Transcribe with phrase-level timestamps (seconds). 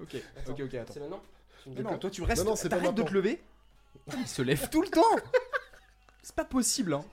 [0.00, 0.16] Ok,
[0.48, 0.92] ok, ok, attends.
[0.92, 1.22] C'est maintenant
[1.62, 3.42] Tu me non, toi tu restes, Non, non, t'arrêtes de te lever.
[4.18, 5.02] Il se lève tout le temps.
[6.22, 7.04] C'est pas possible, hein.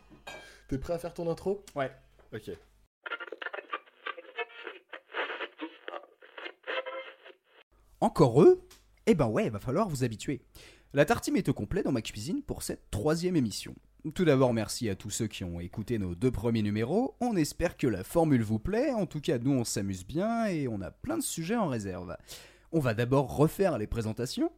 [0.68, 1.64] T'es prêt à faire ton intro?
[1.76, 1.92] Ouais.
[2.34, 2.52] Ok.
[8.00, 8.62] Encore eux?
[9.06, 10.42] Eh ben ouais, va falloir vous habituer.
[10.94, 13.76] La tartine est au complet dans ma cuisine pour cette troisième émission.
[14.14, 17.16] Tout d'abord, merci à tous ceux qui ont écouté nos deux premiers numéros.
[17.22, 18.92] On espère que la formule vous plaît.
[18.92, 22.18] En tout cas, nous, on s'amuse bien et on a plein de sujets en réserve.
[22.76, 24.52] On va d'abord refaire les présentations.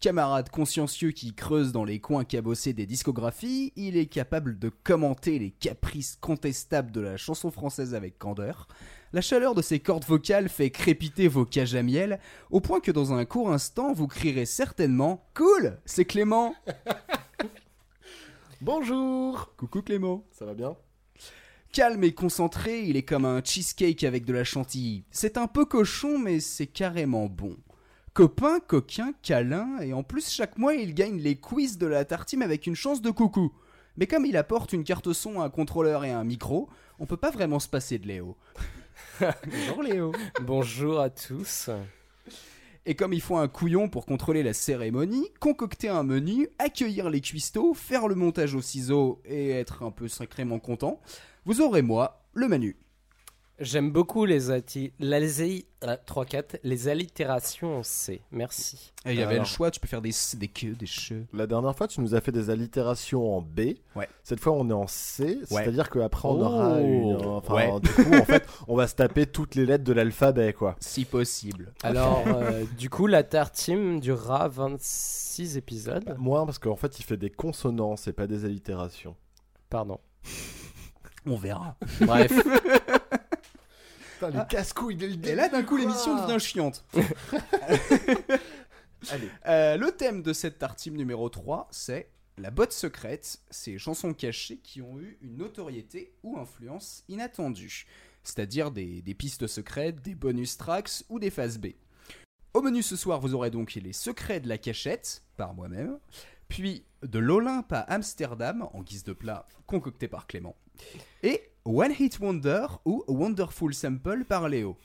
[0.00, 5.40] Camarade consciencieux qui creuse dans les coins cabossés des discographies, il est capable de commenter
[5.40, 8.68] les caprices contestables de la chanson française avec candeur.
[9.12, 12.20] La chaleur de ses cordes vocales fait crépiter vos cages à miel,
[12.52, 16.54] au point que dans un court instant, vous crierez certainement Cool C'est Clément
[18.60, 20.76] Bonjour Coucou Clément Ça va bien?
[21.78, 25.04] Calme et concentré, il est comme un cheesecake avec de la chantilly.
[25.12, 27.56] C'est un peu cochon, mais c'est carrément bon.
[28.14, 32.42] Copain, coquin, câlin, et en plus chaque mois il gagne les quiz de la tartine
[32.42, 33.52] avec une chance de coucou.
[33.96, 37.30] Mais comme il apporte une carte son, un contrôleur et un micro, on peut pas
[37.30, 38.36] vraiment se passer de Léo.
[39.20, 41.70] Bonjour Léo Bonjour à tous.
[42.86, 47.20] Et comme il faut un couillon pour contrôler la cérémonie, concocter un menu, accueillir les
[47.20, 51.00] cuistots, faire le montage au ciseau et être un peu sacrément content,
[51.44, 52.76] vous aurez moi, le menu.
[53.60, 54.60] J'aime beaucoup les, euh,
[56.06, 58.20] 3-4, les allitérations en C.
[58.30, 58.92] Merci.
[59.04, 59.46] Et il y avait Alors.
[59.46, 61.14] le choix, tu peux faire des s, des que, des che.
[61.32, 63.74] La dernière fois, tu nous as fait des allitérations en B.
[63.96, 64.08] Ouais.
[64.22, 65.24] Cette fois, on est en C.
[65.24, 65.44] Ouais.
[65.50, 66.44] C'est-à-dire qu'après, on Oh.
[66.44, 67.16] aura une.
[67.26, 67.80] Enfin, Ouais.
[67.80, 70.76] du coup, en fait, on va se taper toutes les lettres de l'alphabet, quoi.
[70.78, 71.72] Si possible.
[71.82, 76.14] Alors, euh, du coup, la tartine durera 26 épisodes.
[76.16, 79.16] Moins parce qu'en fait, il fait des consonances et pas des allitérations.
[79.68, 79.98] Pardon.
[81.30, 81.76] On verra.
[82.00, 82.32] Bref,
[84.14, 86.84] Putain, les casse-couilles dès le Et là, d'un coup, l'émission devient chiante.
[89.10, 89.28] Allez.
[89.46, 94.58] Euh, le thème de cette tartine numéro 3, c'est la botte secrète, ces chansons cachées
[94.58, 97.86] qui ont eu une notoriété ou influence inattendue.
[98.24, 101.68] C'est-à-dire des, des pistes secrètes, des bonus tracks ou des phases B.
[102.54, 105.98] Au menu ce soir, vous aurez donc les secrets de la cachette, par moi-même,
[106.48, 110.56] puis de l'Olympe à Amsterdam, en guise de plat concocté par Clément,
[111.22, 114.76] et One Hit Wonder ou Wonderful Sample par Léo.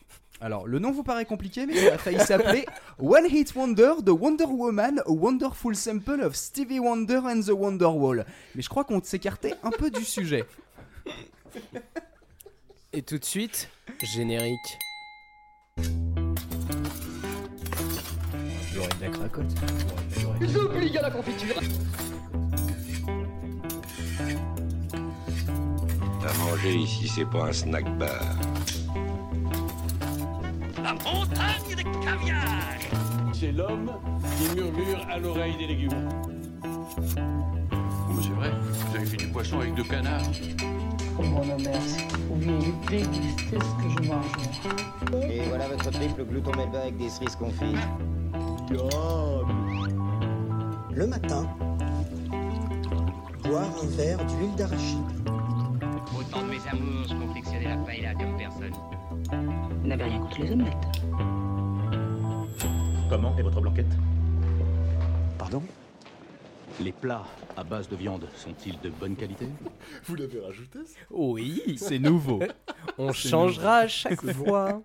[0.41, 2.65] Alors, le nom vous paraît compliqué, mais ça a failli s'appeler
[2.99, 8.25] One Hit Wonder de Wonder Woman, a Wonderful Sample of Stevie Wonder and the Wonderwall.
[8.53, 10.43] Mais je crois qu'on s'écartait un peu du sujet.
[12.91, 13.69] et tout de suite,
[14.01, 14.77] générique.
[18.73, 19.45] J'aurais de la cracotte.
[21.01, 22.02] À
[26.37, 28.09] manger ici, c'est pas un snack bar.
[30.81, 32.43] La montagne de caviar
[33.33, 33.91] C'est l'homme
[34.37, 36.09] qui murmure à l'oreille des légumes.
[36.63, 38.51] Oh, c'est vrai,
[38.89, 40.31] vous avez fait du poisson avec deux canards.
[41.19, 41.79] Oh mon Homer,
[42.29, 45.29] vous vouliez déguster ce que je mange.
[45.29, 47.77] Et voilà votre triple glouton melba avec des cerises confites.
[50.95, 51.47] Le matin,
[53.43, 55.22] boire un verre d'huile d'arachide.
[56.75, 58.73] Je confectionnais la paella comme personne.
[59.81, 60.87] Vous n'avez rien contre les omelettes.
[63.09, 63.91] Comment est votre blanquette?
[65.37, 65.61] Pardon?
[66.81, 67.25] Les plats
[67.55, 69.47] à base de viande sont-ils de bonne qualité?
[70.05, 70.97] Vous l'avez rajouté ça?
[71.11, 72.39] Oui, C'est nouveau.
[72.97, 74.81] on changera à chaque fois.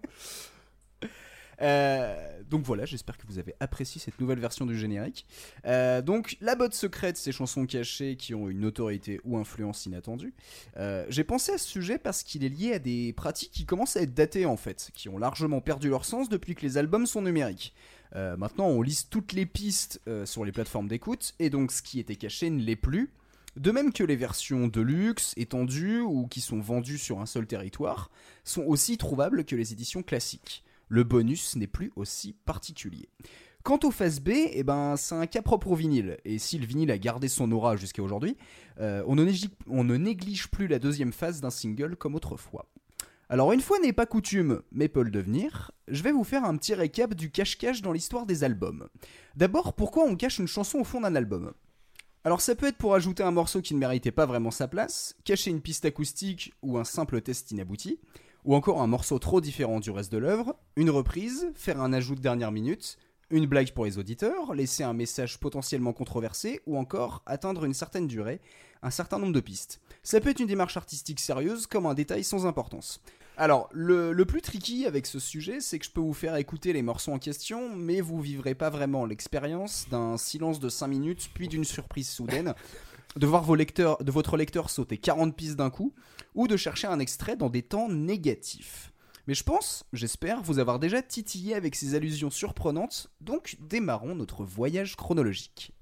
[1.61, 5.27] Euh, donc voilà, j'espère que vous avez apprécié cette nouvelle version du générique.
[5.67, 10.35] Euh, donc la botte secrète, ces chansons cachées qui ont une autorité ou influence inattendue.
[10.77, 13.97] Euh, J'ai pensé à ce sujet parce qu'il est lié à des pratiques qui commencent
[13.97, 17.07] à être datées en fait, qui ont largement perdu leur sens depuis que les albums
[17.07, 17.75] sont numériques.
[18.15, 22.17] Maintenant, on liste toutes les pistes sur les plateformes d'écoute, et donc ce qui était
[22.17, 23.11] caché ne l'est plus.
[23.57, 27.47] De même que les versions de luxe, étendues ou qui sont vendues sur un seul
[27.47, 28.11] territoire,
[28.45, 33.09] sont aussi trouvables que les éditions classiques le bonus n'est plus aussi particulier.
[33.63, 36.67] Quant aux phases B, eh ben, c'est un cas propre au vinyle, et si le
[36.67, 38.37] vinyle a gardé son aura jusqu'à aujourd'hui,
[38.81, 39.17] euh, on,
[39.69, 42.67] on ne néglige plus la deuxième phase d'un single comme autrefois.
[43.29, 46.57] Alors une fois n'est pas coutume, mais peut le devenir, je vais vous faire un
[46.57, 48.89] petit récap du cache-cache dans l'histoire des albums.
[49.37, 51.53] D'abord, pourquoi on cache une chanson au fond d'un album?
[52.25, 55.15] Alors ça peut être pour ajouter un morceau qui ne méritait pas vraiment sa place,
[55.25, 58.01] cacher une piste acoustique ou un simple test inabouti,
[58.45, 62.15] ou encore un morceau trop différent du reste de l'œuvre, une reprise, faire un ajout
[62.15, 62.99] de dernière minute,
[63.31, 68.07] une blague pour les auditeurs, laisser un message potentiellement controversé, ou encore atteindre une certaine
[68.07, 68.41] durée,
[68.83, 69.81] un certain nombre de pistes.
[70.03, 73.03] Ça peut être une démarche artistique sérieuse comme un détail sans importance.
[73.37, 76.83] Alors, le, plus tricky avec ce sujet, c'est que je peux vous faire écouter les
[76.83, 81.47] morceaux en question, mais vous vivrez pas vraiment l'expérience d'un silence de 5 minutes, puis
[81.47, 82.55] d'une surprise soudaine,
[83.19, 85.93] de voir vos lecteurs, de votre lecteur sauter 40 pistes d'un coup,
[86.35, 88.93] ou de chercher un extrait dans des temps négatifs.
[89.27, 94.45] Mais je pense, j'espère, vous avoir déjà titillé avec ces allusions surprenantes, donc démarrons notre
[94.45, 95.73] voyage chronologique.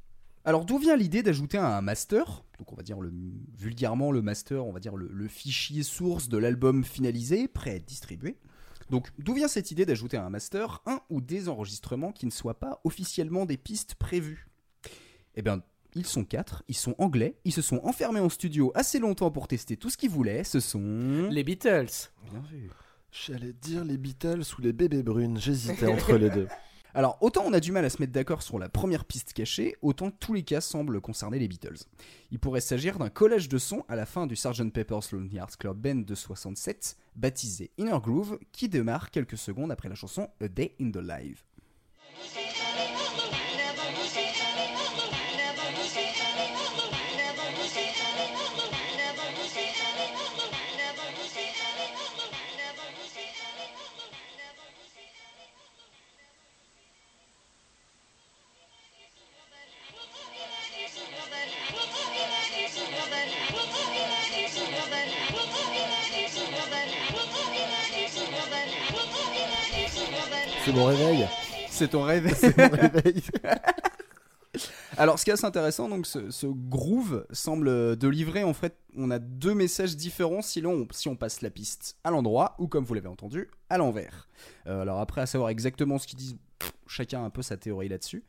[0.44, 2.44] Alors d'où vient l'idée d'ajouter un master?
[2.59, 3.12] Donc on va dire le,
[3.59, 7.85] vulgairement le master, on va dire le, fichier source de l'album finalisé, prêt à être
[7.85, 8.37] distribué.
[8.88, 12.31] Donc d'où vient cette idée d'ajouter à un master un ou des enregistrements qui ne
[12.31, 14.49] soient pas officiellement des pistes prévues?
[15.35, 15.62] Eh bien,
[15.97, 19.49] ils sont quatre, ils sont anglais, ils se sont enfermés en studio assez longtemps pour
[19.49, 21.29] tester tout ce qu'ils voulaient, ce sont...
[21.31, 22.11] Les Beatles.
[22.31, 22.71] Bien vu.
[23.11, 26.49] J'allais dire les Beatles ou les bébés brunes, j'hésitais entre les deux.
[26.95, 29.77] Alors, autant on a du mal à se mettre d'accord sur la première piste cachée,
[29.83, 31.77] autant tous les cas semblent concerner les Beatles.
[32.31, 35.57] Il pourrait s'agir d'un collage de sons à la fin du Sgt Pepper's Lonely Hearts
[35.59, 40.49] Club Band de 67, baptisé Inner Groove, qui démarre quelques secondes après la chanson A
[40.49, 41.45] Day in the Life.
[70.67, 71.29] C'est mon réveil.
[71.71, 73.23] C'est ton rêve C'est mon réveil.
[74.97, 78.43] Alors, ce qui est assez intéressant, donc, ce, ce groove semble de livrer.
[78.43, 82.11] En fait, on a deux messages différents si l'on, si on passe la piste à
[82.11, 84.29] l'endroit ou, comme vous l'avez entendu, à l'envers.
[84.67, 86.37] Euh, alors, après, à savoir exactement ce qu'ils disent,
[86.89, 88.25] chacun a un peu sa théorie là-dessus.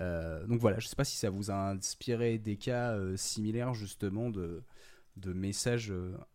[0.00, 3.74] Euh, donc voilà, je sais pas si ça vous a inspiré des cas euh, similaires,
[3.74, 4.64] justement, de,
[5.18, 5.92] de messages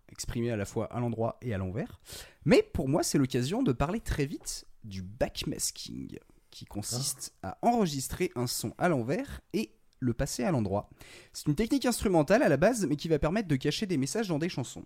[0.10, 2.00] exprimés à la fois à l'endroit et à l'envers.
[2.46, 6.18] Mais pour moi, c'est l'occasion de parler très vite du backmasking,
[6.50, 10.90] qui consiste à enregistrer un son à l'envers et le passer à l'endroit.
[11.32, 14.28] C'est une technique instrumentale à la base, mais qui va permettre de cacher des messages
[14.28, 14.86] dans des chansons.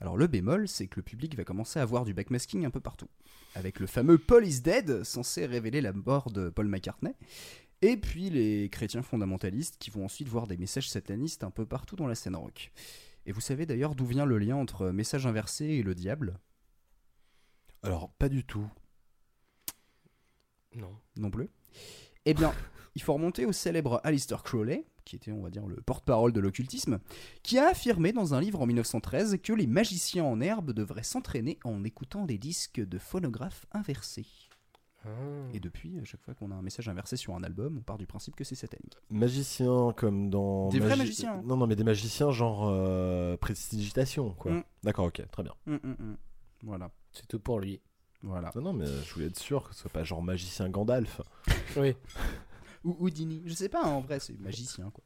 [0.00, 2.80] Alors le bémol, c'est que le public va commencer à voir du backmasking un peu
[2.80, 3.08] partout.
[3.54, 7.14] Avec le fameux Paul is Dead, censé révéler la mort de Paul McCartney,
[7.82, 11.96] et puis les chrétiens fondamentalistes qui vont ensuite voir des messages satanistes un peu partout
[11.96, 12.72] dans la scène rock.
[13.26, 16.38] Et vous savez d'ailleurs d'où vient le lien entre message inversé et le diable?
[17.82, 18.68] Alors, pas du tout.
[20.76, 20.94] Non.
[21.16, 21.48] non plus.
[22.24, 22.52] Eh bien,
[22.94, 26.40] il faut remonter au célèbre Alistair Crowley, qui était, on va dire, le porte-parole de
[26.40, 27.00] l'occultisme,
[27.42, 31.58] qui a affirmé dans un livre en 1913 que les magiciens en herbe devraient s'entraîner
[31.64, 34.26] en écoutant des disques de phonographe inversés.
[35.04, 35.08] Ah.
[35.52, 37.98] Et depuis, à chaque fois qu'on a un message inversé sur un album, on part
[37.98, 38.96] du principe que c'est satanique.
[39.10, 40.70] Magicien comme dans.
[40.70, 41.42] Des vrais magiciens.
[41.44, 44.52] Non, non, mais des magiciens genre euh, prestidigitation, quoi.
[44.52, 44.64] Mm.
[44.82, 45.52] D'accord, ok, très bien.
[45.66, 46.16] Hum, hum.
[46.62, 47.82] Voilà, C'est tout pour lui.
[48.24, 48.50] Voilà.
[48.54, 51.20] Non, non, mais je voulais être sûr que ce soit pas genre magicien Gandalf.
[51.76, 51.94] Oui.
[52.84, 55.02] Ou Houdini, je sais pas, hein, en vrai, c'est magicien, quoi.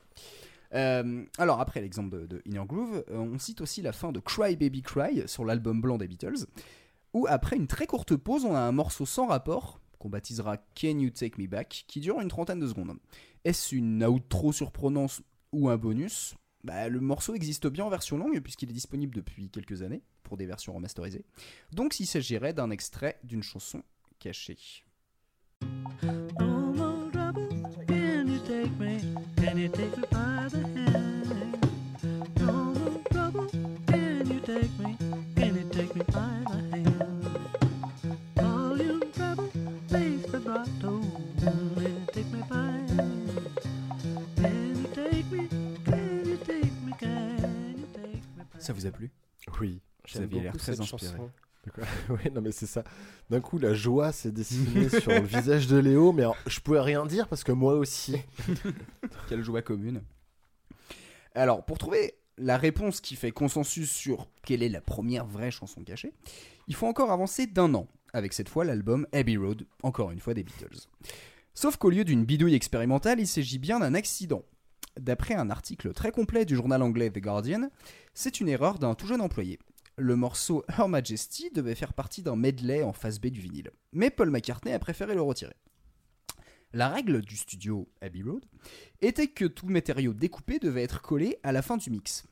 [0.74, 4.20] Euh, alors, après l'exemple de, de Inner Groove, euh, on cite aussi la fin de
[4.20, 6.46] Cry Baby Cry sur l'album blanc des Beatles,
[7.14, 10.98] où après une très courte pause, on a un morceau sans rapport, qu'on baptisera Can
[10.98, 12.96] You Take Me Back, qui dure une trentaine de secondes.
[13.44, 15.22] Est-ce une outro surprenante
[15.52, 16.34] ou un bonus?
[16.68, 20.36] Bah, Le morceau existe bien en version longue, puisqu'il est disponible depuis quelques années, pour
[20.36, 21.24] des versions remasterisées.
[21.72, 23.82] Donc, il s'agirait d'un extrait d'une chanson
[24.18, 24.58] cachée.
[48.68, 49.10] Ça vous a plu?
[49.62, 49.80] Oui.
[50.12, 51.16] Vous aviez l'air très inspiré.
[51.16, 51.30] chanson.
[52.10, 52.84] oui, non, mais c'est ça.
[53.30, 56.80] D'un coup, la joie s'est dessinée sur le visage de Léo, mais alors, je pouvais
[56.80, 58.16] rien dire parce que moi aussi.
[59.30, 60.02] Quelle joie commune.
[61.34, 65.82] Alors, pour trouver la réponse qui fait consensus sur quelle est la première vraie chanson
[65.82, 66.12] cachée,
[66.66, 70.34] il faut encore avancer d'un an, avec cette fois l'album Abbey Road, encore une fois
[70.34, 70.88] des Beatles.
[71.54, 74.42] Sauf qu'au lieu d'une bidouille expérimentale, il s'agit bien d'un accident.
[74.98, 77.70] D'après un article très complet du journal anglais The Guardian,
[78.14, 79.58] c'est une erreur d'un tout jeune employé.
[79.96, 84.10] Le morceau Her Majesty devait faire partie d'un medley en face B du vinyle, mais
[84.10, 85.54] Paul McCartney a préféré le retirer.
[86.72, 88.44] La règle du studio Abbey Road
[89.00, 92.26] était que tout matériau découpé devait être collé à la fin du mix.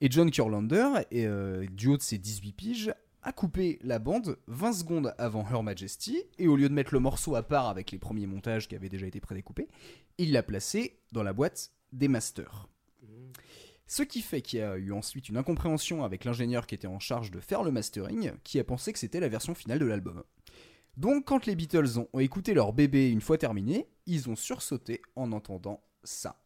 [0.00, 2.94] Et John Kurlander, et, euh, du haut de ses 18 piges,
[3.24, 7.00] a coupé la bande 20 secondes avant Her Majesty, et au lieu de mettre le
[7.00, 9.68] morceau à part avec les premiers montages qui avaient déjà été prédécoupés,
[10.18, 12.68] il l'a placé dans la boîte des masters.
[13.86, 16.98] Ce qui fait qu'il y a eu ensuite une incompréhension avec l'ingénieur qui était en
[16.98, 20.22] charge de faire le mastering, qui a pensé que c'était la version finale de l'album.
[20.96, 25.32] Donc quand les Beatles ont écouté leur bébé une fois terminé, ils ont sursauté en
[25.32, 26.43] entendant ça.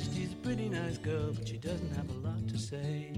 [0.00, 3.12] Majesty's a pretty nice girl, but she doesn't have a lot to say.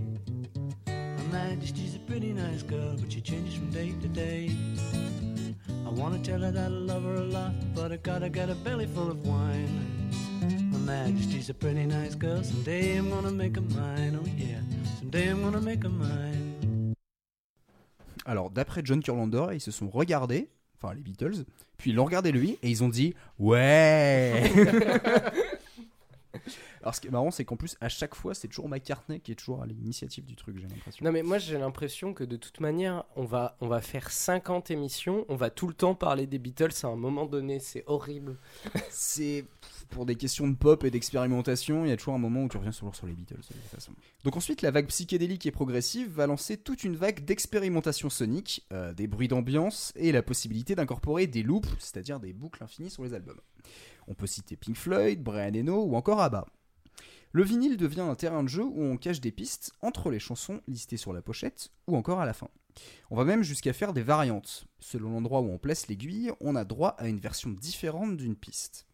[0.88, 4.50] Her Majesty's a pretty nice girl, but she changes from day to day.
[5.86, 8.56] I wanna tell her that I love her a lot, but I gotta get a
[8.56, 10.10] belly full of wine.
[10.72, 14.60] Her Majesty's a pretty nice girl, someday I'm gonna make her mine, oh yeah,
[14.98, 16.94] someday I'm gonna make her mine.
[18.26, 20.48] Alors d'après John Kurlander, ils se sont regardés,
[20.80, 21.44] enfin les Beatles,
[21.78, 24.50] puis ils l'ont regardé lui et ils ont dit ouais.
[26.82, 29.32] Alors ce qui est marrant, c'est qu'en plus à chaque fois, c'est toujours McCartney qui
[29.32, 31.04] est toujours à l'initiative du truc, j'ai l'impression.
[31.04, 34.70] Non mais moi j'ai l'impression que de toute manière on va, on va faire 50
[34.70, 38.36] émissions, on va tout le temps parler des Beatles à un moment donné, c'est horrible.
[38.90, 39.44] c'est
[39.90, 42.56] pour des questions de pop et d'expérimentation, il y a toujours un moment où tu
[42.56, 43.92] reviens toujours sur les Beatles de toute façon.
[44.24, 48.92] Donc ensuite, la vague psychédélique et progressive va lancer toute une vague d'expérimentation sonique, euh,
[48.92, 53.14] des bruits d'ambiance et la possibilité d'incorporer des loops, c'est-à-dire des boucles infinies sur les
[53.14, 53.40] albums.
[54.08, 56.46] On peut citer Pink Floyd, Brian Eno ou encore ABBA.
[57.34, 60.60] Le vinyle devient un terrain de jeu où on cache des pistes entre les chansons
[60.68, 62.48] listées sur la pochette ou encore à la fin.
[63.10, 64.66] On va même jusqu'à faire des variantes.
[64.80, 68.86] Selon l'endroit où on place l'aiguille, on a droit à une version différente d'une piste.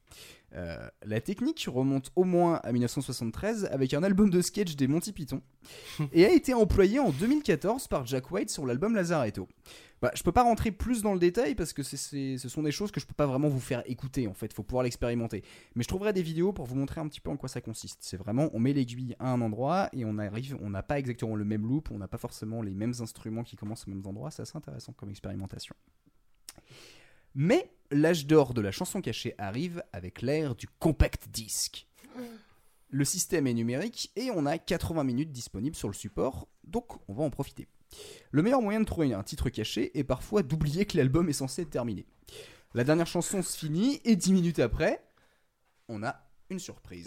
[0.55, 5.13] Euh, la technique remonte au moins à 1973 avec un album de sketch des Monty
[5.13, 5.43] Python
[6.13, 9.47] et a été employée en 2014 par Jack White sur l'album Lazaretto.
[10.01, 12.63] Bah, je peux pas rentrer plus dans le détail parce que c'est- c'est- ce sont
[12.63, 15.43] des choses que je peux pas vraiment vous faire écouter en fait, faut pouvoir l'expérimenter.
[15.75, 17.99] Mais je trouverai des vidéos pour vous montrer un petit peu en quoi ça consiste.
[18.01, 21.35] C'est vraiment, on met l'aiguille à un endroit et on arrive, on n'a pas exactement
[21.37, 24.31] le même loop, on n'a pas forcément les mêmes instruments qui commencent aux mêmes endroits,
[24.31, 25.75] c'est assez intéressant comme expérimentation.
[27.41, 31.87] Mais l'âge d'or de la chanson cachée arrive avec l'ère du compact disc.
[32.91, 37.15] Le système est numérique et on a 80 minutes disponibles sur le support, donc on
[37.15, 37.69] va en profiter.
[38.33, 41.63] Le meilleur moyen de trouver un titre caché est parfois d'oublier que l'album est censé
[41.63, 42.07] être terminé.
[42.75, 45.01] La dernière chanson se finit et 10 minutes après,
[45.87, 47.07] on a une surprise.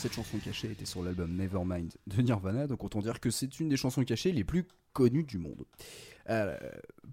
[0.00, 3.68] Cette chanson cachée était sur l'album Nevermind de Nirvana, donc autant dire que c'est une
[3.68, 5.66] des chansons cachées les plus connues du monde.
[6.30, 6.56] Euh,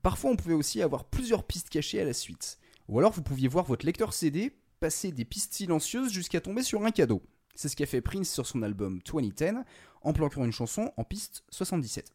[0.01, 2.59] parfois on pouvait aussi avoir plusieurs pistes cachées à la suite.
[2.87, 6.85] Ou alors vous pouviez voir votre lecteur CD passer des pistes silencieuses jusqu'à tomber sur
[6.85, 7.21] un cadeau.
[7.55, 9.55] C'est ce qu'a fait Prince sur son album 2010
[10.01, 12.13] en planquant une chanson en piste 77.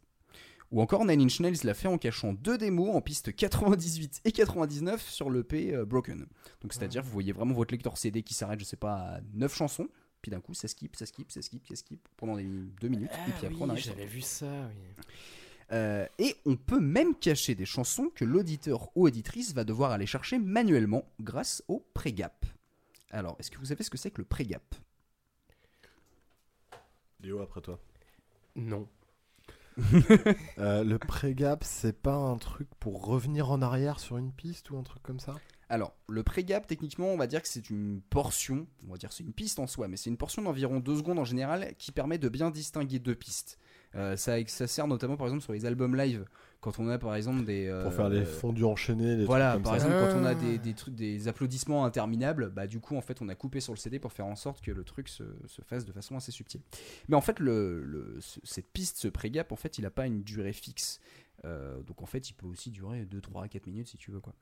[0.71, 4.33] Ou encore Nine Inch Nails l'a fait en cachant deux démos en piste 98 et
[4.33, 6.25] 99 sur l'EP euh, Broken.
[6.63, 9.55] Donc c'est-à-dire vous voyez vraiment votre lecteur CD qui s'arrête je sais pas à 9
[9.55, 9.89] chansons,
[10.23, 13.11] puis d'un coup ça skip, ça skip, ça skip, ça skip pendant des deux minutes,
[13.29, 15.05] et puis après on Ah oui, arrive sur- j'avais vu ça, oui.
[15.73, 20.07] Euh, et on peut même cacher des chansons que l'auditeur ou auditrice va devoir aller
[20.07, 22.45] chercher manuellement grâce au pré-gap.
[23.11, 24.63] Alors, est-ce que vous savez ce que c'est que le pré-gap?
[27.21, 27.79] Léo, après toi.
[28.57, 28.87] Non.
[30.59, 34.77] Euh, le pré-gap, c'est pas un truc pour revenir en arrière sur une piste ou
[34.77, 35.41] un truc comme ça?
[35.73, 39.25] Alors, le pré-gap, techniquement, on va dire que c'est une portion, on va dire c'est
[39.25, 42.19] une piste en soi, mais c'est une portion d'environ 2 secondes en général qui permet
[42.19, 43.59] de bien distinguer deux pistes.
[43.95, 46.27] Euh, ça, ça sert notamment par exemple sur les albums live,
[46.61, 47.69] quand on a par exemple des...
[47.69, 49.87] euh, Pour faire les fondus enchaînés, les Voilà, trucs par ça.
[49.87, 50.35] exemple, quand on a Ah.
[50.35, 53.73] des, des trucs, des applaudissements interminables, bah du coup, en fait, on a coupé sur
[53.73, 56.33] le CD pour faire en sorte que le truc se, se fasse de façon assez
[56.33, 56.61] subtile.
[57.09, 60.07] Mais en fait, le, le- ce- cette piste, ce pré-gap, en fait, il n'a pas
[60.07, 61.01] une durée fixe.
[61.47, 64.21] Euh, donc en fait, il peut aussi durer 2, 3, 4 minutes si tu veux
[64.21, 64.35] quoi.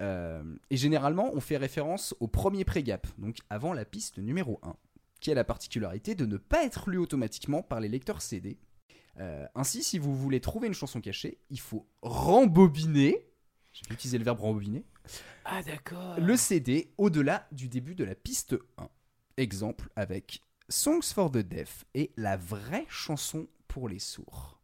[0.00, 4.76] Euh, et généralement, on fait référence au premier pré-gap, donc avant la piste numéro 1,
[5.20, 8.58] qui a la particularité de ne pas être lu automatiquement par les lecteurs CD.
[9.18, 13.26] Euh, ainsi, si vous voulez trouver une chanson cachée, il faut rembobiner.
[13.72, 14.84] J'ai utilisé le verbe rembobiner.
[15.44, 16.18] Ah d'accord.
[16.18, 18.88] Le CD au-delà du début de la piste 1.
[19.38, 24.60] Exemple avec Songs for the Deaf et la vraie chanson pour les sourds.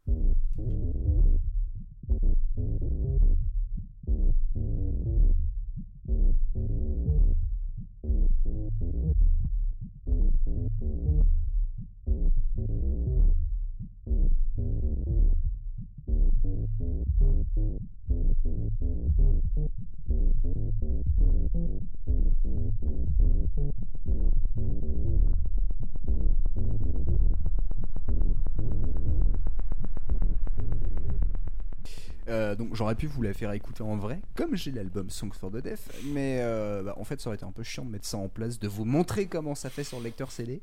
[32.29, 35.51] Euh, donc j'aurais pu vous la faire écouter en vrai, comme j'ai l'album Songs for
[35.51, 38.05] the Deaf, mais euh, bah, en fait ça aurait été un peu chiant de mettre
[38.05, 40.61] ça en place, de vous montrer comment ça fait sur le lecteur CD.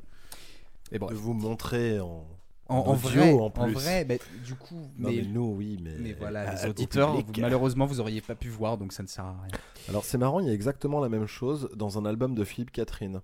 [0.93, 1.13] Et bref.
[1.13, 2.27] De vous montrer en,
[2.69, 3.73] En, en audio, vrai, en en, plus.
[3.75, 4.15] vrai, bah,
[4.45, 5.95] du coup, Non, mais, mais nous, oui, mais.
[5.99, 9.03] mais voilà, à- les au auditeurs, vous- malheureusement, vous auriez pas pu voir, donc ça
[9.03, 9.53] ne sert à rien.
[9.89, 12.71] Alors c'est marrant, il y a exactement la même chose dans un album de Philippe
[12.73, 13.21] Catherine.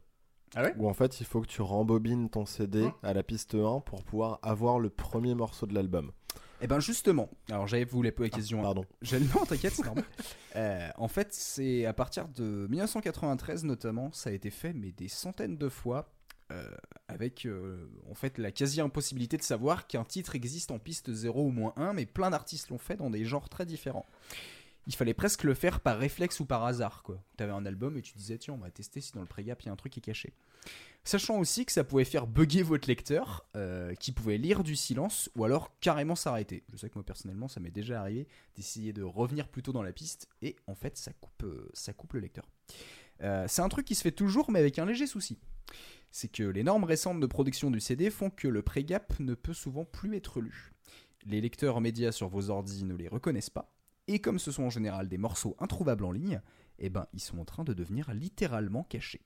[0.54, 0.74] Ah ouais?
[0.78, 3.80] Où en fait il faut que tu rembobines ton CD Hein à la piste 1
[3.80, 6.12] pour pouvoir avoir le premier morceau de l'album.
[6.60, 8.62] Et ben justement, alors j'avais voulu poser la question.
[8.62, 8.84] Pardon.
[9.02, 10.04] J'ai non, t'inquiète, c'est normal.
[10.54, 15.08] Euh, en fait, c'est à partir de 1993 notamment, ça a été fait, mais des
[15.08, 16.08] centaines de fois,
[16.50, 16.70] euh,
[17.08, 21.42] avec euh, en fait la quasi impossibilité de savoir qu'un titre existe en piste 0
[21.42, 24.06] ou moins 1, mais plein d'artistes l'ont fait dans des genres très différents.
[24.86, 27.20] Il fallait presque le faire par réflexe ou par hasard, quoi.
[27.36, 29.66] T'avais un album et tu disais, tiens, on va tester si dans le pré-gap il
[29.66, 30.32] y a un truc qui est caché.
[31.02, 35.30] Sachant aussi que ça pouvait faire bugger votre lecteur, euh, qui pouvait lire du silence
[35.36, 36.64] ou alors carrément s'arrêter.
[36.72, 39.82] Je sais que moi personnellement, ça m'est déjà arrivé d'essayer de revenir plus tôt dans
[39.82, 42.48] la piste et en fait, ça coupe, euh, ça coupe le lecteur.
[43.22, 45.38] Euh, c'est un truc qui se fait toujours, mais avec un léger souci.
[46.10, 49.54] C'est que les normes récentes de production du CD font que le pré-gap ne peut
[49.54, 50.72] souvent plus être lu.
[51.24, 53.75] Les lecteurs médias sur vos ordis ne les reconnaissent pas,
[54.08, 56.40] et comme ce sont en général des morceaux introuvables en ligne,
[56.78, 59.22] eh ben ils sont en train de devenir littéralement cachés.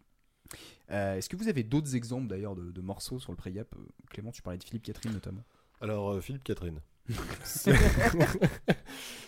[0.91, 3.87] Euh, Est-ce que vous avez d'autres exemples d'ailleurs de, de morceaux sur le pré-gap Euh,
[4.11, 5.45] Clément, tu parlais de Philippe Catherine notamment.
[5.81, 6.81] Alors euh, Philippe Catherine.
[7.09, 7.75] Je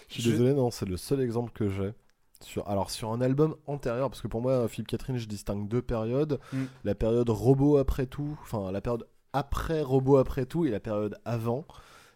[0.08, 1.92] suis désolé, non, c'est le seul exemple que j'ai.
[2.40, 5.80] Sur, alors sur un album antérieur, parce que pour moi, Philippe Catherine, je distingue deux
[5.80, 6.40] périodes.
[6.52, 6.64] Mm.
[6.84, 11.18] La période robot après tout, enfin la période après robot après tout et la période
[11.24, 11.64] avant.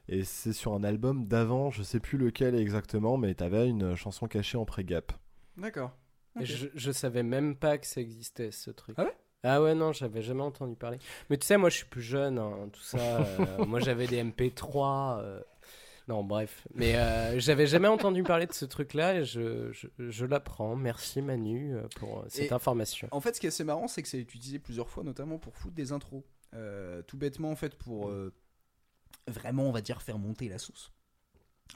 [0.09, 4.29] Et c'est sur un album d'avant, je sais plus lequel exactement, mais t'avais une chanson
[4.29, 5.13] cachée en pré-gap.
[5.57, 5.93] D'accord.
[6.41, 8.95] Je, je savais même pas que ça existait ce truc.
[8.99, 9.17] Ah ouais?
[9.43, 10.99] Ah ouais, non, j'avais jamais entendu parler.
[11.31, 12.99] Mais tu sais, moi je suis plus jeune, hein, tout ça.
[13.41, 15.19] euh, moi j'avais des MP3.
[15.21, 15.41] euh,
[16.09, 16.67] Non, bref.
[16.75, 20.77] Mais euh, j'avais jamais entendu parler de ce truc-là et je, je, je l'apprends.
[20.77, 23.09] Merci Manu euh, pour cette Et- information.
[23.13, 25.57] En fait, ce qui est assez marrant, c'est que c'est utilisé plusieurs fois, notamment pour
[25.57, 26.23] foutre des intros.
[26.55, 28.33] Euh, tout bêtement, en fait, pour euh,
[29.27, 30.93] vraiment, on va dire, faire monter la sauce.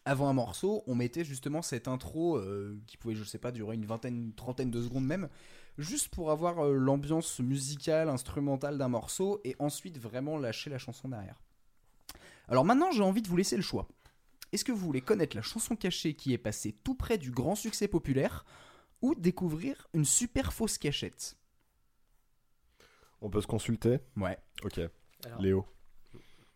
[0.04, 3.74] Avant un morceau, on mettait justement cette intro euh, qui pouvait, je sais pas, durer
[3.74, 5.28] une vingtaine, une trentaine de secondes même,
[5.78, 11.08] juste pour avoir euh, l'ambiance musicale, instrumentale d'un morceau et ensuite vraiment lâcher la chanson
[11.08, 11.40] derrière.
[12.48, 13.88] Alors maintenant, j'ai envie de vous laisser le choix.
[14.52, 17.54] Est-ce que vous voulez connaître la chanson cachée qui est passée tout près du grand
[17.54, 18.44] succès populaire
[19.02, 21.36] ou découvrir une super fausse cachette?
[23.20, 23.98] On peut se consulter?
[24.16, 24.38] Ouais.
[24.64, 24.80] Ok.
[25.24, 25.66] Alors, Léo.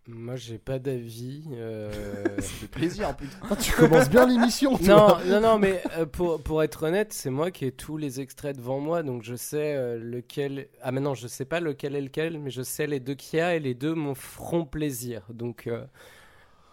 [0.06, 1.44] Moi j'ai pas d'avis.
[1.52, 1.90] euh,
[2.38, 3.36] Ça fait plaisir, putain.
[3.50, 4.78] Ah, tu commences bien l'émission.
[4.82, 8.20] Non, non, non, mais euh, pour, pour être honnête, c'est moi qui ai tous les
[8.20, 10.68] extraits devant moi, donc je sais euh, lequel.
[10.82, 13.38] Ah, mais non, je sais pas lequel est lequel, mais je sais les deux qu'il
[13.38, 15.22] y a et les deux me feront plaisir.
[15.30, 15.84] Donc euh,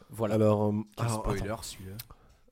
[0.09, 0.35] voilà.
[0.35, 1.95] Alors, euh, alors, spoiler celui-là?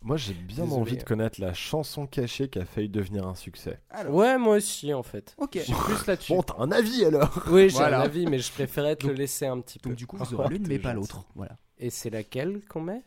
[0.01, 0.81] Moi j'ai bien Désolé.
[0.81, 3.81] envie de connaître la chanson cachée qui a failli devenir un succès.
[3.89, 5.35] Alors, Ouais, moi aussi en fait.
[5.37, 5.51] ok.
[5.55, 6.33] Je suis plus là-dessus.
[6.33, 7.99] Bon, t'as un avis alors oui, j'ai Voilà.
[7.99, 9.89] un avis, mais je préférais te le laisser un petit peu.
[9.89, 11.25] Donc du coup, vous aurez l'une T'es mais pas l'autre.
[11.35, 11.57] Voilà.
[11.77, 13.03] Et c'est laquelle qu'on met?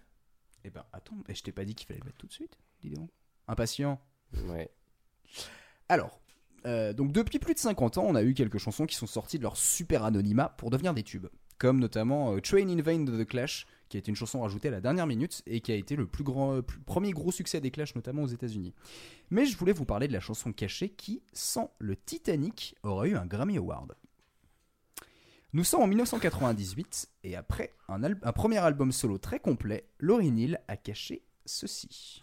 [0.65, 2.57] Eh ben, attends, mais je t'ai pas dit qu'il fallait le mettre tout de suite.
[2.81, 3.11] Dis donc.
[3.49, 4.01] Impatient.
[4.49, 4.71] Ouais.
[5.89, 6.21] Alors,
[6.67, 9.39] euh, donc depuis plus de 50 ans, on a eu quelques chansons qui sont sorties
[9.39, 11.27] de leur super anonymat pour devenir des tubes.
[11.63, 14.67] Comme notamment euh, Train in Vain de The Clash, qui a été une chanson rajoutée
[14.67, 17.71] à la dernière minute et qui a été le plus grand, premier gros succès des
[17.71, 18.75] Clash, notamment aux États-Unis.
[19.31, 23.17] Mais je voulais vous parler de la chanson cachée qui, sans le Titanic, aurait eu
[23.17, 23.95] un Grammy Award.
[25.53, 30.61] Nous sommes en 1998 et après un, un premier album solo très complet, Laurie Neal
[30.67, 32.23] a caché ceci.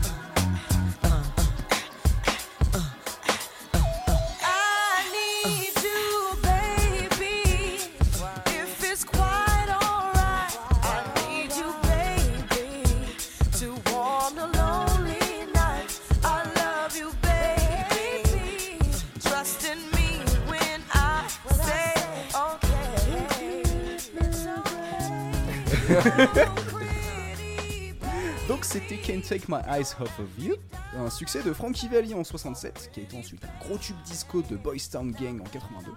[29.21, 30.55] Take My Eyes Off of You,
[30.97, 34.41] un succès de Frankie Valli en 67, qui a été ensuite un gros tube disco
[34.41, 35.91] de Boys Town Gang en 82,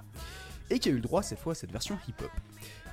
[0.71, 2.31] et qui a eu le droit cette fois à cette version hip-hop.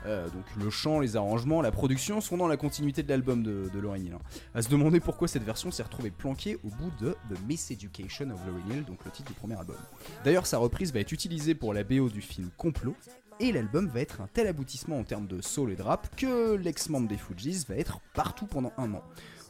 [0.05, 3.69] Euh, donc le chant, les arrangements, la production sont dans la continuité de l'album de,
[3.71, 4.13] de Lauryn Hill.
[4.13, 4.39] hein.
[4.55, 8.39] À se demander pourquoi cette version s'est retrouvée planquée au bout de The Miseducation of
[8.47, 9.77] Lauryn Hill, donc le titre du premier album.
[10.23, 12.95] D'ailleurs sa reprise va être utilisée pour la BO du film Complot,
[13.39, 16.55] et l'album va être un tel aboutissement en termes de soul et de rap que
[16.55, 19.03] l'ex-membre des Fugees va être partout pendant un an.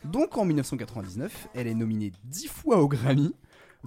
[0.06, 3.36] Donc en 1999, elle est nominée 10 fois au Grammy,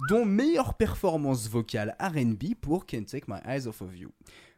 [0.09, 4.11] dont meilleure performance vocale RB pour Can't Take My Eyes Off of You.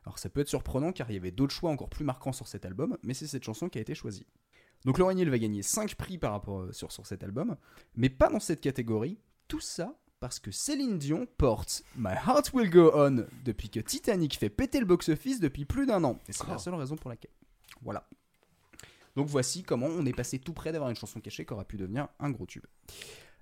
[0.06, 2.48] Alors ça peut être surprenant car il y avait d'autres choix encore plus marquants sur
[2.48, 4.28] cet album, mais c'est cette chanson qui a été choisie.
[4.86, 7.58] Donc Lauryn Hill va gagner 5 prix par rapport euh, sur, sur cet album,
[7.96, 9.18] mais pas dans cette catégorie.
[9.48, 14.38] Tout ça parce que Céline Dion porte My Heart Will Go On depuis que Titanic
[14.38, 16.20] fait péter le box-office depuis plus d'un an.
[16.28, 17.32] Et c'est la seule raison pour laquelle.
[17.82, 18.08] Voilà.
[19.18, 21.76] Donc voici comment on est passé tout près d'avoir une chanson cachée qui aurait pu
[21.76, 22.68] devenir un gros tube.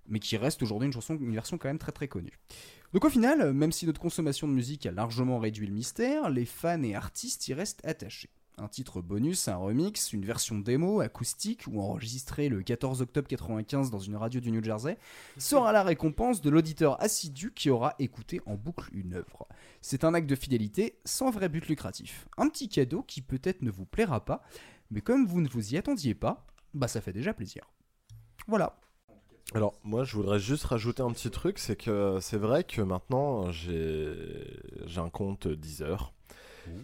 [0.08, 2.40] Mais qui reste aujourd'hui une chanson, une version quand même très très connue.
[2.94, 6.46] Donc au final, même si notre consommation de musique a largement réduit le mystère, les
[6.46, 8.30] fans et artistes y restent attachés.
[8.58, 13.90] Un titre bonus, un remix, une version démo, acoustique ou enregistrée le 14 octobre 95
[13.90, 14.98] dans une radio du New Jersey
[15.38, 19.46] sera la récompense de l'auditeur assidu qui aura écouté en boucle une œuvre.
[19.82, 22.30] C'est un acte de fidélité sans vrai but lucratif.
[22.38, 24.42] Un petit cadeau qui peut-être ne vous plaira pas,
[24.92, 27.70] mais comme vous ne vous y attendiez pas, bah ça fait déjà plaisir.
[28.48, 28.78] Voilà.
[29.54, 33.52] Alors moi je voudrais juste rajouter un petit truc, c'est que c'est vrai que maintenant
[33.52, 34.16] j'ai
[34.86, 36.14] j'ai un compte Deezer.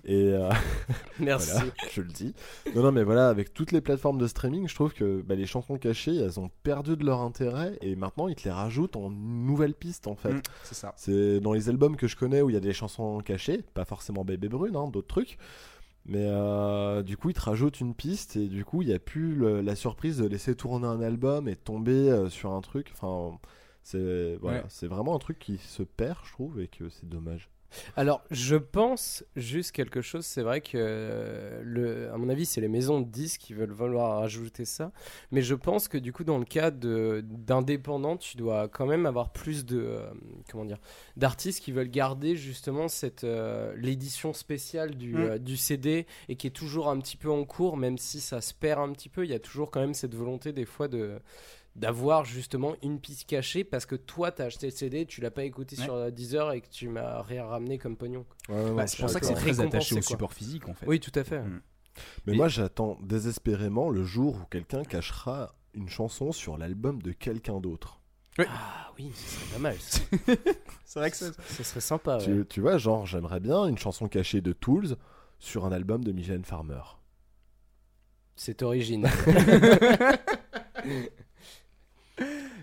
[0.06, 0.50] Et euh,
[1.20, 1.52] Merci.
[1.54, 2.34] voilà, je le dis.
[2.76, 5.46] Non, non, mais voilà, avec toutes les plateformes de streaming, je trouve que bah, les
[5.46, 9.10] chansons cachées, elles ont perdu de leur intérêt et maintenant ils te les rajoutent en
[9.10, 10.34] nouvelle piste en fait.
[10.34, 10.94] Mm, c'est ça.
[10.98, 13.86] C'est dans les albums que je connais où il y a des chansons cachées, pas
[13.86, 15.38] forcément Bébé Brune, hein, d'autres trucs.
[16.06, 19.00] Mais euh, du coup, ils te rajoutent une piste et du coup, il n'y a
[19.00, 22.62] plus le- la surprise de laisser tourner un album et de tomber euh, sur un
[22.62, 22.92] truc.
[22.94, 23.38] Enfin,
[23.84, 24.66] c'est voilà, Ouais.
[24.70, 27.50] c'est vraiment un truc qui se perd, je trouve, et que c'est dommage.
[27.96, 30.26] Alors, je pense juste quelque chose.
[30.26, 33.72] C'est vrai que, euh, le, à mon avis, c'est les maisons de disques qui veulent
[33.72, 34.92] vouloir rajouter ça.
[35.32, 39.32] Mais je pense que du coup, dans le cas d'indépendants, tu dois quand même avoir
[39.32, 40.10] plus de, euh,
[40.50, 40.80] comment dire,
[41.18, 45.40] d'artistes qui veulent garder justement cette euh, l'édition spéciale du, Mm.
[45.40, 48.54] du CD et qui est toujours un petit peu en cours, même si ça se
[48.54, 49.24] perd un petit peu.
[49.26, 51.20] Il y a toujours quand même cette volonté des fois de
[51.76, 55.44] d'avoir justement une piste cachée parce que toi t'as acheté le CD, tu l'as pas
[55.44, 55.84] écouté Ouais.
[55.84, 58.26] sur Deezer et que tu m'as rien ramené comme pognon.
[58.50, 60.86] Bah, c'est pour ça que c'est très attaché au support physique en fait.
[60.86, 61.40] Oui, tout à fait.
[61.42, 61.62] Mm.
[62.26, 67.12] Mais Et- moi, j'attends désespérément le jour où quelqu'un cachera une chanson sur l'album de
[67.14, 68.02] quelqu'un d'autre.
[68.40, 69.76] Ah oui, ce serait pas mal.
[69.80, 70.00] ça.
[70.86, 71.28] C'est vrai que ça.
[71.50, 72.18] Ce serait sympa.
[72.18, 72.24] ouais.
[72.24, 74.96] Tu, tu vois, genre, j'aimerais bien une chanson cachée de Tools
[75.40, 76.82] sur un album de Mylène Farmer.
[78.36, 79.12] C'est original.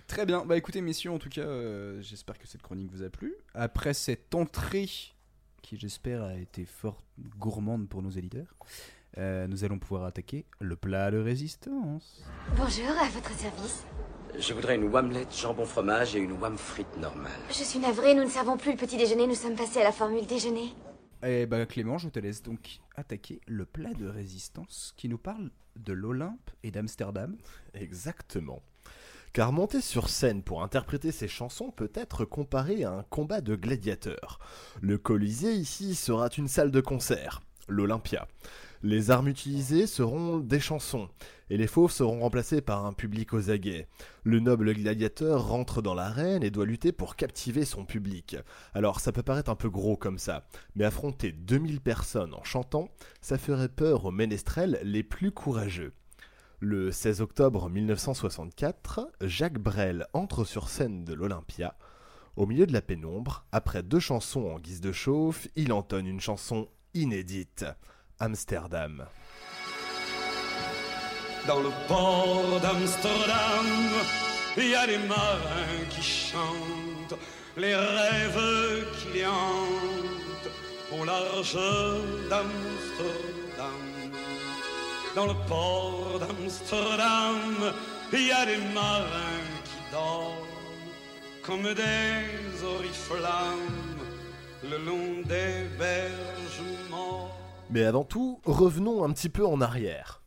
[0.08, 0.44] Très bien.
[0.44, 3.34] Bah écoutez, messieurs, en tout cas, euh, j'espère que cette chronique vous a plu.
[3.54, 4.88] Après cette entrée,
[5.62, 7.02] qui j'espère a été fort
[7.38, 8.56] gourmande pour nos éditeurs,
[9.18, 12.24] euh, nous allons pouvoir attaquer le plat de résistance.
[12.56, 13.84] Bonjour, à votre service.
[14.38, 17.30] Je voudrais une wamlette jambon fromage et une wam frite normale.
[17.50, 19.92] Je suis navrée, nous ne servons plus le petit déjeuner, nous sommes passés à la
[19.92, 20.72] formule déjeuner.
[21.22, 25.50] Eh bah Clément, je te laisse donc attaquer le plat de résistance qui nous parle
[25.76, 27.36] de l'Olympe et d'Amsterdam.
[27.74, 28.62] Exactement.
[29.32, 33.56] Car monter sur scène pour interpréter ces chansons peut être comparé à un combat de
[33.56, 34.38] gladiateurs.
[34.80, 38.26] Le Colisée ici sera une salle de concert, l'Olympia.
[38.82, 41.08] Les armes utilisées seront des chansons,
[41.50, 43.88] et les fauves seront remplacés par un public aux aguets.
[44.22, 48.36] Le noble gladiateur rentre dans l'arène et doit lutter pour captiver son public.
[48.74, 52.88] Alors ça peut paraître un peu gros comme ça, mais affronter 2000 personnes en chantant,
[53.20, 55.92] ça ferait peur aux ménestrels les plus courageux.
[56.60, 61.76] Le 16 octobre 1964, Jacques Brel entre sur scène de l'Olympia.
[62.34, 66.20] Au milieu de la pénombre, après deux chansons en guise de chauffe, il entonne une
[66.20, 67.64] chanson inédite,
[68.18, 69.06] Amsterdam.
[71.46, 73.66] Dans le port d'Amsterdam,
[74.56, 77.20] il y a des marins qui chantent
[77.56, 81.54] les rêves qui hantent au large
[82.28, 83.97] d'Amsterdam.
[85.14, 87.72] Dans le port d'Amsterdam,
[88.12, 90.34] il y a des marins qui dorment
[91.42, 93.58] comme des oriflammes
[94.62, 97.32] le long des berges mortes.
[97.70, 100.22] Mais avant tout, revenons un petit peu en arrière.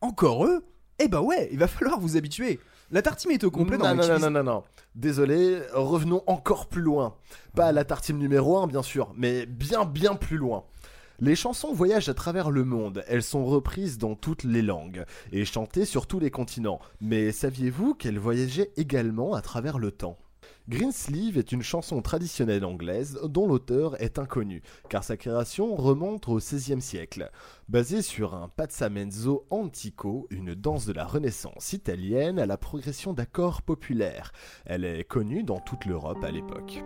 [0.00, 0.64] Encore eux?
[0.98, 2.58] Eh bah ouais, il va falloir vous habituer.
[2.90, 4.64] La tartine est au complet dans non, non, non, l'activiste- non, non, non.
[4.94, 7.14] Désolé, revenons encore plus loin.
[7.54, 10.64] Pas à la tartine numéro 1, bien sûr, mais bien, bien plus loin.
[11.20, 15.44] Les chansons voyagent à travers le monde, elles sont reprises dans toutes les langues et
[15.44, 16.78] chantées sur tous les continents.
[17.00, 20.16] Mais saviez-vous qu'elles voyageaient également à travers le temps?
[20.68, 26.36] Greensleeve est une chanson traditionnelle anglaise dont l'auteur est inconnu, car sa création remonte au
[26.36, 27.32] XVIe siècle.
[27.68, 33.62] Basée sur un passamento antico, une danse de la Renaissance italienne à la progression d'accords
[33.62, 34.32] populaires.
[34.66, 36.84] Elle est connue dans toute l'Europe à l'époque.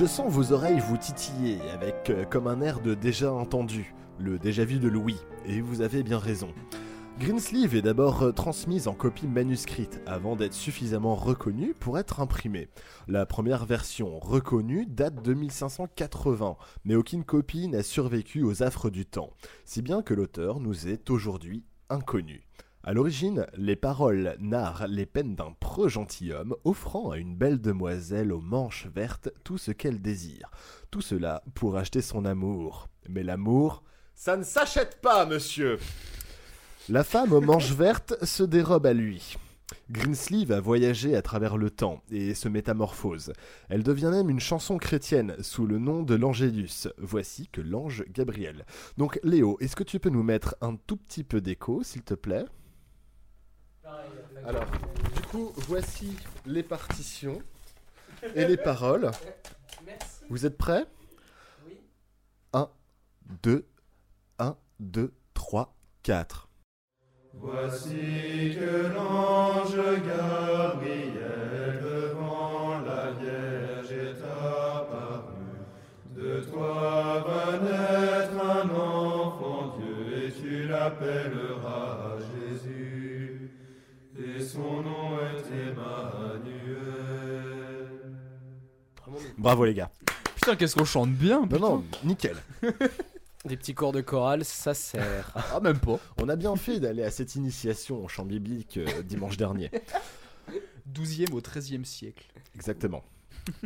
[0.00, 4.38] Je sens vos oreilles vous titiller avec euh, comme un air de déjà entendu, le
[4.38, 6.54] déjà vu de Louis, et vous avez bien raison.
[7.18, 12.70] Greensleeve est d'abord euh, transmise en copie manuscrite avant d'être suffisamment reconnue pour être imprimée.
[13.08, 19.04] La première version reconnue date de 1580, mais aucune copie n'a survécu aux affres du
[19.04, 19.34] temps,
[19.66, 22.46] si bien que l'auteur nous est aujourd'hui inconnu.
[22.82, 28.32] À l'origine, les paroles narrent les peines d'un preux gentilhomme offrant à une belle demoiselle
[28.32, 30.50] aux manches vertes tout ce qu'elle désire.
[30.90, 32.88] Tout cela pour acheter son amour.
[33.06, 33.82] Mais l'amour,
[34.14, 35.78] ça ne s'achète pas, monsieur
[36.88, 39.36] La femme aux manches vertes se dérobe à lui.
[39.90, 43.34] Greensleeve a voyagé à travers le temps et se métamorphose.
[43.68, 46.88] Elle devient même une chanson chrétienne sous le nom de l'Angélus.
[46.96, 48.64] Voici que l'ange Gabriel.
[48.96, 52.14] Donc Léo, est-ce que tu peux nous mettre un tout petit peu d'écho, s'il te
[52.14, 52.46] plaît?
[54.46, 54.64] Alors,
[55.14, 57.42] du coup, voici les partitions
[58.34, 59.10] et les paroles.
[60.28, 60.86] Vous êtes prêts?
[61.66, 61.80] Oui.
[62.52, 62.68] 1,
[63.42, 63.66] 2,
[64.38, 66.48] 1, 2, 3, 4.
[67.34, 75.46] Voici que l'ange Gabriel devant la Vierge est apparu.
[76.06, 81.89] De toi va naître un enfant Dieu et tu l'appelleras
[84.52, 86.90] son nom est Emmanuel.
[89.38, 89.90] Bravo les gars.
[90.34, 91.60] Putain, qu'est-ce qu'on chante bien Non, putain.
[91.60, 92.36] non, nickel.
[93.46, 95.32] Des petits cours de chorale, ça sert.
[95.52, 95.98] Ah, même pas.
[96.18, 99.70] On a bien fait d'aller à cette initiation au chant biblique euh, dimanche dernier.
[100.92, 102.26] 12e au 13e siècle.
[102.54, 103.04] Exactement.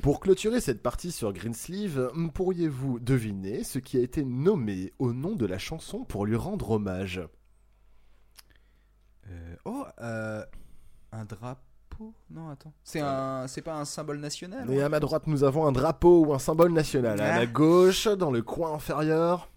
[0.03, 5.35] Pour clôturer cette partie sur Greensleeve, pourriez-vous deviner ce qui a été nommé au nom
[5.35, 7.21] de la chanson pour lui rendre hommage?
[9.29, 10.45] Euh, oh, euh,
[11.15, 12.13] un drapeau?
[12.31, 12.73] Non, attends.
[12.83, 16.25] C'est un, c'est pas un symbole national Et à ma droite, nous avons un drapeau
[16.27, 17.21] ou un symbole national.
[17.21, 17.39] À Ah.
[17.39, 19.49] ma gauche, dans le coin inférieur,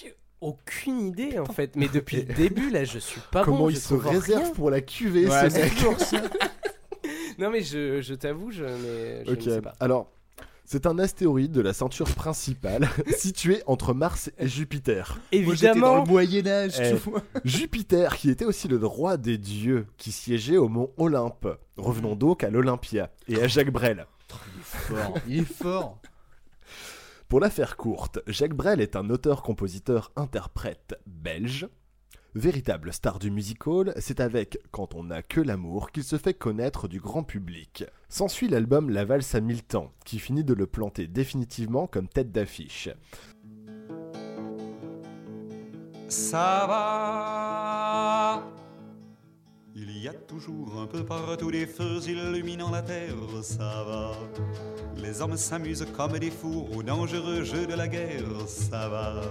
[0.00, 3.68] J'ai aucune idée en fait, mais depuis le début là, je suis pas comment bon.
[3.70, 4.52] il je se réserve rien.
[4.54, 6.22] pour la cuvée, Ouais, ce c'est mec.
[7.38, 9.72] Non mais je, je t'avoue, je, mais ne sais pas.
[9.80, 10.10] alors,
[10.72, 15.18] c'est un astéroïde de la ceinture principale situé entre Mars et Jupiter.
[15.32, 16.04] Moi, j'étais dans Évidemment.
[16.04, 17.22] le Moyen-Âge, Eh, tu vois.
[17.44, 21.48] Jupiter, qui était aussi le roi des dieux, qui siégeait au mont Olympe.
[21.76, 24.06] Revenons donc à l'Olympia et à Jacques Brel.
[24.62, 25.18] Fort.
[25.26, 25.98] Il est fort.
[27.28, 31.66] Pour la faire courte, Jacques Brel est un auteur-compositeur-interprète belge.
[32.36, 36.86] Véritable star du musical, c'est avec Quand on n'a que l'amour qu'il se fait connaître
[36.86, 37.84] du grand public.
[38.08, 42.30] S'ensuit l'album La valse à mille temps, qui finit de le planter définitivement comme tête
[42.30, 42.88] d'affiche.
[49.82, 54.12] Il y a toujours un peu partout des feux illuminant la terre, ça va.
[54.94, 59.22] Les hommes s'amusent comme des fous au dangereux jeu de la guerre, ça va.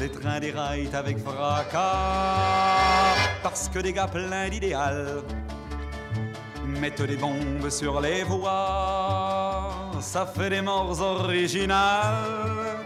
[0.00, 1.78] Les trains déraillent avec fracas,
[3.40, 5.22] parce que des gars pleins d'idéal
[6.66, 9.70] mettent des bombes sur les voies.
[10.00, 12.80] Ça fait des morts originales,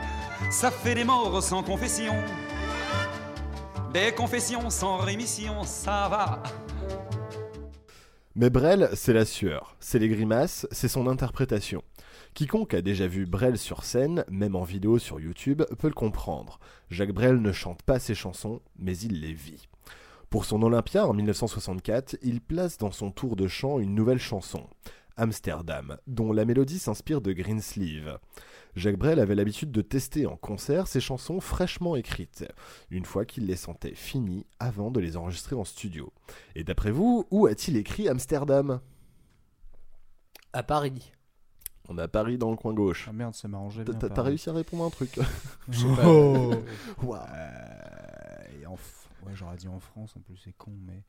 [0.51, 2.13] ça fait des morts sans confession.
[3.95, 6.43] Des confessions sans rémission, ça va.
[8.35, 11.85] Mais Brel, c'est la sueur, c'est les grimaces, c'est son interprétation.
[12.35, 16.59] Quiconque a déjà vu Brel sur scène, même en vidéo sur YouTube, peut le comprendre.
[16.91, 19.69] Jacques Brel ne chante pas ses chansons, mais il les vit.
[20.29, 24.67] Pour son Olympia en 1964, il place dans son tour de chant une nouvelle chanson,
[25.17, 28.19] Amsterdam, dont la mélodie s'inspire de Greensleeve.
[28.77, 32.45] Jacques Brel avait l'habitude de tester en concert ses chansons fraîchement écrites,
[32.91, 36.13] une fois qu'il les sentait finies avant de les enregistrer en studio.
[36.57, 38.81] Et d'après vous, où a-t-il écrit Amsterdam?
[40.53, 41.13] À Paris.
[41.89, 43.07] On a Paris dans le coin gauche.
[43.09, 44.01] Ah merde, ça m'arrangeait T'as- bien.
[44.01, 45.19] T'as t'as réussi à répondre à un truc
[45.69, 46.09] Je sais pas.
[46.09, 46.53] Oh.
[46.55, 46.63] euh,
[47.03, 47.21] Waouh.
[47.23, 51.03] euh, et en f- Ouais, j'aurais dit en France, en plus, c'est con, mais.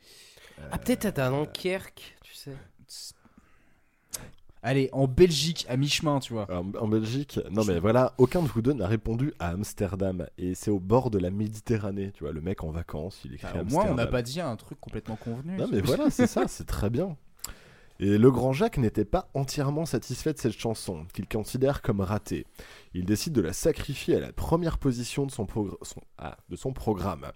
[0.60, 2.56] euh, Ah peut-être à Dunkerque, tu sais.
[4.68, 6.48] Allez, en Belgique, à mi-chemin, tu vois.
[6.52, 10.56] En, en Belgique, non mais voilà, aucun de vous deux n'a répondu à Amsterdam et
[10.56, 13.60] c'est au bord de la Méditerranée, tu vois, le mec en vacances, il écrit Bah,
[13.60, 13.84] Amsterdam.
[13.88, 15.56] moins, on n'a pas dit un truc complètement convenu.
[15.58, 17.16] Non mais voilà, c'est ça, c'est très bien.
[18.00, 22.46] Et le grand Jacques n'était pas entièrement satisfait de cette chanson, qu'il considère comme ratée.
[22.94, 26.56] Il décide de la sacrifier à la première position de son, progr- son- ah, de
[26.58, 27.28] son programme.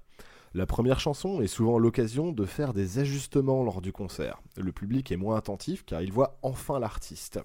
[0.55, 4.41] La première chanson est souvent l'occasion de faire des ajustements lors du concert.
[4.57, 7.39] Le public est moins attentif car il voit enfin l'artiste.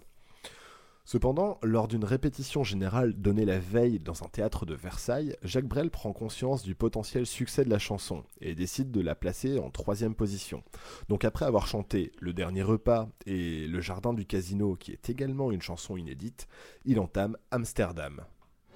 [1.06, 5.90] Cependant, lors d'une répétition générale donnée la veille dans un théâtre de Versailles, Jacques Brel
[5.90, 10.14] prend conscience du potentiel succès de la chanson et décide de la placer en troisième
[10.14, 10.62] position.
[11.10, 15.52] Donc après avoir chanté Le Dernier Repas et Le Jardin du Casino, qui est également
[15.52, 16.48] une chanson inédite,
[16.86, 18.24] il entame Amsterdam.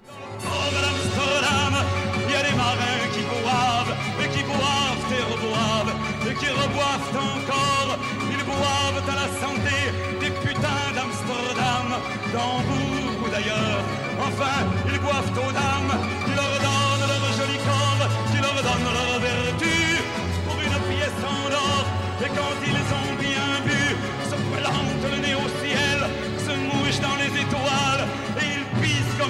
[0.07, 1.73] Amsterdam,
[2.27, 5.95] il y a des marins qui boivent, et qui boivent et reboivent,
[6.29, 7.97] et qui reboivent encore.
[8.31, 9.77] Ils boivent à la santé
[10.19, 11.87] des putains d'Amsterdam,
[12.33, 13.81] d'Hambourg ou d'ailleurs.
[14.27, 14.57] Enfin,
[14.91, 16.18] ils boivent aux dames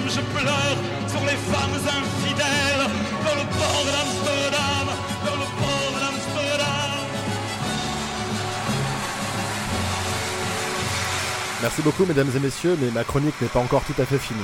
[0.00, 0.76] comme je pleure
[1.08, 2.86] sur les femmes infidèles
[3.24, 4.86] dans le port d'Amsterdam,
[5.26, 6.90] dans le port d'Amsterdam.
[11.62, 14.40] Merci beaucoup, mesdames et messieurs, mais ma chronique n'est pas encore tout à fait finie.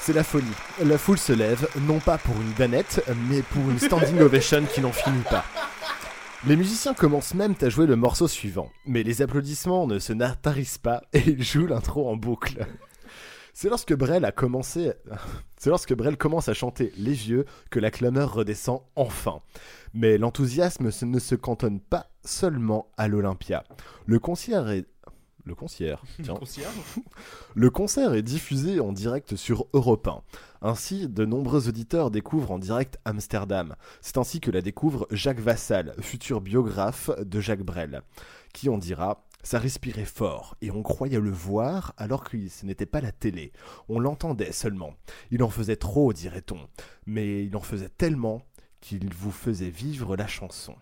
[0.00, 0.46] C'est la folie.
[0.84, 4.80] La foule se lève, non pas pour une danette, mais pour une standing ovation qui
[4.80, 5.44] n'en finit pas.
[6.44, 10.78] Les musiciens commencent même à jouer le morceau suivant, mais les applaudissements ne se n'attarissent
[10.78, 12.66] pas et ils jouent l'intro en boucle.
[13.52, 14.92] C'est lorsque Brel a commencé,
[15.58, 19.40] c'est lorsque Brel commence à chanter Les Vieux que la clameur redescend enfin.
[19.94, 23.64] Mais l'enthousiasme ne se cantonne pas seulement à l'Olympia.
[24.06, 24.86] Le concert est
[25.44, 26.34] le concert, tiens.
[26.34, 26.74] concierge
[27.54, 30.22] Le concert est diffusé en direct sur Europe 1.
[30.62, 33.74] Ainsi, de nombreux auditeurs découvrent en direct Amsterdam.
[34.00, 38.02] C'est ainsi que la découvre Jacques Vassal, futur biographe de Jacques Brel,
[38.52, 42.86] qui en dira ça respirait fort, et on croyait le voir alors que ce n'était
[42.86, 43.52] pas la télé.
[43.88, 44.94] On l'entendait seulement.
[45.30, 46.68] Il en faisait trop, dirait-on.
[47.06, 48.42] Mais il en faisait tellement
[48.80, 50.76] qu'il vous faisait vivre la chanson.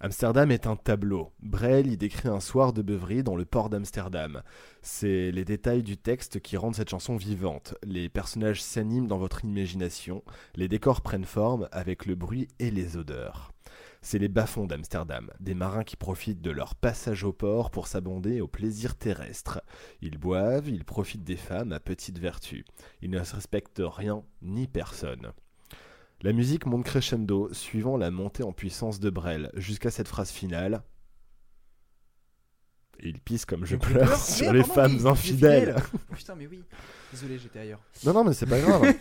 [0.00, 1.32] Amsterdam est un tableau.
[1.40, 4.42] Brel y décrit un soir de beuverie dans le port d'Amsterdam.
[4.82, 7.74] C'est les détails du texte qui rendent cette chanson vivante.
[7.84, 10.22] Les personnages s'animent dans votre imagination,
[10.56, 13.53] les décors prennent forme avec le bruit et les odeurs.
[14.06, 18.42] C'est les bas-fonds d'Amsterdam, des marins qui profitent de leur passage au port pour s'abonder
[18.42, 19.62] au plaisir terrestre.
[20.02, 22.66] Ils boivent, ils profitent des femmes à petite vertu.
[23.00, 25.32] Ils ne respectent rien ni personne.
[26.20, 30.82] La musique monte crescendo, suivant la montée en puissance de Brel, jusqu'à cette phrase finale.
[32.98, 35.76] Et il pisse comme je pleure sur les pardon, femmes infidèles.
[36.14, 36.62] Putain, mais oui.
[37.10, 37.80] Désolé, j'étais ailleurs.
[38.04, 38.82] Non, non, mais c'est pas grave.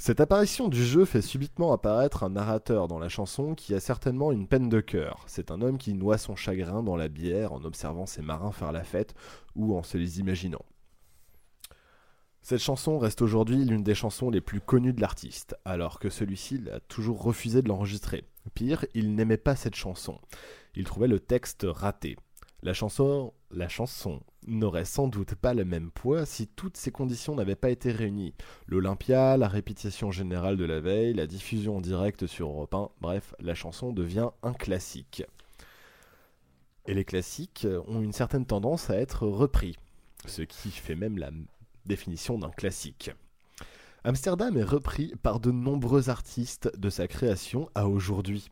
[0.00, 4.30] Cette apparition du jeu fait subitement apparaître un narrateur dans la chanson qui a certainement
[4.30, 5.24] une peine de cœur.
[5.26, 8.70] C'est un homme qui noie son chagrin dans la bière en observant ses marins faire
[8.70, 9.16] la fête
[9.56, 10.64] ou en se les imaginant.
[12.42, 16.62] Cette chanson reste aujourd'hui l'une des chansons les plus connues de l'artiste, alors que celui-ci
[16.72, 18.22] a toujours refusé de l'enregistrer.
[18.54, 20.20] Pire, il n'aimait pas cette chanson.
[20.76, 22.16] Il trouvait le texte raté.
[22.62, 27.34] La chanson, la chanson n'aurait sans doute pas le même poids si toutes ces conditions
[27.34, 28.34] n'avaient pas été réunies.
[28.66, 33.34] L'Olympia, la répétition générale de la veille, la diffusion en direct sur Europe 1, bref,
[33.40, 35.22] la chanson devient un classique.
[36.86, 39.76] Et les classiques ont une certaine tendance à être repris,
[40.26, 41.30] ce qui fait même la
[41.84, 43.10] définition d'un classique.
[44.04, 48.48] Amsterdam est repris par de nombreux artistes de sa création à aujourd'hui.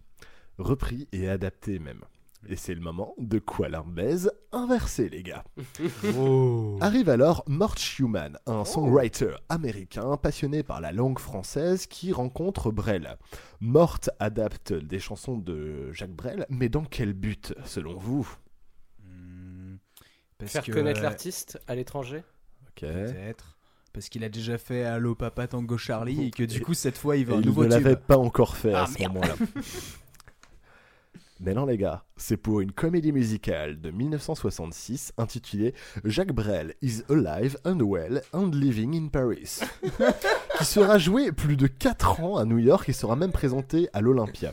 [0.58, 2.02] Repris et adapté même.
[2.48, 5.44] Et c'est le moment de quoi baise inversé, les gars.
[6.80, 13.16] Arrive alors Mort Schumann, un songwriter américain passionné par la langue française qui rencontre Brel.
[13.60, 18.28] Mort adapte des chansons de Jacques Brel, mais dans quel but, selon vous?
[20.38, 22.22] Parce Faire que, connaître euh, l'artiste à l'étranger?
[22.68, 22.82] Ok.
[22.82, 23.56] Peut-être.
[23.92, 27.16] Parce qu'il a déjà fait Allo Papa Tango Charlie et que du coup, cette fois,
[27.16, 27.82] il veut un il nouveau ne tube.
[27.82, 29.34] l'avait pas encore fait à Ah, ce moment-là.
[31.38, 35.74] Mais non les gars, c'est pour une comédie musicale de 1966 intitulée
[36.04, 39.60] Jacques Brel is alive and well and living in Paris,
[40.58, 44.00] qui sera jouée plus de 4 ans à New York et sera même présentée à
[44.00, 44.52] l'Olympia.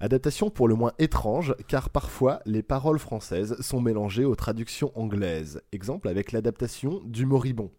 [0.00, 5.62] Adaptation pour le moins étrange, car parfois les paroles françaises sont mélangées aux traductions anglaises.
[5.72, 7.70] Exemple avec l'adaptation du Moribond.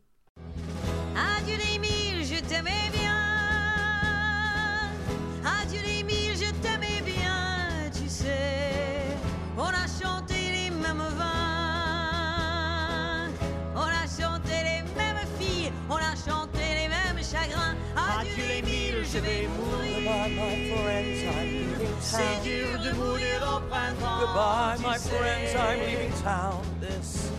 [22.11, 24.19] C'est dur de mourir au printemps.
[24.19, 25.09] Goodbye, tu my sais.
[25.09, 26.61] friends, I'm leaving town.
[26.81, 27.31] This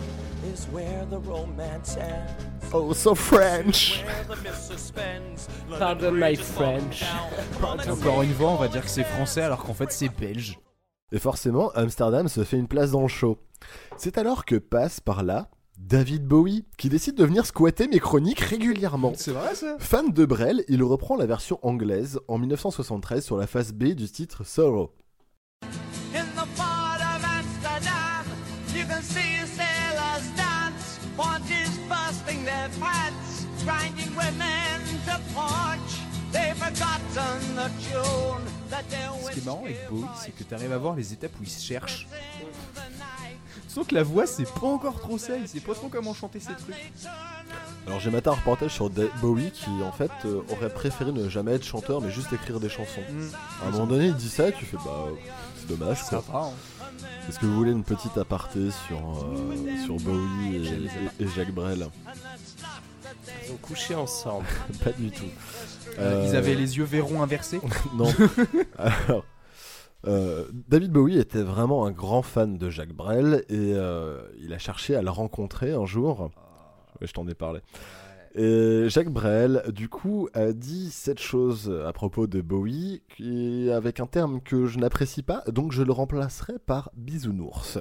[0.45, 2.73] is where the romance ends.
[2.73, 4.01] Oh, so French
[5.77, 7.03] Pardon my French.
[7.89, 10.57] Encore une fois, on va dire que c'est français alors qu'en fait, c'est belge.
[11.11, 13.37] Et forcément, Amsterdam se fait une place dans le show.
[13.97, 15.49] C'est alors que passe par là
[15.87, 19.13] David Bowie, qui décide de venir squatter mes chroniques régulièrement.
[19.15, 19.75] C'est vrai ça?
[19.79, 24.09] Fan de Brel, il reprend la version anglaise en 1973 sur la face B du
[24.09, 24.93] titre Sorrow.
[39.23, 41.43] Ce qui est marrant avec Bowie, c'est que tu arrives à voir les étapes où
[41.43, 42.07] il se cherche.
[43.73, 46.39] Sauf que la voix, c'est pas encore trop ça, il sait pas trop comment chanter
[46.41, 46.75] ces trucs.
[47.87, 48.89] Alors j'ai maté un reportage sur
[49.21, 52.69] Bowie qui en fait euh, aurait préféré ne jamais être chanteur mais juste écrire des
[52.69, 53.01] chansons.
[53.09, 53.63] Mm.
[53.63, 55.05] À un moment donné il dit ça et tu fais bah
[55.57, 56.41] c'est dommage Ça quoi.
[56.41, 57.07] va, hein.
[57.29, 61.53] Est-ce que vous voulez une petite aparté sur, euh, sur Bowie et, et- et Jacques
[61.53, 61.87] Brel
[63.45, 64.45] Ils ont couché ensemble.
[64.83, 65.23] Pas du tout.
[65.97, 67.59] Euh, Ils avaient les yeux verrons inversés
[67.95, 68.13] non.
[68.77, 69.25] Alors,
[70.07, 74.57] euh, David Bowie était vraiment un grand fan de Jacques Brel et euh, il a
[74.57, 76.31] cherché à le rencontrer un jour.
[77.01, 77.61] Je t'en ai parlé.
[78.33, 83.99] Et Jacques Brel, du coup, a dit cette chose à propos de Bowie, qui, avec
[83.99, 87.79] un terme que je n'apprécie pas, donc je le remplacerai par bisounours.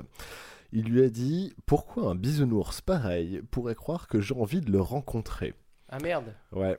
[0.73, 4.81] Il lui a dit Pourquoi un bisounours pareil pourrait croire que j'ai envie de le
[4.81, 5.55] rencontrer?
[5.89, 6.35] Ah merde.
[6.53, 6.77] Ouais.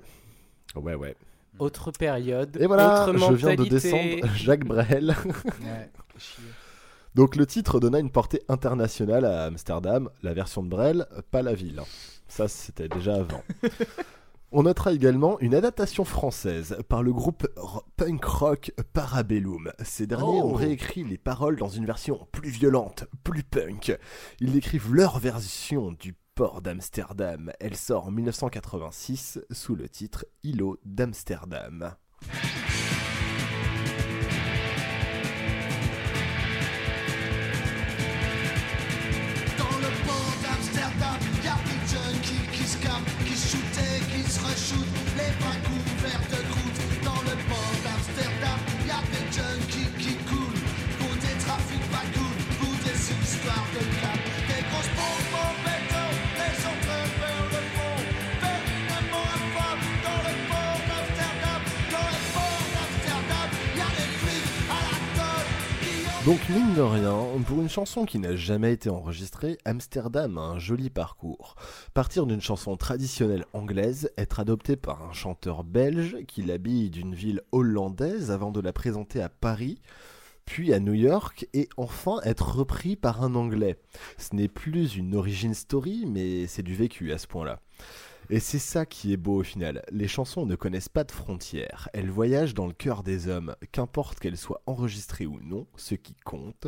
[0.76, 1.16] Ouais, ouais.
[1.62, 2.58] Autre période.
[2.60, 5.16] Et voilà, autre je viens de descendre Jacques Brel.
[5.62, 5.92] Ouais.
[7.16, 11.54] Donc le titre donna une portée internationale à Amsterdam, la version de Brel, pas la
[11.54, 11.82] ville.
[12.28, 13.44] Ça c'était déjà avant.
[14.54, 19.72] On notera également une adaptation française par le groupe ro- punk rock Parabellum.
[19.82, 20.50] Ces derniers Oh.
[20.50, 23.98] ont réécrit les paroles dans une version plus violente, plus punk.
[24.42, 27.52] Ils décrivent leur version du port d'Amsterdam.
[27.60, 31.96] Elle sort en 1986 sous le titre Îlot d'Amsterdam.
[39.58, 44.40] Dans le port d'Amsterdam, y'a des junkies qui se capent, qui se shootaient, qui se
[44.40, 44.91] re-shootent,
[66.26, 67.18] Donc mine de rien,
[67.48, 71.56] pour une chanson qui n'a jamais été enregistrée, Amsterdam a un joli parcours.
[71.96, 77.42] Partir d'une chanson traditionnelle anglaise, être adopté par un chanteur belge qui l'habille d'une ville
[77.52, 79.82] hollandaise avant de la présenter à Paris,
[80.46, 83.80] puis à New York, et enfin être repris par un anglais.
[84.20, 87.60] Ce n'est plus une origin story, mais c'est du vécu à ce point-là.
[88.32, 89.84] Et c'est ça qui est beau au final.
[89.92, 91.90] Les chansons ne connaissent pas de frontières.
[91.94, 93.56] Elles voyagent dans le cœur des hommes.
[93.74, 96.68] Qu'importe qu'elles soient enregistrées ou non, ce qui compte,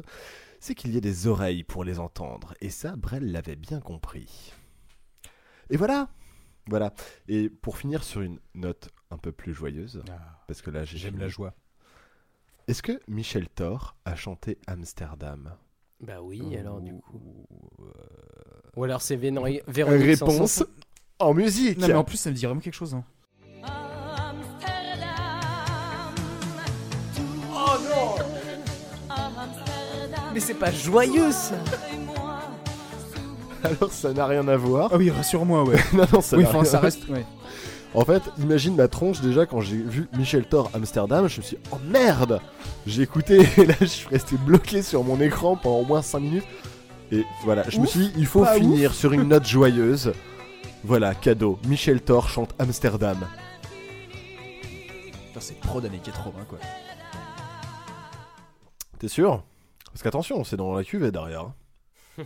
[0.59, 2.53] c'est qu'il y ait des oreilles pour les entendre.
[2.61, 4.53] Et ça, Brel l'avait bien compris.
[5.69, 6.09] Et voilà
[6.67, 6.93] Voilà.
[7.29, 10.03] Et pour finir sur une note un peu plus joyeuse,
[10.47, 11.53] parce que là j'ai J'aime la joie.
[12.67, 15.55] Est-ce que Michel Thor a chanté Amsterdam?
[16.01, 17.45] Bah oui, alors du coup.
[17.79, 17.91] euh,
[18.75, 20.65] Ou alors c'est Vénori- Véronique Réponse Sanson.
[21.25, 22.93] En musique Non mais en plus ça me dit vraiment quelque chose.
[22.93, 23.03] Hein.
[27.55, 28.15] Oh non
[30.33, 31.55] Mais c'est pas joyeux ça
[33.63, 34.89] Alors ça n'a rien à voir.
[34.91, 35.77] Ah oui, rassure-moi, ouais.
[35.93, 37.23] non, non, ça Oui, n'a enfin, rien ça à- reste- ouais.
[37.93, 41.55] En fait, imagine ma tronche déjà quand j'ai vu Michel Thor Amsterdam, je me suis
[41.57, 42.41] dit, oh merde
[42.87, 46.19] J'ai écouté et là je suis resté bloqué sur mon écran pendant au moins 5
[46.19, 46.43] minutes.
[47.11, 48.97] Et voilà, je me suis dit, il faut finir ouf.
[48.97, 50.11] sur une note joyeuse.
[50.83, 51.59] Voilà, cadeau.
[51.65, 53.17] Michel Thor chante Amsterdam.
[55.39, 56.57] C'est pro d'années 80 quoi.
[58.99, 59.43] T'es sûr?
[59.87, 61.41] Parce qu'attention, c'est dans la cuvée derrière.
[62.17, 62.23] hein.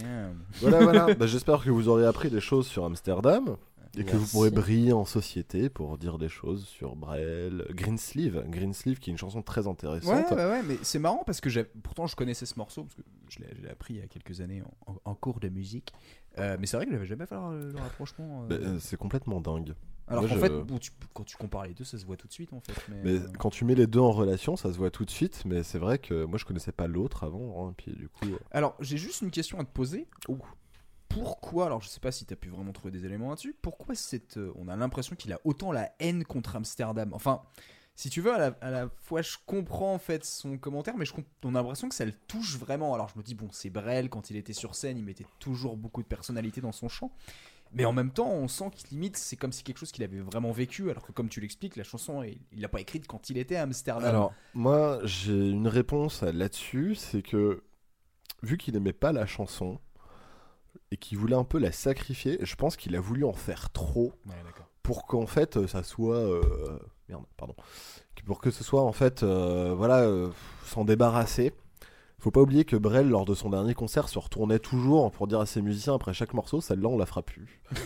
[0.00, 0.38] Damn.
[0.60, 1.14] Voilà, voilà.
[1.18, 3.56] Bah, J'espère que vous aurez appris des choses sur Amsterdam.
[3.98, 7.66] Et que vous pourrez briller en société pour dire des choses sur Brel.
[7.72, 8.42] Greensleeve.
[8.48, 10.30] Greensleeve qui est une chanson très intéressante.
[10.30, 12.94] Ouais, ouais, ouais, mais c'est marrant parce que j'ai- pourtant je connaissais ce morceau parce
[12.94, 14.62] que je l'ai appris il y a quelques années
[15.04, 15.92] en cours de musique.
[16.38, 18.44] Euh, mais c'est vrai que j'avais jamais fait le, le rapprochement.
[18.44, 18.46] euh.
[18.48, 19.74] Bah, euh, c'est complètement dingue.
[20.08, 22.26] Alors qu'en je- fait, bon, tu- quand tu compares les deux, ça se voit tout
[22.26, 22.74] de suite en fait.
[22.88, 25.10] Mais, Mais euh, quand tu mets les deux en relation, ça se voit tout de
[25.10, 25.44] suite.
[25.44, 27.68] Mais c'est vrai que moi, je connaissais pas l'autre avant.
[27.68, 28.26] hein, puis du coup.
[28.50, 30.08] Alors, j'ai juste une question à te poser.
[31.08, 33.94] Pourquoi, alors je sais pas si tu as pu vraiment trouver des éléments là-dessus, pourquoi
[33.94, 37.10] cette, on a l'impression qu'il a autant la haine contre Amsterdam?
[37.12, 37.42] Enfin,
[37.94, 41.04] si tu veux, à la, à la fois je comprends en fait son commentaire, mais
[41.04, 41.12] je
[41.44, 42.94] on a l'impression que ça le touche vraiment.
[42.94, 45.76] Alors je me dis, bon, c'est Brel, quand il était sur scène, il mettait toujours
[45.76, 47.12] beaucoup de personnalité dans son chant.
[47.74, 50.20] Mais en même temps, on sent qu'il limite, c'est comme si quelque chose qu'il avait
[50.20, 53.38] vraiment vécu, alors que comme tu l'expliques, la chanson, il l'a pas écrite quand il
[53.38, 54.04] était à Amsterdam.
[54.04, 57.62] Alors, moi, j'ai une réponse là-dessus, c'est que
[58.42, 59.80] vu qu'il aimait pas la chanson,
[60.90, 62.38] et qui voulait un peu la sacrifier.
[62.42, 64.68] Je pense qu'il a voulu en faire trop Ouais, d'accord.
[64.82, 66.40] Pour qu'en fait ça soit euh,
[67.08, 67.54] merde pardon.
[68.24, 70.28] Pour que ce soit en fait euh, voilà euh,
[70.64, 71.52] s'en débarrasser.
[72.18, 75.40] Faut pas oublier que Brel lors de son dernier concert se retournait toujours pour dire
[75.40, 77.60] à ses musiciens après chaque morceau celle-là on la fera plus.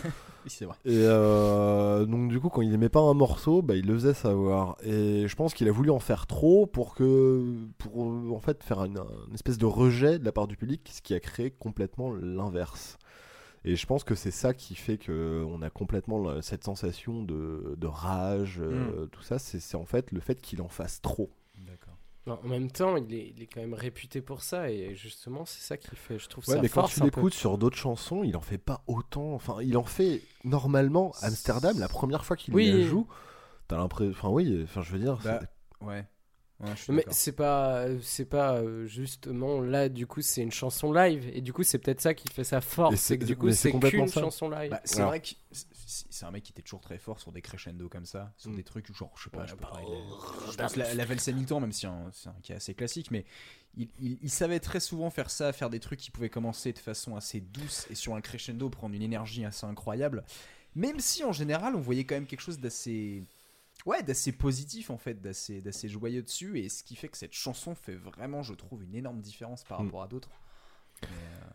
[0.45, 0.75] Oui, c'est vrai.
[0.85, 4.13] et euh, donc du coup quand il aimait pas un morceau bah, il le faisait
[4.13, 4.77] savoir.
[4.83, 7.43] Et je pense qu'il a voulu en faire trop pour que
[7.79, 10.87] pour euh, en fait faire une, une espèce de rejet de la part du public
[10.93, 12.97] ce qui a créé complètement l'inverse
[13.67, 17.75] et je pense que c'est ça qui fait que on a complètement cette sensation de,
[17.77, 19.39] de rage, euh, tout ça.
[19.39, 21.29] C'est en fait le fait qu'il en fasse trop.
[21.57, 21.97] D'accord.
[22.27, 25.45] Non, en même temps, il est, il est quand même réputé pour ça et justement,
[25.45, 28.23] c'est ça qui fait, je trouve Ouais, ça mais quand tu l'écoutes sur d'autres chansons,
[28.23, 29.33] il en fait pas autant.
[29.33, 31.11] Enfin, il en fait normalement.
[31.21, 32.71] Amsterdam, la première fois qu'il Oui.
[32.71, 33.07] la joue,
[33.67, 34.11] t'as l'impression.
[34.11, 34.61] Enfin, oui.
[34.63, 35.17] Enfin, je veux dire.
[35.23, 35.41] Bah,
[35.81, 36.05] ouais.
[36.59, 39.89] Ouais, Mais c'est pas, c'est pas euh, justement là.
[39.89, 42.61] Du coup, c'est une chanson live et du coup, c'est peut-être ça qui fait sa
[42.61, 42.95] force.
[42.95, 44.21] c'est- C'est que du coup, c'est qu'une ça.
[44.21, 44.71] chanson live.
[44.71, 47.87] Bah, c'est vrai que c'est- un mec qui était toujours très fort sur des crescendo
[47.89, 48.55] comme ça, sur Mm.
[48.55, 49.93] des trucs genre, je sais pas, Ouais, je peux bah, parler oh,
[50.47, 52.73] de- je pense la, la valse Hamilton, même si c'est un, c'est un cas assez
[52.73, 53.23] classique, mais
[53.77, 56.79] il, il- il savait très souvent faire ça, faire des trucs qui pouvaient commencer de
[56.79, 60.23] façon assez douce et sur un crescendo prendre une énergie assez incroyable,
[60.75, 63.23] même si en général on voyait quand même quelque chose d'assez
[63.87, 67.33] ouais d'assez positif en fait d'assez d'assez joyeux dessus et ce qui fait que cette
[67.33, 69.85] chanson fait vraiment je trouve une énorme différence par Mm.
[69.85, 70.29] rapport à d'autres
[71.01, 71.47] Mais, euh,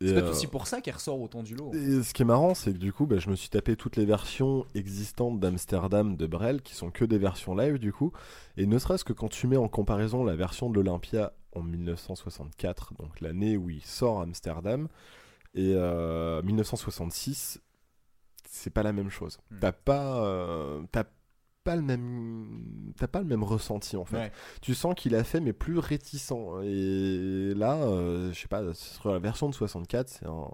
[0.00, 2.24] c'est peut-être euh, aussi pour ça qu'elle ressort autant du lot Et ce qui est
[2.24, 6.16] marrant, c'est que du coup, bah, je me suis tapé toutes les versions existantes d'Amsterdam
[6.16, 8.10] de Brel, qui sont que des versions live du coup.
[8.56, 12.94] Et ne serait-ce que quand tu mets en comparaison la version de l'Olympia en 1964,
[12.94, 14.88] donc l'année où il sort Amsterdam,
[15.54, 17.60] et euh, 1966,
[18.48, 19.38] c'est pas la même chose.
[19.50, 19.58] Hmm.
[19.60, 21.04] T'as pas, euh, t'as
[21.64, 24.16] pas le même, t'as pas le même ressenti en fait.
[24.16, 24.32] Ouais.
[24.62, 26.32] Tu sens qu'il a fait mais plus réticent.
[26.64, 30.48] Et là, euh, je sais pas, sur la version de 64, c'est un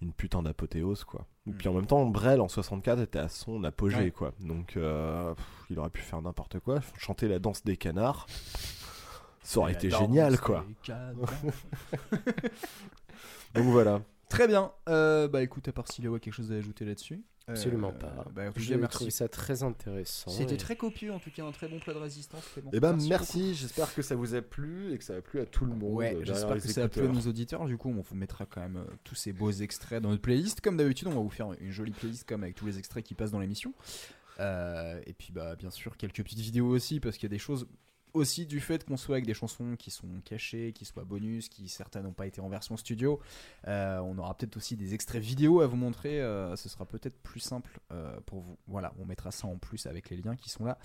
[0.00, 1.26] une putain d'apothéose quoi.
[1.48, 4.10] Et puis en même temps, Brel en 64 était à son apogée Ouais.
[4.12, 4.32] quoi.
[4.38, 8.26] Donc euh, pff, il aurait pu faire n'importe quoi, chanter la danse des canards.
[9.42, 10.64] Ça aurait été génial quoi.
[13.54, 14.02] Donc voilà.
[14.28, 14.72] Très bien.
[14.88, 17.22] Euh, bah écoute, à part s'il y a quelque chose à ajouter là-dessus.
[17.48, 18.26] Euh, Absolument pas.
[18.34, 19.10] Bah, en tout J'ai cas, trouvé merci.
[19.10, 20.30] ça très intéressant.
[20.30, 22.44] C'était et- très copieux, en tout cas, un très bon plat de résistance.
[22.52, 22.70] Clément.
[22.74, 25.46] Et ben merci, j'espère que ça vous a plu et que ça a plu à
[25.46, 25.94] tout le monde.
[25.94, 27.22] Ouais, euh, derrière j'espère les que ça a plu à écouteurs.
[27.24, 27.64] nos auditeurs.
[27.64, 30.60] Du coup, on vous mettra quand même euh, tous ces beaux extraits dans notre playlist.
[30.60, 33.14] Comme d'habitude, on va vous faire une jolie playlist comme avec tous les extraits qui
[33.14, 33.72] passent dans l'émission.
[34.40, 37.38] Euh, et puis, bah, bien sûr, quelques petites vidéos aussi, parce qu'il y a des
[37.38, 37.66] choses
[38.18, 41.68] aussi du fait qu'on soit avec des chansons qui sont cachées, qui soient bonus, qui
[41.68, 43.20] certaines n'ont pas été en version studio.
[43.66, 46.20] Euh, on aura peut-être aussi des extraits vidéo à vous montrer.
[46.20, 48.58] euh, ce sera peut-être plus simple euh, pour vous.
[48.66, 50.78] Voilà, on mettra ça en plus avec les liens qui sont là.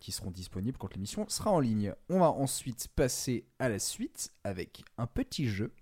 [0.00, 1.94] qui seront disponibles quand l'émission sera en ligne.
[2.10, 5.72] On va ensuite passer à la suite avec un petit jeu.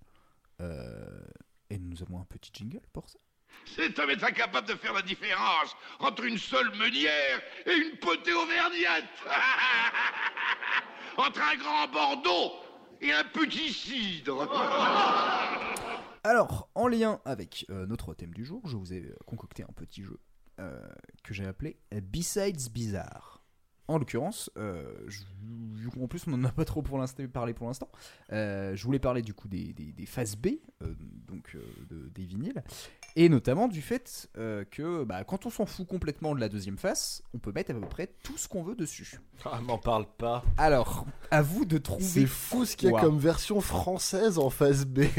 [1.71, 3.18] Et nous avons un petit jingle pour ça.
[3.76, 8.32] Cet homme est incapable de faire la différence entre une seule meunière et une potée
[8.32, 9.05] auvergnate.
[11.16, 12.53] entre un grand Bordeaux
[13.01, 14.48] et un petit cidre.
[16.24, 19.72] Alors, en lien avec euh, notre thème du jour, je vous ai euh, concocté un
[19.72, 20.20] petit jeu
[20.59, 20.86] euh,
[21.22, 23.39] que j'ai appelé Besides Bizarre.
[23.91, 25.18] En l'occurrence, euh, je-
[25.93, 27.88] qu'en plus on n'en a pas trop pour parlé pour l'instant,
[28.32, 30.47] euh, je voulais parler du coup des, des, des phases B,
[30.82, 30.95] euh,
[31.26, 32.62] donc euh, de- des vinyles,
[33.16, 36.78] et notamment du fait euh, que bah, quand on s'en fout complètement de la deuxième
[36.78, 39.18] face, on peut mettre à peu près tout ce qu'on veut dessus.
[39.45, 40.45] Ah, m'en parle pas.
[40.57, 42.05] Alors, à vous de trouver.
[42.05, 45.01] C'est fou ce qu'il y a comme version française en phase B.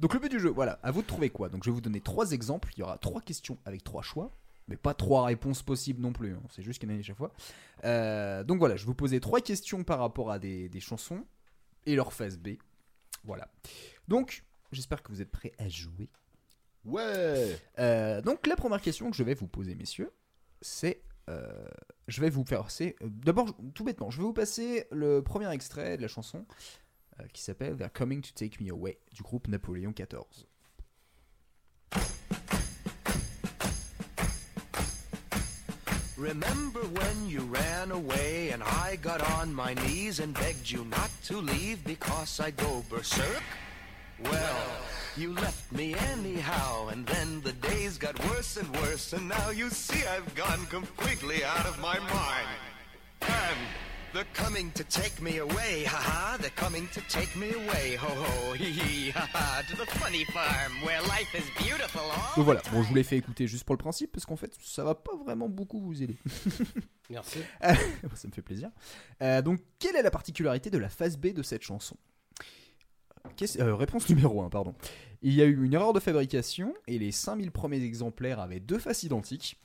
[0.00, 1.48] Donc le but du jeu, voilà, à vous de trouver quoi.
[1.48, 2.70] Donc je vais vous donner trois exemples.
[2.76, 4.30] Il y aura trois questions avec trois choix,
[4.68, 6.34] mais pas trois réponses possibles non plus.
[6.34, 6.42] hein.
[6.50, 7.32] C'est juste qu'il y en a une à chaque fois.
[7.84, 11.24] Euh, donc voilà, je vous poser trois questions par rapport à des, des chansons
[11.86, 12.50] et leur phase B.
[13.24, 13.48] Voilà.
[14.08, 16.08] Donc j'espère que vous êtes prêts à jouer.
[16.84, 17.58] Ouais.
[17.78, 20.12] Euh, donc la première question que je vais vous poser, messieurs,
[20.60, 21.66] c'est euh,
[22.06, 25.96] je vais vous faire c'est d'abord tout bêtement, je vais vous passer le premier extrait
[25.96, 26.46] de la chanson
[27.32, 30.46] qui s'appelle They're Coming to Take Me Away du groupe Napoléon XIV.
[36.16, 41.10] Remember when you ran away and I got on my knees and begged you not
[41.24, 43.42] to leave because I'd go berserk?
[44.24, 44.66] Well,
[45.18, 49.68] you left me anyhow, and then the days got worse and worse, and now you
[49.68, 52.48] see I've gone completely out of my mind.
[53.20, 53.58] And
[54.12, 58.52] they're coming to take me away, haha, they're coming to take me away, ho ho,
[58.54, 62.82] hee hee, haha, to the funny farm where life is beautiful all Donc voilà, bon
[62.82, 65.16] je vous l'ai fait écouter juste pour le principe parce qu'en fait ça va pas
[65.24, 66.16] vraiment beaucoup vous aider.
[67.10, 67.38] Merci.
[67.62, 68.70] ça me fait plaisir.
[69.22, 71.96] Euh, donc quelle est la particularité de la phase B de cette chanson?
[73.58, 74.74] Euh, réponse numéro 1, pardon.
[75.22, 78.78] Il y a eu une erreur de fabrication et les 5000 premiers exemplaires avaient deux
[78.78, 79.58] faces identiques.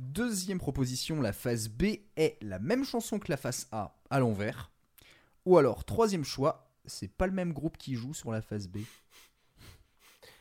[0.00, 1.82] Deuxième proposition, la face B
[2.16, 4.70] est la même chanson que la face A à l'envers.
[5.44, 8.78] Ou alors, troisième choix, c'est pas le même groupe qui joue sur la face B.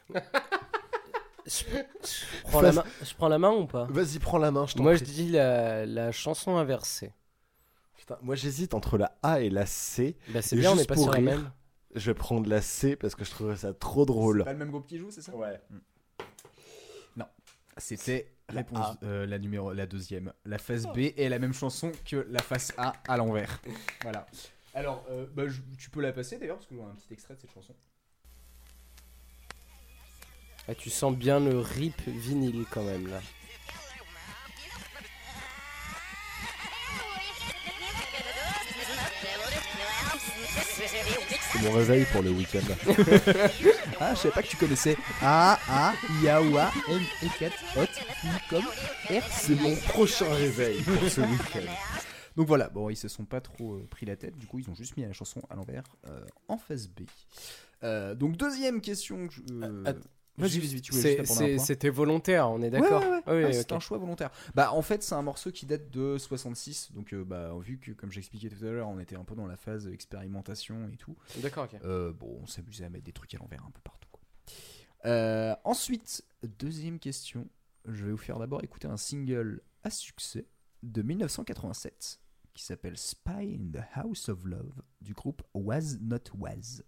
[1.45, 1.63] Je
[2.43, 3.85] prends, la main, je prends la main ou pas?
[3.89, 5.05] Vas-y, prends la main, je t'en Moi, prie.
[5.05, 7.11] je dis la, la chanson inversée.
[7.97, 10.15] Putain, moi j'hésite entre la A et la C.
[10.29, 11.51] Bah, c'est bien, on est pas sur la même.
[11.95, 14.39] Je vais prendre la C parce que je trouverais ça trop drôle.
[14.39, 15.35] C'est pas le même groupe qui joue, c'est ça?
[15.35, 15.59] Ouais.
[17.17, 17.25] Non,
[17.77, 18.97] c'était réponse A.
[19.03, 20.33] euh, la numéro la deuxième.
[20.45, 23.59] La face B est la même chanson que la face A à l'envers.
[24.03, 24.25] voilà.
[24.73, 27.35] Alors, euh, bah, je- tu peux la passer d'ailleurs parce que j'ai un petit extrait
[27.35, 27.75] de cette chanson.
[30.67, 33.21] Ah, tu sens bien le rip vinyle quand même là.
[41.51, 42.59] C'est mon réveil pour le week-end.
[43.99, 45.93] ah, je savais pas que tu connaissais A A
[46.23, 47.83] Yaoua M E 4 Hot
[48.23, 48.65] I comme
[49.09, 49.23] R.
[49.31, 51.71] C'est mon prochain réveil pour ce week-end.
[52.35, 54.69] Donc voilà, bon, ils se sont pas trop euh, pris la tête, du coup, ils
[54.69, 57.01] ont juste mis la chanson à l'envers euh, en face B.
[57.83, 59.27] Euh, donc, deuxième question.
[59.27, 59.97] que je- euh, att-
[61.59, 63.45] C'était volontaire, on est d'accord Ouais, ouais, ouais.
[63.49, 64.31] Ah c'est un choix volontaire.
[64.55, 66.91] Bah, en fait, c'est un morceau qui date de 66.
[66.93, 69.47] Donc, euh, bah, vu que, comme j'expliquais tout à l'heure, on était un peu dans
[69.47, 71.15] la phase expérimentation et tout.
[71.37, 71.79] D'accord, ok.
[71.83, 74.09] euh, bon, on s'amusait à mettre des trucs à l'envers un peu partout.
[74.11, 74.21] quoi.
[75.05, 77.47] Euh, ensuite, deuxième question.
[77.85, 80.45] Je vais vous faire d'abord écouter un single à succès
[80.83, 82.19] de 1987
[82.53, 86.81] qui s'appelle Spy in the House of Love du groupe Was Not Was.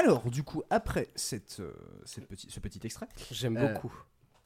[0.00, 1.72] Alors, du coup, après cette, euh,
[2.06, 3.92] cette petit- ce petit extrait, J'aime euh, beaucoup.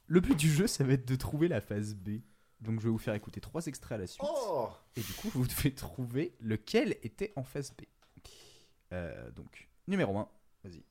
[0.07, 2.21] Le but du jeu, ça va être de trouver la phase B.
[2.61, 4.27] Donc, je vais vous faire écouter trois extraits à la suite.
[4.29, 7.83] Oh Et du coup, vous devez trouver lequel était en phase B.
[8.93, 10.29] Euh, donc, numéro 1,
[10.65, 10.83] vas-y.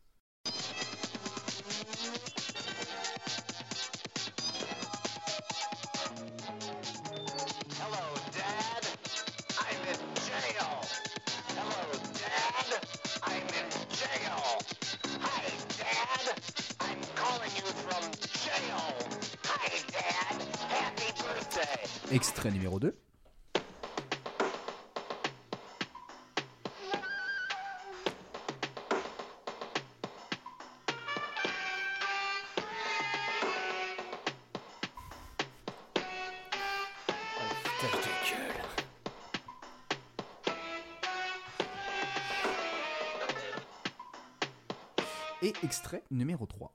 [46.11, 46.73] Numéro 3.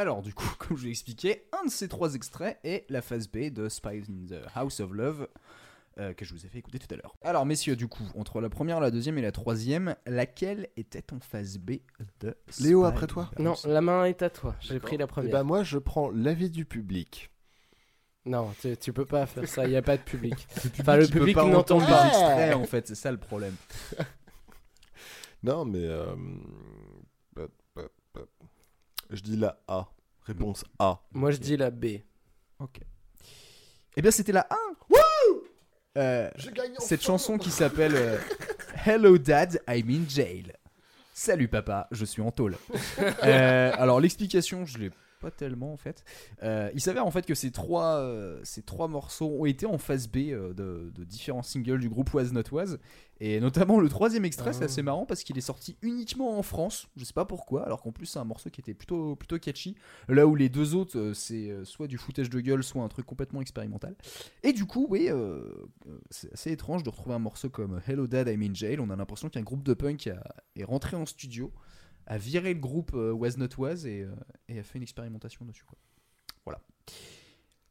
[0.00, 3.28] Alors, du coup, comme je l'ai expliqué, un de ces trois extraits est la phase
[3.28, 5.28] B de Spies in the House of Love,
[5.98, 6.99] euh, que je vous ai fait écouter tout à l'heure.
[7.22, 11.20] Alors, messieurs, du coup, entre la première, la deuxième et la troisième, laquelle était en
[11.20, 11.72] phase B
[12.20, 14.56] de Léo, après toi the Non, la main est à toi.
[14.60, 15.32] J'ai pris la Eh première.
[15.32, 17.30] ben, moi, je prends l'avis du public.
[18.24, 20.46] Non, tu, tu peux pas faire ça, il n'y a pas de public.
[20.80, 22.04] enfin, le public pas n'entend pas.
[22.04, 23.54] les extraits, en fait, c'est ça le problème.
[25.42, 25.82] Non, mais.
[25.82, 26.14] euh,
[27.34, 28.20] bah, bah, bah,
[29.08, 29.88] Je dis la A.
[30.26, 31.00] Réponse A.
[31.12, 31.86] Moi, je dis la B.
[32.58, 32.80] Ok.
[33.96, 34.54] Eh bien, c'était la 1
[34.90, 34.98] Wouh
[35.98, 36.30] Euh,
[36.78, 38.16] Cette chanson qui s'appelle euh,
[38.86, 40.52] Hello Dad, I'm in jail.
[41.12, 42.56] Salut papa, je suis en tôle.
[43.24, 46.02] Euh, alors l'explication, je l'ai pas tellement en fait.
[46.42, 49.78] Euh, il s'avère en fait que ces trois, euh, ces trois morceaux ont été en
[49.78, 52.76] phase B euh, de, de différents singles du groupe Was Not Was.
[53.22, 54.64] Et notamment le troisième extrait, c'est Ah.
[54.64, 56.88] assez marrant parce qu'il est sorti uniquement en France.
[56.96, 59.76] Je sais pas pourquoi, alors qu'en plus c'est un morceau qui était plutôt, plutôt catchy.
[60.08, 63.42] Là où les deux autres, c'est soit du foutage de gueule, soit un truc complètement
[63.42, 63.94] expérimental.
[64.42, 65.10] Et du coup, oui,
[66.10, 68.80] c'est assez étrange de retrouver un morceau comme Hello Dad, I'm in Jail.
[68.80, 70.22] On a l'impression qu'un groupe de punk a-
[70.56, 71.52] est rentré en studio,
[72.06, 74.14] a viré le groupe euh, Was Not Was et, euh,
[74.48, 75.64] et a fait une expérimentation dessus.
[75.64, 75.78] Quoi.
[76.44, 76.60] Voilà.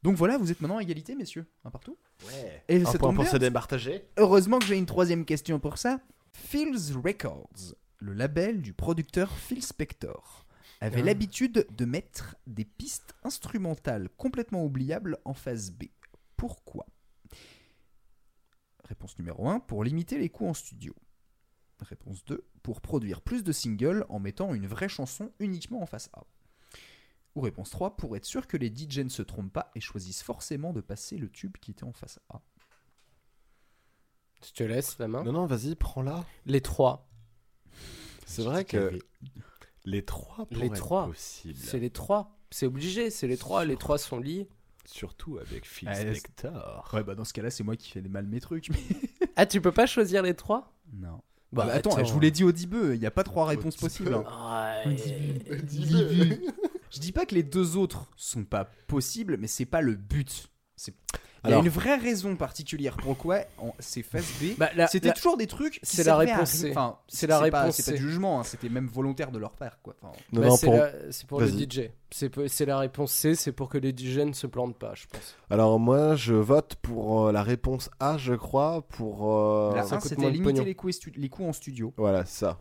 [0.02, 1.98] Donc voilà, vous êtes maintenant à égalité, messieurs, un partout.
[2.26, 2.64] Ouais.
[2.68, 4.04] Et Un ça point tombe pour bien, CD partagé.
[4.16, 6.00] Heureusement que j'ai une troisième question pour ça.
[6.32, 10.46] Phil's Records, le label du producteur Phil Spector,
[10.80, 11.04] avait Ah.
[11.04, 15.84] l'habitude de mettre des pistes instrumentales complètement oubliables en phase B.
[16.36, 16.86] Pourquoi?
[18.84, 20.94] Réponse numéro 1, pour limiter les coûts en studio.
[21.82, 26.10] Réponse 2, pour produire plus de singles en mettant une vraie chanson uniquement en face
[26.12, 26.24] A.
[27.36, 30.22] Ou réponse 3, pour être sûr que les DJ ne se trompent pas et choisissent
[30.22, 32.40] forcément de passer le tube qui était en face A.
[34.44, 35.22] Je te laisse la main.
[35.22, 36.24] Non, non, vas-y, prends-la.
[36.46, 37.08] Les trois.
[38.26, 38.98] C'est vrai que
[39.84, 41.06] les trois Les pourraient être trois.
[41.06, 41.58] possibles.
[41.58, 42.36] C'est les trois.
[42.50, 43.64] C'est obligé, c'est les trois.
[43.64, 44.48] Les trois sont liés.
[44.86, 46.90] Surtout avec Phil Ah, Spector.
[46.94, 48.70] Ouais, bah dans ce cas-là, c'est moi qui fais mal mes trucs.
[48.70, 50.72] mais- Ah, tu peux pas choisir les trois?
[50.92, 51.22] Non.
[51.52, 53.76] Bah, Bah, attends, je vous l'ai dit au début, il n'y a pas trois réponses
[53.76, 54.14] possibles.
[54.14, 54.84] hein.
[54.86, 54.96] Ouais.
[56.92, 60.48] Je dis pas que les deux autres sont pas possibles, mais c'est pas le but.
[61.42, 64.56] C'est- Il y a Alors- une vraie raison particulière pourquoi on- c'est phase B.
[64.58, 65.74] Bah, la- c'était la- toujours des trucs.
[65.74, 66.60] qui c'est la servaient à réponse rien.
[66.60, 66.70] C.
[66.70, 68.02] Enfin, C'est la pas- réponse C'est pas C.
[68.04, 69.94] du jugement, hein, c'était même volontaire de leur faire quoi.
[70.02, 71.62] Enfin, Non, Bah, non, c'est pour- la- c'est pour, le Vas-y.
[71.66, 71.90] DJ.
[72.10, 74.94] C'est pe- c'est la réponse C, c'est pour que les DJ ne se plantent pas,
[74.94, 75.34] je pense.
[75.48, 79.32] Alors moi, je vote pour euh, la réponse A, je crois, pour...
[79.34, 80.64] euh, la ça coûte c'était de limiter pognon.
[80.64, 81.94] les coûts, les coûts en studio.
[81.96, 82.60] Voilà, ça.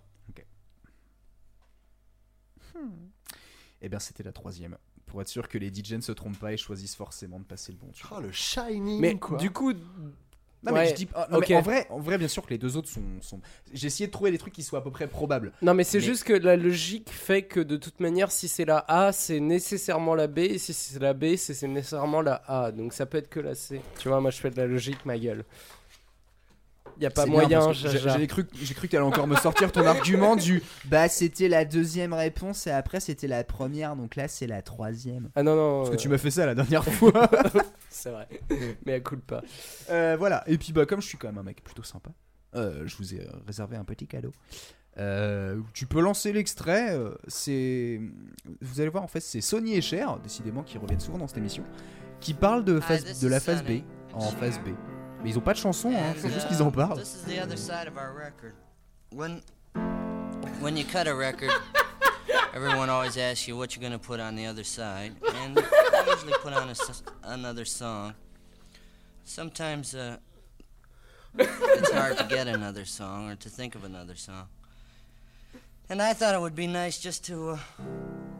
[3.82, 4.78] Et bien c'était la troisième.
[5.10, 7.72] Pour être sûr que les DJ ne se trompent pas et choisissent forcément de passer
[7.72, 8.06] le bon tube.
[8.16, 9.38] Oh, le Shining, Mais quoi.
[9.38, 12.50] du coup, Non, mais je dis non, mais en vrai, en vrai, bien sûr que
[12.50, 13.02] les deux autres sont.
[13.22, 13.40] sont...
[13.74, 15.54] J'ai essayé de trouver des trucs qui soient à peu près probables.
[15.62, 18.66] Non, mais c'est Mais- juste que la logique fait que de toute manière, si c'est
[18.66, 22.42] la A, c'est nécessairement la B, et si c'est la B, c'est c'est nécessairement la
[22.48, 22.72] A.
[22.72, 23.82] Donc ça peut être que la C.
[24.00, 25.46] Tu vois, moi je fais de la logique, ma gueule.
[27.00, 29.86] Y a pas moyen, j'ai- cru, que- j'ai cru que t'allais encore me sortir ton
[29.86, 34.48] argument du bah c'était la deuxième réponse et après c'était la première donc là c'est
[34.48, 35.30] la troisième.
[35.36, 35.78] Ah non, non.
[35.80, 37.30] Parce que euh, tu m'as fait ça la dernière fois.
[37.90, 38.28] C'est vrai.
[38.86, 39.42] mais elle coule pas.
[39.90, 40.44] Euh, voilà.
[40.48, 42.12] Et puis bah comme je suis quand même un mec plutôt sympa,
[42.56, 44.32] euh, je vous ai euh, réservé un petit cadeau.
[44.98, 46.92] Euh, tu peux lancer l'extrait.
[46.94, 48.02] euh, c'est,
[48.62, 51.38] vous allez voir en fait c'est Sony et Cher, décidément qui reviennent souvent dans cette
[51.38, 51.64] émission,
[52.20, 53.82] qui parlent de phase, de la phase B
[54.14, 54.70] en phase B.
[55.22, 56.98] Mais ils ont pas de chanson, hein, c'est juste qu'ils en parlent.
[56.98, 58.54] This is the other side of our record.
[59.12, 59.42] When
[60.60, 61.52] when you cut a record,
[62.54, 65.14] everyone always asks you what you're gonna put on the other side,
[65.44, 68.14] and I usually put on a s another song.
[69.26, 70.18] Sometimes uh,
[71.38, 74.48] it's hard to get another song or to think of another song.
[75.90, 77.58] And I thought it would be nice just to uh,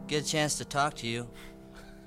[0.06, 1.28] get a chance to talk to you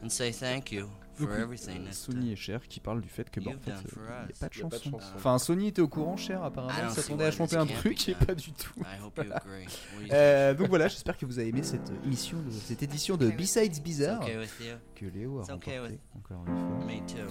[0.01, 3.39] and say thank you for Donc, that, Sony et Cher qui parlent du fait que
[3.39, 4.99] bah, en fait for il n'y a pas de Y a pas de chanson.
[5.15, 8.33] Enfin Sony était au courant, Cher apparemment, see s'attendait à chanter un truc et pas
[8.35, 8.73] du tout.
[8.79, 9.65] I hope you agree.
[9.65, 12.81] What do you Euh, donc voilà, j'espère que vous avez aimé cette émission, de- cette
[12.83, 14.75] édition de B-Sides Bizarre It's okay with you?
[14.95, 17.25] que Léo a remporté encore une fois.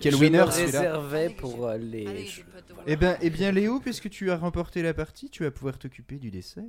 [0.00, 2.28] Quel winner celui-là réservais pour euh, les.
[2.86, 6.18] Eh bien, eh bien Léo, puisque tu as remporté la partie, tu vas pouvoir t'occuper
[6.18, 6.64] du dessert.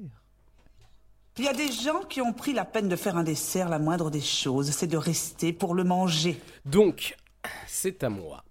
[1.39, 3.79] Il y a des gens qui ont pris la peine de faire un dessert, la
[3.79, 6.39] moindre des choses, c'est de rester pour le manger.
[6.65, 7.17] Donc,
[7.65, 8.43] c'est à moi.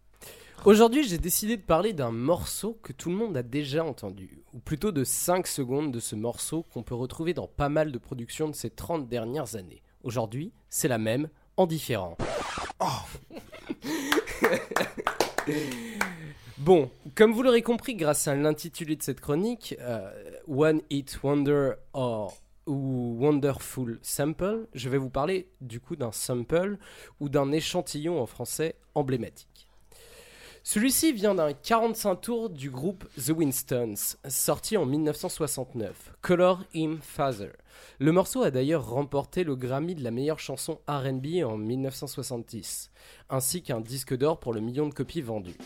[0.64, 4.58] Aujourd'hui, j'ai décidé de parler d'un morceau que tout le monde a déjà entendu, ou
[4.58, 8.48] plutôt de 5 secondes de ce morceau qu'on peut retrouver dans pas mal de productions
[8.48, 9.84] de ces 30 dernières années.
[10.02, 12.16] Aujourd'hui, c'est la même, en différent.
[16.58, 20.12] Bon, comme vous l'aurez compris grâce à l'intitulé de cette chronique, euh,
[20.46, 22.36] One Hit Wonder or
[22.66, 26.78] ou Wonderful Sample, je vais vous parler du coup d'un sample
[27.20, 29.68] ou d'un échantillon en français emblématique.
[30.64, 33.94] Celui-ci vient d'un 45 tours du groupe The Winstons,
[34.28, 37.50] sorti en 1969, Color Him Father.
[37.98, 42.92] Le morceau a d'ailleurs remporté le Grammy de la meilleure chanson RB en 1970,
[43.28, 45.58] ainsi qu'un disque d'or pour le million de copies vendues.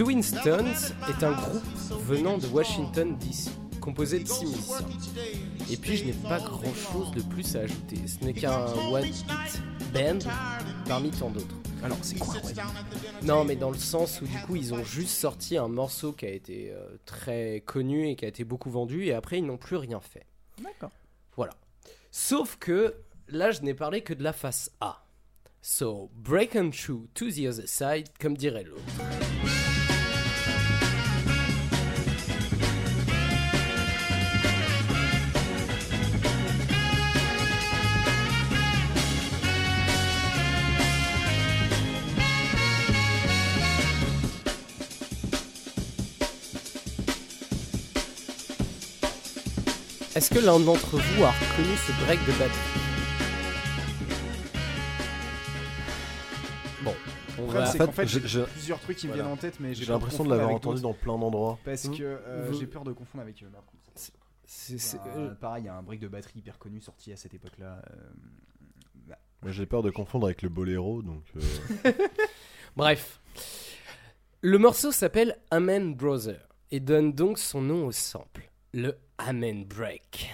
[0.00, 1.62] The Winstons est un groupe
[2.06, 3.50] venant de Washington DC,
[3.82, 4.88] composé de six musiciens.
[5.70, 9.04] Et puis je n'ai pas grand chose de plus à ajouter, ce n'est qu'un one
[9.04, 9.26] hit
[9.92, 10.20] band
[10.88, 11.54] parmi tant d'autres.
[11.82, 12.54] Alors, c'est quoi ouais?
[13.24, 16.24] Non, mais dans le sens où du coup ils ont juste sorti un morceau qui
[16.24, 19.58] a été euh, très connu et qui a été beaucoup vendu, et après ils n'ont
[19.58, 20.24] plus rien fait.
[20.62, 20.92] D'accord.
[21.36, 21.52] Voilà.
[22.10, 22.94] Sauf que
[23.28, 25.04] là je n'ai parlé que de la face A.
[25.60, 28.80] So, break and through to the other side, comme dirait l'autre.
[50.20, 52.80] Est-ce que l'un d'entre vous a reconnu ce break de batterie
[56.84, 56.94] Bon,
[57.38, 57.66] on Le problème, va.
[57.66, 60.28] c'est qu'en fait, j'ai- plusieurs trucs qui me viennent en tête, mais j'ai l'impression de
[60.28, 61.58] l'avoir entendu dans plein d'endroits.
[61.64, 61.96] Parce Hmm.
[61.96, 63.46] que euh, Vous- j'ai peur de confondre avec euh,
[64.44, 67.32] C'est- Bah, pareil, il y a un break de batterie hyper connu sorti à cette
[67.32, 67.80] époque-là.
[67.90, 67.96] euh,
[69.08, 71.22] bah, Moi, j'ai peur de confondre avec le boléro, donc.
[71.36, 71.40] euh,
[72.76, 73.20] Bref.
[74.42, 80.32] Le morceau s'appelle Amen Brother et donne donc son nom au sample, le Amen Break.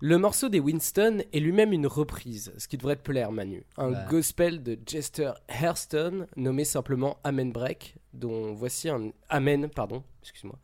[0.00, 3.64] Le morceau des Winston est lui-même une reprise, ce qui devrait te plaire Manu.
[3.76, 10.58] Un gospel de Chester Hairston nommé simplement Amen Break, dont voici un Amen, pardon, excuse-moi.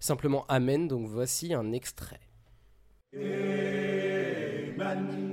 [0.00, 2.20] Simplement Amen, donc voici un extrait.
[3.14, 4.74] Amen.
[4.80, 5.28] Amen.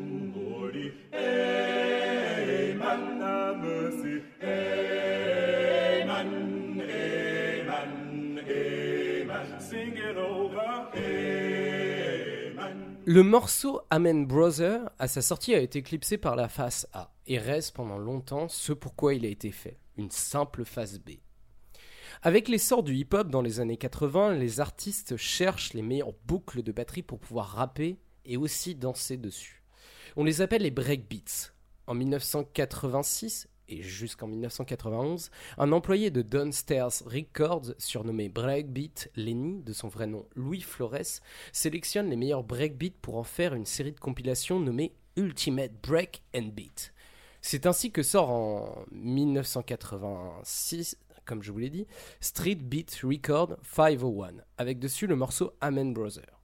[13.08, 17.38] Le morceau Amen Brother, à sa sortie, a été éclipsé par la face A et
[17.38, 21.12] reste pendant longtemps ce pourquoi il a été fait, une simple face B.
[22.24, 26.72] Avec l'essor du hip-hop dans les années 80, les artistes cherchent les meilleures boucles de
[26.72, 29.62] batterie pour pouvoir rapper et aussi danser dessus.
[30.16, 31.52] On les appelle les breakbeats.
[31.86, 39.88] En 1986 et jusqu'en 1991, un employé de Downstairs Records, surnommé Breakbeat Lenny, de son
[39.88, 44.60] vrai nom Louis Flores, sélectionne les meilleurs breakbeats pour en faire une série de compilations
[44.60, 46.94] nommée Ultimate Break and Beat.
[47.42, 51.86] C'est ainsi que sort en 1986, comme je vous l'ai dit,
[52.20, 56.35] Street Beat Record 501, avec dessus le morceau Amen Brother.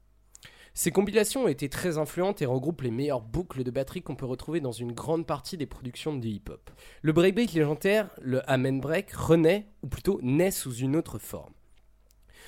[0.74, 4.26] Ces compilations ont été très influentes et regroupent les meilleures boucles de batterie qu'on peut
[4.26, 6.72] retrouver dans une grande partie des productions de hip-hop.
[7.01, 11.53] Le breakbeat légendaire, le Amen Break, renaît, ou plutôt naît sous une autre forme.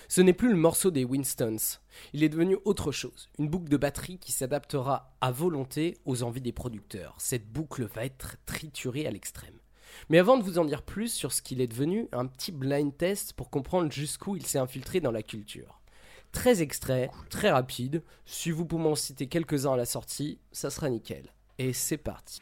[0.08, 1.80] Ce n'est plus le morceau des Winstons,
[2.14, 6.42] il est devenu autre chose, une boucle de batterie qui s'adaptera à volonté aux envies
[6.42, 7.16] des producteurs.
[7.18, 9.60] Cette boucle va être triturée à l'extrême.
[10.10, 12.96] Mais avant de vous en dire plus sur ce qu'il est devenu, un petit blind
[12.98, 15.83] test pour comprendre jusqu'où il s'est infiltré dans la culture.
[16.34, 18.04] Très extrait, très rapide.
[18.26, 21.30] Si vous pouvez en citer quelques-uns à la sortie, ça sera nickel.
[21.60, 22.42] Et c'est parti.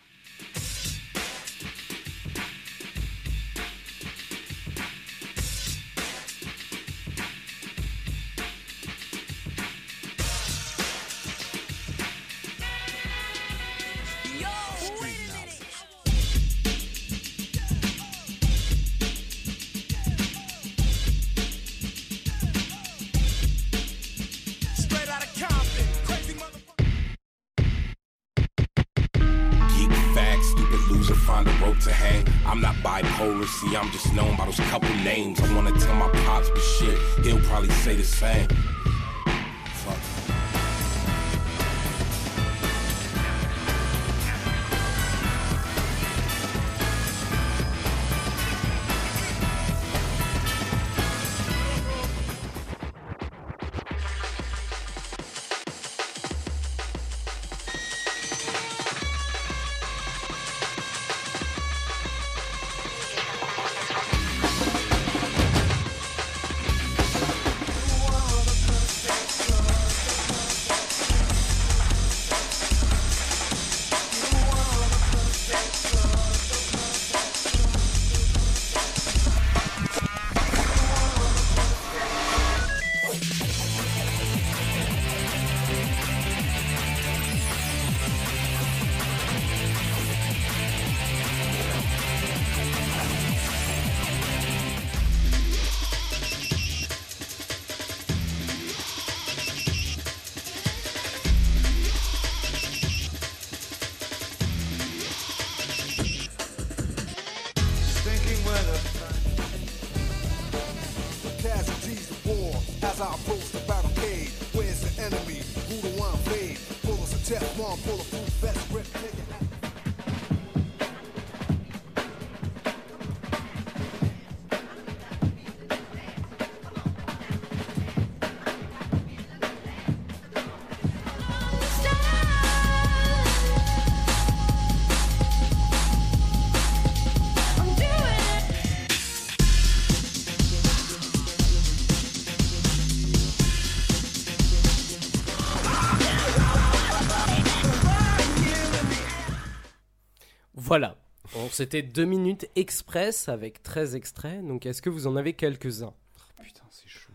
[151.51, 154.45] Bon, C'était deux minutes express avec 13 extraits.
[154.45, 155.93] Donc est-ce que vous en avez quelques-uns?
[156.41, 157.11] Putain, c'est chaud.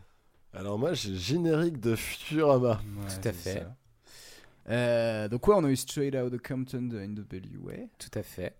[0.53, 2.83] Alors, moi, j'ai générique de Futurama.
[3.09, 3.67] Tout à fait.
[4.69, 7.87] Euh, donc ouais, on a eu Straight Out of Compton de NWA.
[7.99, 8.55] Tout à fait.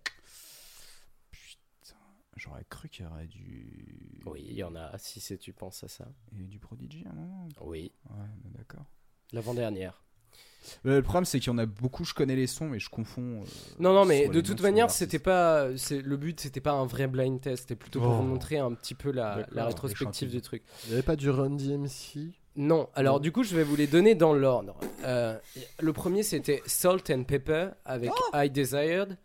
[2.35, 4.21] J'aurais cru qu'il y aurait du...
[4.25, 6.07] Oui, il y en a, si c'est tu penses à ça.
[6.31, 7.91] Il y a eu du Prodigy à un moment Oui.
[8.09, 8.85] Ouais, d'accord.
[9.31, 10.03] L'avant-dernière.
[10.85, 12.89] Euh, le problème, c'est qu'il y en a beaucoup, je connais les sons, mais je
[12.89, 13.41] confonds.
[13.41, 13.45] euh,
[13.79, 15.67] Non, non, mais de toute manière, c'était pas.
[15.77, 18.15] c'est- Le but, c'était pas un vrai blind test, c'était plutôt pour Oh.
[18.17, 20.63] vous montrer un petit peu la, rétrospective du truc.
[20.85, 23.19] Il n'y avait pas du Run DMC Non, alors Non.
[23.19, 24.75] du coup, je vais vous les donner dans l'ordre.
[25.03, 25.37] Euh,
[25.79, 29.17] le premier, c'était Salt and Pepper avec Oh I Desired.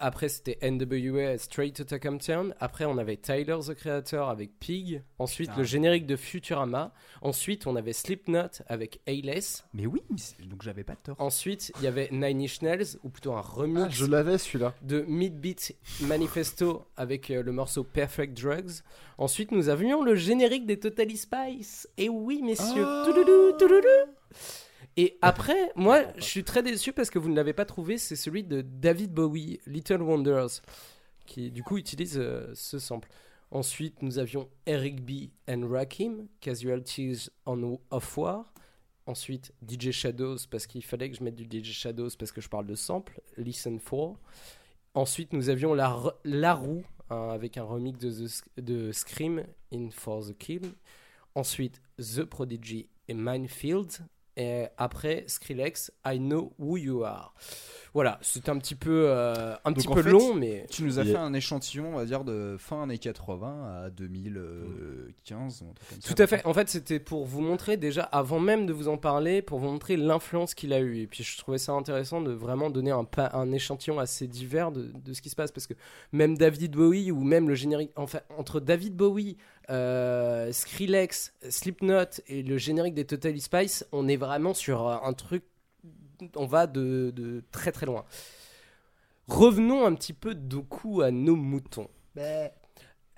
[0.00, 2.54] Après, c'était NWA Straight Outta Compton.
[2.60, 5.02] Après, on avait Tyler the Creator avec Pig.
[5.18, 5.58] Ensuite, Putain.
[5.60, 6.92] le générique de Futurama.
[7.20, 9.64] Ensuite, on avait Slipknot avec A-Less.
[9.74, 10.02] Mais oui,
[10.48, 11.16] donc j'avais pas tort.
[11.18, 14.72] Ensuite, il y avait Nine Inch Nails, ou plutôt un remix Ah, je l'avais celui-là.
[14.82, 18.82] de Midbeat Manifesto avec euh, le morceau Perfect Drugs.
[19.18, 21.88] Ensuite, nous avions le générique des Totally Spice.
[21.96, 22.84] Et oui, messieurs.
[23.04, 24.12] Touloulou, touloulou.
[25.00, 27.98] Et après, moi, je suis très déçu parce que vous ne l'avez pas trouvé.
[27.98, 30.60] C'est celui de David Bowie, Little Wonders,
[31.24, 33.08] qui du coup utilise euh, ce sample.
[33.52, 35.30] Ensuite, nous avions Eric B.
[35.48, 38.52] and Rakim, Casualties on Off War.
[39.06, 42.48] Ensuite, DJ Shadows, parce qu'il fallait que je mette du DJ Shadows parce que je
[42.48, 43.20] parle de sample.
[43.36, 44.18] Listen for.
[44.94, 49.90] Ensuite, nous avions la, la roue hein, avec un remix de, The de Scream in
[49.92, 50.62] For the Kill.
[51.36, 54.00] Ensuite, The Prodigy et Minefield.
[54.38, 57.34] Et après, Skrillex, I Know Who You Are.
[57.94, 61.04] Voilà, c'est un petit peu, euh, un petit peu fait, long, mais Tu nous as
[61.04, 65.62] fait un échantillon, on va dire, de fin années 80 à 2015.
[65.62, 66.14] ou un truc comme ça.
[66.14, 66.46] Tout à fait.
[66.46, 69.68] En fait, c'était pour vous montrer déjà, avant même de vous en parler, pour vous
[69.68, 70.98] montrer l'influence qu'il a eu.
[70.98, 74.70] Et puis, je trouvais ça intéressant de vraiment donner un, pa- un échantillon assez divers
[74.70, 75.50] de, de ce qui se passe.
[75.50, 75.74] Parce que
[76.12, 77.90] même David Bowie, ou même le générique.
[77.96, 79.36] Enfin, entre David Bowie,
[79.70, 85.12] euh, Skrillex, Slipknot et le générique des Totally Spice, on est vraiment sur euh, un
[85.12, 85.44] truc.
[86.34, 88.04] On va de, de très très loin.
[89.28, 91.88] Revenons un petit peu de coup à nos moutons.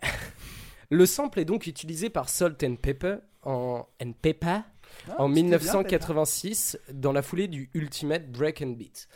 [0.91, 4.61] Le sample est donc utilisé par Salt and Pepper en, and Pepper
[5.09, 9.09] Ah, en c'était bien, 1986 dans la foulée du Ultimate Break and Beat.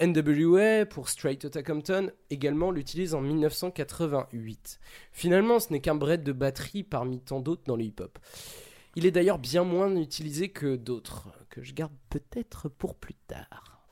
[0.00, 4.78] NWA pour Straight Outta Compton également l'utilise en 1988.
[5.12, 8.18] Finalement, ce n'est qu'un bread de batterie parmi tant d'autres dans le hip-hop.
[8.94, 13.82] Il est d'ailleurs bien moins utilisé que d'autres, que je garde peut-être pour plus tard.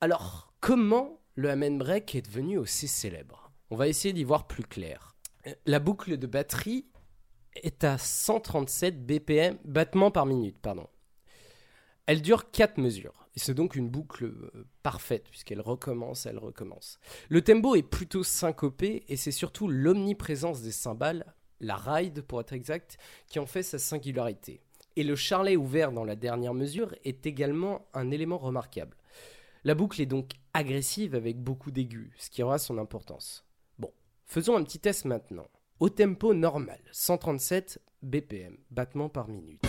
[0.00, 3.50] Alors, comment le Amen Break est devenu aussi célèbre?
[3.70, 5.16] On va essayer d'y voir plus clair.
[5.64, 6.86] La boucle de batterie
[7.54, 10.86] est à 137 BPM, battements par minute, pardon.
[12.06, 16.98] Elle dure 4 mesures, et c'est donc une boucle euh, parfaite, puisqu'elle recommence, elle recommence.
[17.28, 22.54] Le tempo est plutôt syncopé, et c'est surtout l'omniprésence des cymbales, la ride pour être
[22.54, 22.96] exact,
[23.28, 24.62] qui en fait sa singularité.
[24.96, 28.96] Et le charlet ouvert dans la dernière mesure est également un élément remarquable.
[29.64, 33.44] La boucle est donc agressive avec beaucoup d'aigus, ce qui aura son importance.
[33.78, 33.92] Bon,
[34.24, 35.48] faisons un petit test maintenant.
[35.78, 39.60] Au tempo normal, 137 BPM, battements par minute.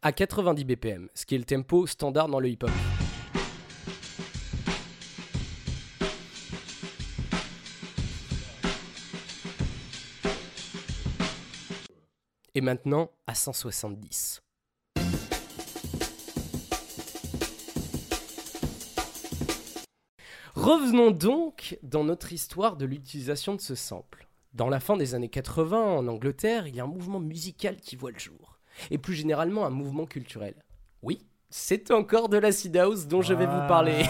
[0.00, 2.70] À 90 BPM, ce qui est le tempo standard dans le hip-hop.
[12.54, 14.40] Et maintenant à 170.
[20.54, 24.28] Revenons donc dans notre histoire de l'utilisation de ce sample.
[24.54, 27.96] Dans la fin des années 80, en Angleterre, il y a un mouvement musical qui
[27.96, 28.57] voit le jour.
[28.90, 30.54] Et plus généralement, un mouvement culturel.
[31.02, 31.20] Oui,
[31.50, 34.02] c'est encore de l'acid house dont je vais vous parler.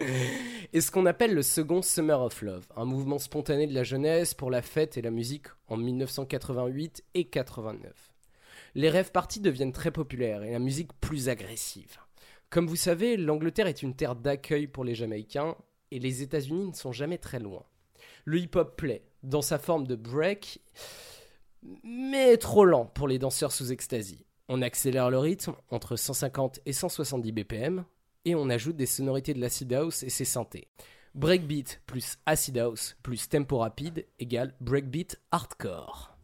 [0.72, 4.34] et ce qu'on appelle le second Summer of Love, un mouvement spontané de la jeunesse
[4.34, 7.92] pour la fête et la musique en 1988 et 89.
[8.74, 11.98] Les rêves parties deviennent très populaires et la musique plus agressive.
[12.50, 15.56] Comme vous savez, l'Angleterre est une terre d'accueil pour les Jamaïcains
[15.90, 17.64] et les États-Unis ne sont jamais très loin.
[18.24, 20.60] Le hip-hop plaît dans sa forme de break,
[21.82, 24.24] mais trop lent pour les danseurs sous ecstasy.
[24.48, 27.84] On accélère le rythme entre 150 et 170 BPM
[28.24, 30.68] et on ajoute des sonorités de l'acid house et ses synthés.
[31.14, 36.17] Breakbeat plus acid house plus tempo rapide égale breakbeat hardcore.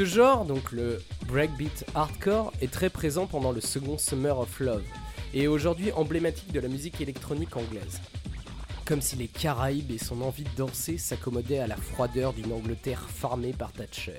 [0.00, 4.82] Ce genre, donc le breakbeat hardcore, est très présent pendant le second Summer of Love.
[5.34, 8.00] et est aujourd'hui emblématique de la musique électronique anglaise.
[8.86, 13.10] Comme si les Caraïbes et son envie de danser s'accommodaient à la froideur d'une Angleterre
[13.10, 14.16] farmée par Thatcher.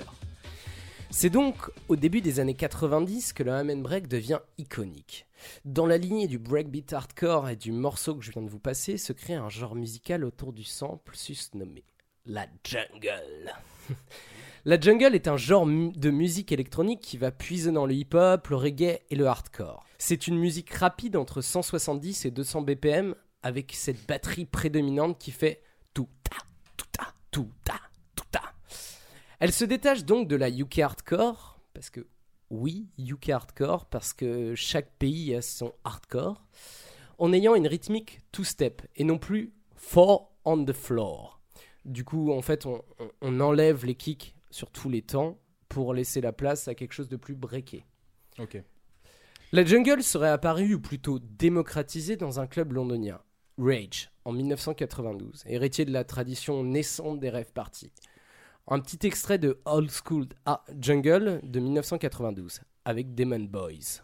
[1.10, 1.56] C'est donc
[1.88, 5.26] au début des années 90 que le Amen Break devient iconique.
[5.66, 9.00] Dans la lignée du breakbeat hardcore et du morceau que je viens de vous passer,
[9.00, 11.84] se crée un genre musical autour du sample susnommé
[12.28, 13.56] la jungle.
[14.64, 18.56] la jungle est un genre de musique électronique qui va puiser dans le hip-hop, le
[18.56, 19.86] reggae et le hardcore.
[19.98, 25.64] C'est une musique rapide entre 170 et 200 BPM avec cette batterie prédominante qui fait
[25.96, 26.38] tout ta,
[26.78, 27.80] tout ta, tout ta,
[28.16, 28.24] tout.
[29.40, 32.06] Elle se détache donc de la UK hardcore parce que
[32.52, 36.46] oui, UK hardcore parce que chaque pays a son hardcore
[37.18, 41.40] en ayant une rythmique two-step et non plus four on the floor.
[41.86, 45.40] Du coup, en fait, on enlève les kicks sur tous les temps
[45.70, 47.86] pour laisser la place à quelque chose de plus breaké.
[48.38, 48.62] Ok.
[49.54, 53.20] La jungle serait apparue, ou plutôt démocratisée, dans un club londonien,
[53.58, 57.92] Rage, en 1992, héritier de la tradition naissante des rêves parties.
[58.68, 64.02] Un petit extrait de Old School ah, Jungle de 1992, avec Demon Boys.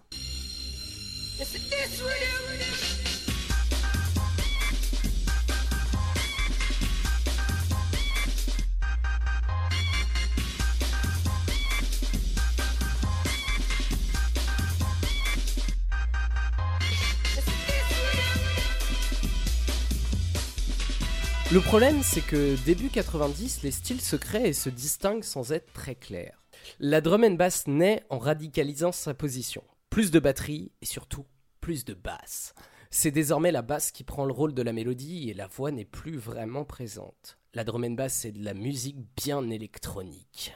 [21.58, 25.74] Le problème, c'est que début 90, les styles se créent et se distinguent sans être
[25.74, 26.40] très clairs.
[26.80, 29.64] La drum and bass naît en radicalisant sa position.
[29.90, 31.26] Plus de batterie et surtout
[31.60, 32.54] plus de basse.
[32.92, 35.84] C'est désormais la basse qui prend le rôle de la mélodie et la voix n'est
[35.84, 37.40] plus vraiment présente.
[37.56, 40.54] La drum and bass, c'est de la musique bien électronique.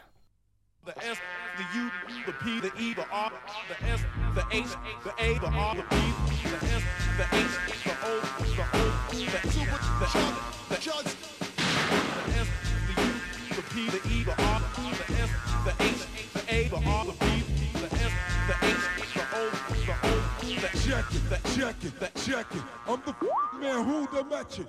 [0.85, 1.17] S,
[1.61, 1.91] the U,
[2.25, 3.31] the P, the E, the R,
[3.67, 4.01] the S,
[4.33, 4.65] the H,
[5.03, 5.95] the A, the R, the P,
[6.49, 6.83] the S,
[7.17, 7.53] the H,
[7.83, 10.17] the O, the O, the super, the J,
[10.69, 12.47] the J, the S,
[12.87, 13.09] the U,
[13.55, 14.61] the P, the E, the R,
[14.97, 15.29] the S,
[15.65, 16.01] the H,
[16.33, 17.25] the A, the R, the P,
[17.73, 18.13] the S,
[18.47, 18.83] the H,
[19.13, 19.49] the O,
[19.85, 20.13] the O,
[20.61, 22.63] the check it, that check it, that check it.
[22.87, 23.13] I'm the
[23.59, 24.67] man who the match it.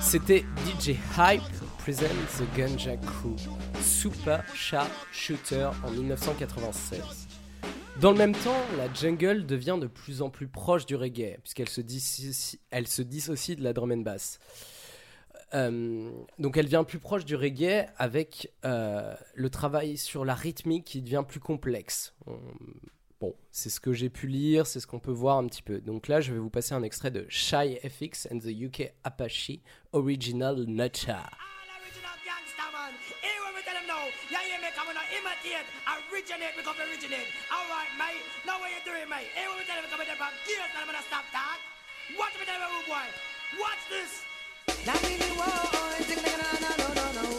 [0.00, 1.42] C'était DJ Hype
[1.78, 2.08] Present
[2.38, 3.36] The Ganja Crew,
[3.80, 7.00] Super Sharp Shooter en 1996.
[8.00, 11.68] Dans le même temps, la jungle devient de plus en plus proche du reggae, puisqu'elle
[11.68, 14.38] se, dissocie- elle se dissocie de la drum and bass.
[15.54, 20.84] Euh, donc elle devient plus proche du reggae avec euh, le travail sur la rythmique
[20.84, 22.14] qui devient plus complexe.
[22.26, 22.38] On-
[23.20, 25.80] Bon, c'est ce que j'ai pu lire, c'est ce qu'on peut voir un petit peu.
[25.80, 29.50] Donc là, je vais vous passer un extrait de Shy FX and the UK Apache
[29.92, 31.24] Original Nutcha.
[34.08, 34.38] Gangster man.
[34.38, 34.48] Here what we tell them now.
[34.48, 35.66] Yeah, yeah, me come on, imitate,
[36.08, 37.28] originate, we come originate.
[37.50, 38.22] All right, mate.
[38.46, 39.30] Now what you doing, mate?
[39.34, 41.58] Here what we tell them, come on, from gears, and I'm gonna stop that.
[42.16, 43.06] Watch me tell you, rude boy.
[43.60, 44.24] Watch this.
[47.18, 47.37] Bon,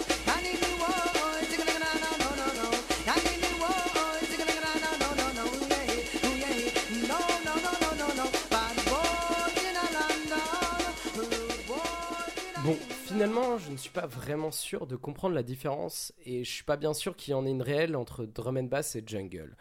[13.20, 16.78] finalement, je ne suis pas vraiment sûr de comprendre la différence et je suis pas
[16.78, 19.58] bien sûr qu'il y en ait une réelle entre drum and bass et jungle.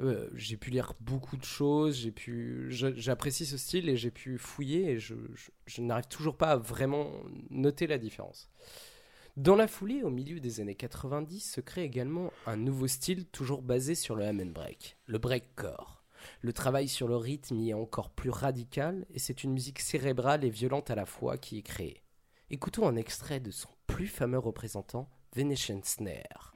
[0.00, 4.38] Euh, j'ai pu lire beaucoup de choses, j'ai pu, j'apprécie ce style et j'ai pu
[4.38, 5.14] fouiller et je,
[5.76, 7.12] n'arrive toujours pas à vraiment
[7.50, 8.48] noter la différence.
[9.36, 13.60] Dans la foulée, au milieu des années 90, se crée également un nouveau style toujours
[13.60, 16.02] basé sur le ham break, le breakcore.
[16.40, 20.44] Le travail sur le rythme y est encore plus radical et c'est une musique cérébrale
[20.44, 22.00] et violente à la fois qui est créée.
[22.48, 26.54] Écoutons un extrait de son plus fameux représentant, Venetian Snare.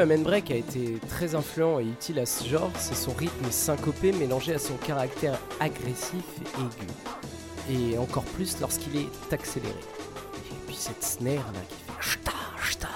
[0.00, 3.50] Le Amen Break a été très influent et utile à ce genre, c'est son rythme
[3.50, 7.92] syncopé mélangé à son caractère agressif et aigu.
[7.92, 9.74] Et encore plus lorsqu'il est accéléré.
[9.74, 12.32] Et puis cette snare là qui fait chta
[12.66, 12.88] chta.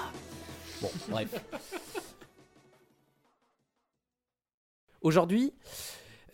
[0.81, 1.29] Bon, bref.
[5.01, 5.53] Aujourd'hui,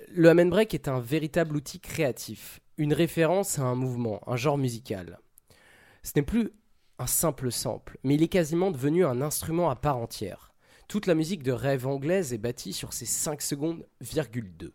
[0.08, 4.58] le Amen Break est un véritable outil créatif, une référence à un mouvement, un genre
[4.58, 5.20] musical.
[6.04, 6.54] Ce n'est plus
[6.98, 10.51] un simple sample, mais il est quasiment devenu un instrument à part entière.
[10.92, 14.74] Toute la musique de rêve anglaise est bâtie sur ces 5 secondes, virgule 2.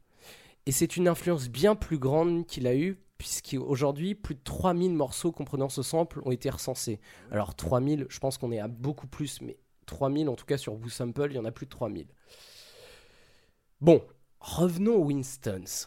[0.64, 5.30] Et c'est une influence bien plus grande qu'il a eue, puisqu'aujourd'hui, plus de 3000 morceaux
[5.30, 7.00] comprenant ce sample ont été recensés.
[7.30, 10.72] Alors 3000, je pense qu'on est à beaucoup plus, mais 3000, en tout cas sur
[10.72, 12.06] Woo Sample, il y en a plus de 3000.
[13.82, 14.02] Bon,
[14.40, 15.86] revenons aux Winstons.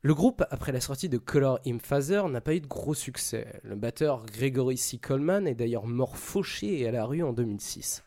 [0.00, 3.60] Le groupe, après la sortie de Color Father, n'a pas eu de gros succès.
[3.62, 4.96] Le batteur Gregory C.
[4.96, 8.05] Coleman est d'ailleurs mort fauché et à la rue en 2006.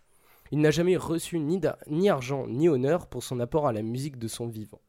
[0.52, 4.28] Il n'a jamais reçu ni, argent ni honneur pour son apport à la musique de
[4.28, 4.82] son vivant.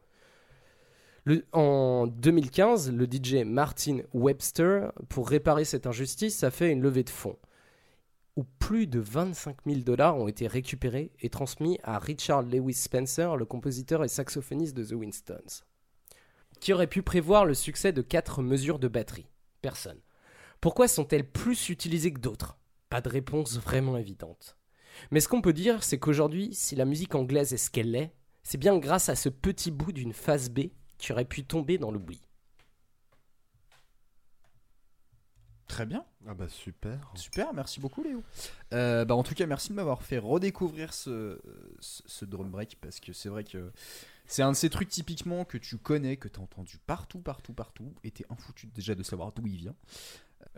[1.53, 7.11] En 2015, le DJ Martin Webster, pour réparer cette injustice, a fait une levée de
[7.11, 7.37] fonds
[8.37, 13.37] où plus de 25 000 dollars ont été récupérés et transmis à Richard Lewis Spencer,
[13.37, 15.65] le compositeur et saxophoniste de The Winstons.
[16.61, 19.29] Qui aurait pu prévoir le succès de quatre mesures de batterie?
[19.63, 20.01] Personne.
[20.61, 22.57] Pourquoi sont-elles plus utilisées que d'autres?
[22.89, 24.57] Pas de réponse vraiment évidente.
[25.11, 28.13] Mais ce qu'on peut dire, c'est qu'aujourd'hui, si la musique anglaise est ce qu'elle est,
[28.43, 31.91] c'est bien grâce à ce petit bout d'une phase B qui aurait pu tomber dans
[31.91, 32.21] l'oubli.
[35.67, 36.05] Très bien.
[36.27, 37.13] Ah bah super.
[37.15, 38.25] Super, merci beaucoup Léo.
[38.73, 41.41] Euh, bah en tout cas, merci de m'avoir fait redécouvrir ce,
[41.79, 43.71] ce, ce drum break parce que c'est vrai que
[44.27, 47.53] c'est un de ces trucs typiquement que tu connais, que tu as entendu partout, partout,
[47.53, 49.75] partout, et t'es infoutu déjà de savoir d'où il vient.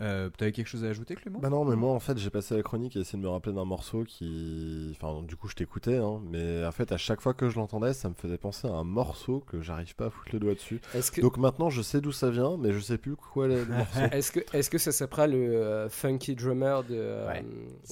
[0.01, 1.39] Euh, T'avais quelque chose à ajouter, Clément?
[1.39, 3.53] Bah non, mais moi en fait j'ai passé la chronique et essayé de me rappeler
[3.53, 4.97] d'un morceau qui.
[4.99, 7.93] Enfin, du coup je t'écoutais, hein, mais en fait à chaque fois que je l'entendais,
[7.93, 10.81] ça me faisait penser à un morceau que j'arrive pas à foutre le doigt dessus.
[11.13, 13.67] Que- Donc maintenant je sais d'où ça vient, mais je sais plus quoi est le
[13.67, 14.01] morceau.
[14.13, 16.95] Est-ce que, est que ça s'appellera le euh, Funky Drummer de.
[16.97, 17.41] euh,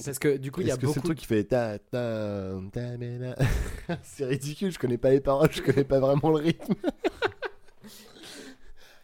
[0.03, 0.93] Parce que du coup, il y a que beaucoup.
[0.93, 3.35] c'est le truc qui fait ta ta ta mais na?
[4.03, 6.73] C'est ridicule, je connais pas les paroles, je connais pas vraiment le rythme.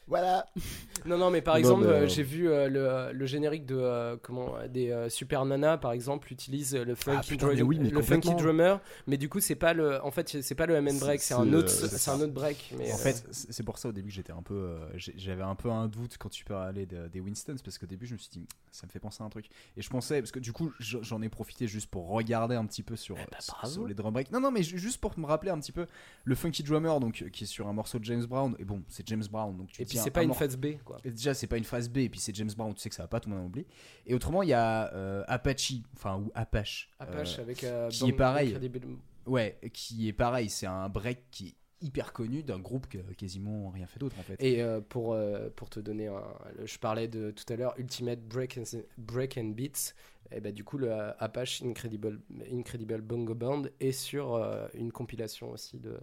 [0.07, 0.45] voilà.
[1.07, 3.65] Non, non, mais par Non, exemple, mais, euh, euh, j'ai vu euh, le, le générique
[3.65, 7.55] de euh, comment des euh, Super Nana, par exemple, utilise le funky, Ah, putain, drum-
[7.55, 10.55] mais oui, mais le funky drummer, mais du coup, c'est pas le, en fait, c'est
[10.55, 12.73] pas le M break, c'est un autre, c'est c'est un autre break.
[12.77, 14.77] Mais en euh, fait, c'est pour ça au début que j'étais un peu, euh,
[15.15, 18.13] j'avais un peu un doute quand tu parlais de- des Winstons parce qu'au début je
[18.13, 20.39] me suis dit ça me fait penser à un truc et je pensais parce que
[20.39, 23.69] du coup j'en ai profité juste pour regarder un petit peu sur, sur- Eh ben,
[23.69, 24.31] sur les drum breaks.
[24.31, 25.87] Non non mais ju- juste pour me rappeler un petit peu
[26.25, 29.07] le funky drummer donc qui est sur un morceau de James Brown et bon c'est
[29.07, 30.96] James Brown donc tu Et puis c'est un- pas un une mor- phase B, quoi.
[31.03, 32.95] Et déjà c'est pas une phase B et puis c'est James Brown tu sais que
[32.95, 33.65] ça va pas tout le monde oublie
[34.05, 38.09] et autrement il y a euh, Apache enfin ou Apache Apache euh, avec, euh, qui
[38.09, 38.57] est pareil
[39.25, 41.55] ouais qui est pareil c'est un break qui est
[41.85, 45.15] hyper connu d'un groupe qui a quasiment rien fait d'autre en fait Et euh, pour,
[45.55, 46.23] pour te donner un.
[46.65, 49.93] Je parlais de tout à l'heure, Ultimate Break and, Break and Beats.
[50.31, 52.19] Et bah, du coup, le Apache Incredible,
[52.51, 54.43] Incredible Bongo Band est sur
[54.73, 55.99] une compilation aussi de.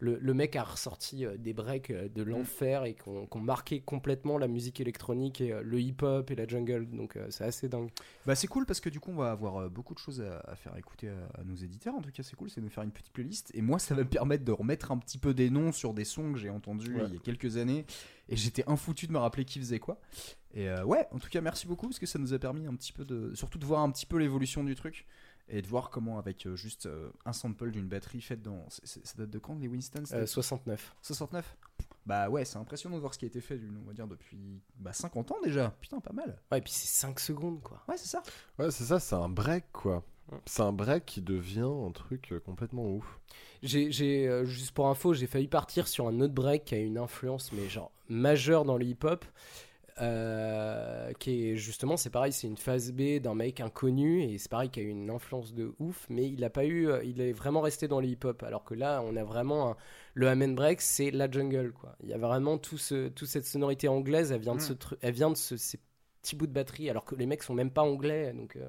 [0.00, 4.38] Le, le mec a ressorti euh, des breaks euh, de l'enfer et ont marqué complètement
[4.38, 6.88] la musique électronique et euh, le hip-hop et la jungle.
[6.90, 7.90] Donc c'est assez dingue.
[8.26, 10.56] Bah c'est cool parce que du coup on va avoir beaucoup de choses à, à
[10.56, 11.94] faire écouter à, à nos éditeurs.
[11.94, 13.50] En tout cas c'est cool, c'est de nous faire une petite playlist.
[13.54, 16.04] Et moi ça va me permettre de remettre un petit peu des noms sur des
[16.04, 17.04] sons que j'ai entendus Ouais.
[17.08, 17.84] il y a quelques années.
[18.28, 20.00] Et j'étais infoutu de me rappeler qui faisait quoi.
[20.54, 22.74] Et euh, ouais, en tout cas merci beaucoup parce que ça nous a permis un
[22.74, 23.34] petit peu de...
[23.34, 25.06] Surtout de voir un petit peu l'évolution du truc.
[25.52, 28.64] Et de voir comment avec euh, juste euh, un sample d'une batterie faite dans...
[28.68, 30.20] c'est- Ça date de quand les Winston c'était?
[30.20, 30.94] Euh, 69.
[31.02, 31.56] 69
[32.06, 34.60] Bah ouais c'est impressionnant de voir ce qui a été fait on va dire depuis
[34.76, 35.70] bah, 50 ans déjà.
[35.80, 36.40] Putain pas mal.
[36.52, 37.82] Ouais, et puis c'est 5 secondes quoi.
[37.88, 38.22] Ouais c'est ça.
[38.58, 40.04] Ouais, c'est ça, c'est un break quoi.
[40.46, 43.18] C'est un break qui devient un truc euh, complètement ouf.
[43.64, 46.98] J'ai, euh, juste pour info, j'ai failli partir sur un autre break qui a une
[46.98, 49.24] influence, mais genre majeure dans le hip-hop.
[50.00, 54.48] Euh, qui est justement, c'est pareil, c'est une phase B d'un mec inconnu et c'est
[54.50, 57.20] pareil qui a eu une influence de ouf, mais il a pas eu, euh, il
[57.20, 58.42] est vraiment resté dans le hip-hop.
[58.42, 59.76] Alors que là, on a vraiment un-
[60.14, 61.96] le amen break, c'est la jungle quoi.
[62.02, 64.66] Il y a vraiment tout ce, toute cette sonorité anglaise, elle vient de Mm.
[64.68, 65.78] ce tru- elle vient de ce, ces
[66.22, 68.56] petits bouts de batterie, alors que les mecs sont même pas anglais, donc.
[68.56, 68.66] euh,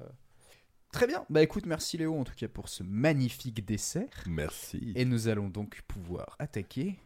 [0.92, 1.24] Très bien.
[1.30, 4.10] Bah écoute, merci Léo en tout cas pour ce magnifique dessert.
[4.26, 4.92] Merci.
[4.94, 6.98] Et nous allons donc pouvoir attaquer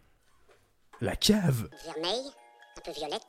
[1.00, 1.68] la cave.
[1.84, 2.20] Vermeil,
[2.76, 3.26] un peu violette,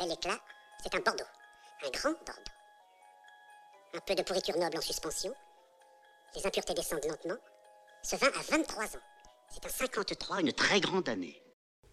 [0.00, 0.38] bel éclat,
[0.82, 1.24] c'est un Bordeaux.
[1.84, 2.52] Un grand Bordeaux.
[3.94, 5.32] Un peu de pourriture noble en suspension.
[6.34, 7.38] Les impuretés descendent lentement.
[8.02, 9.02] Ce vin a 23 ans.
[9.50, 11.42] C'est un 53, une très grande année.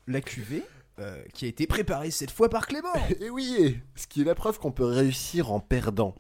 [0.06, 0.64] La cuvée
[1.00, 2.94] euh, qui a été préparée cette fois par Clément.
[3.20, 6.16] Et oui, ce qui est la preuve qu'on peut réussir en perdant.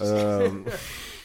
[0.00, 0.50] Euh,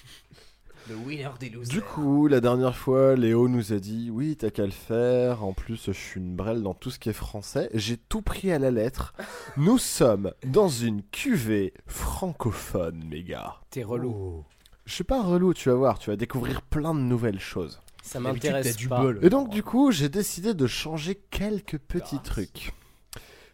[0.90, 1.74] Le winner des losers.
[1.74, 5.44] du coup, la dernière fois, Léo nous a dit oui, t'as qu'à le faire.
[5.44, 7.70] En plus, je suis une brêle dans tout ce qui est français.
[7.74, 9.14] J'ai tout pris à la lettre.
[9.58, 13.56] Nous sommes dans une cuvée francophone, mes gars.
[13.70, 14.44] T'es relou.
[14.86, 16.00] Je suis pas relou, tu vas voir.
[16.00, 17.80] Tu vas découvrir plein de nouvelles choses.
[18.02, 19.06] Ça m'intéresse pas.
[19.22, 22.74] Et donc du coup, j'ai décidé de changer quelques petits trucs.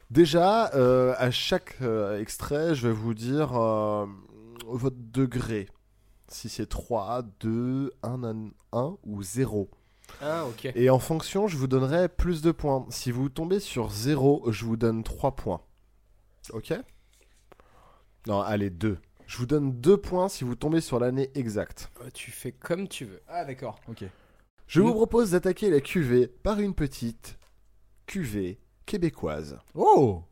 [0.10, 4.08] Déjà, euh, à chaque euh, extrait, je vais vous dire euh,
[4.66, 5.68] votre degré.
[6.30, 9.70] Si c'est 3, 2, 1, 1 ou 0.
[10.22, 10.72] Ah, ok.
[10.76, 12.86] Et en fonction, je vous donnerai plus de points.
[12.90, 15.62] Si vous tombez sur 0, je vous donne 3 points.
[16.54, 16.74] Ok?
[18.28, 18.98] Non, allez, 2.
[19.28, 21.90] Je vous donne 2 points si vous tombez sur l'année exacte.
[22.02, 23.22] Euh, Tu fais comme tu veux.
[23.28, 24.04] Ah, d'accord, ok.
[24.68, 27.40] Je vous propose d'attaquer la cuvée par une petite
[28.06, 29.58] cuvée québécoise.
[29.74, 30.24] Oh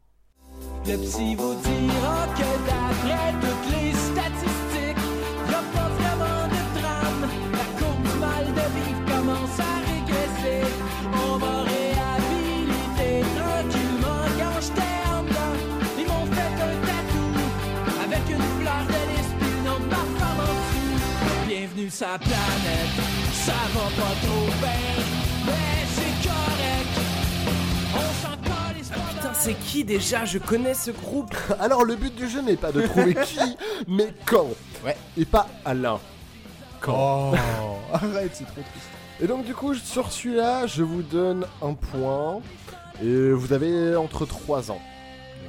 [0.86, 3.77] Le psy vous dira que d'après toutes les statistiques,
[22.02, 22.98] la planète,
[23.34, 25.06] ça va pas trop bien,
[25.46, 26.96] mais c'est correct.
[27.96, 30.26] On s'en calisse pas Putain, c'est qui déjà?
[30.26, 31.36] Je connais ce groupe.
[31.60, 33.40] Alors, le but du jeu n'est pas de trouver qui,
[33.88, 34.48] mais quand.
[34.86, 34.98] Ouais.
[35.18, 36.00] Et pas Alain.
[36.82, 37.32] Quand.
[37.34, 37.36] Oh
[37.94, 38.88] Arrête, c'est trop triste.
[39.20, 42.42] Et donc, du coup, sur celui-là, je vous donne un point.
[43.02, 44.82] Et vous avez entre 3 ans.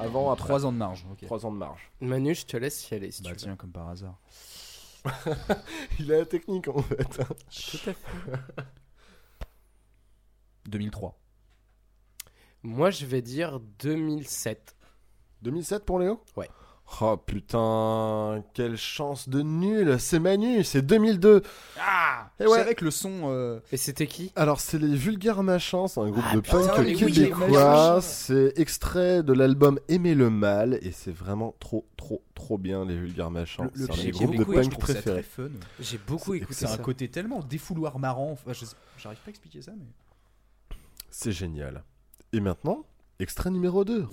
[0.00, 0.46] Avant, après.
[0.48, 1.26] 3 ans de marge, ok.
[1.26, 1.90] 3 ans de marge.
[2.00, 3.40] Manu, je te laisse y aller si Bah tu veux.
[3.40, 4.14] tiens, comme par hasard.
[5.98, 7.04] Il a la technique en fait.
[7.04, 7.96] Tout à fait.
[10.68, 11.18] 2003.
[12.62, 14.76] Moi, je vais dire 2007.
[15.42, 16.22] 2007 pour Léo?
[16.36, 16.48] Ouais.
[17.00, 21.42] Oh putain, quelle chance de nul C'est Manu, c'est 2002
[21.80, 22.74] Ah Et ouais.
[22.74, 23.24] que le son...
[23.26, 24.32] euh, Et c'était qui?
[24.34, 28.52] Alors c'est les Vulgaires Machins, c'est un groupe Ah, de putain, punk oui, québécois, c'est
[28.58, 33.30] extrait de l'album Aimer le mal, et c'est vraiment trop trop trop bien les Vulgaires
[33.30, 35.48] Machins, Le, le c'est un groupes de punk ça fun.
[35.80, 36.78] J'ai beaucoup écouté C'est un ça.
[36.78, 38.32] côté tellement défouloir marrant.
[38.32, 38.52] Enfin,
[38.96, 40.76] j'arrive pas à expliquer ça, mais.
[41.10, 41.84] C'est génial.
[42.32, 42.84] Et maintenant,
[43.20, 44.06] extrait numéro 2.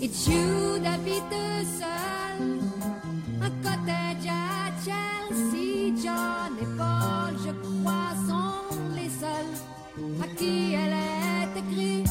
[0.00, 1.22] It's you d'habite
[1.78, 2.58] seul,
[3.42, 5.92] un cottage à Chelsea.
[6.02, 7.52] John et Paul, je
[7.82, 12.08] crois, sont les seuls à qui elle est écrite.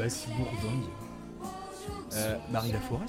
[0.00, 0.26] Basse.
[2.14, 3.06] Euh, Marie Laforêt,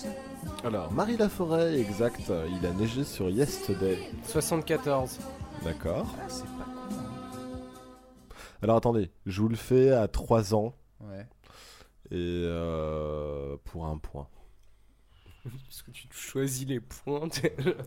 [0.64, 3.98] Alors, Marie Laforêt, exact, il a neigé sur Yesterday.
[4.28, 5.20] 74.
[5.64, 6.06] D'accord.
[6.20, 6.92] Ah, c'est pas con.
[6.92, 8.36] hein.
[8.62, 11.26] Alors attendez, je vous le fais à 3 ans, Ouais.
[12.12, 14.28] et euh, pour un point.
[15.44, 17.28] Parce que tu choisis les points.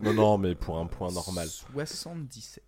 [0.01, 1.47] Non, non, mais pour un point normal.
[1.47, 2.63] 77.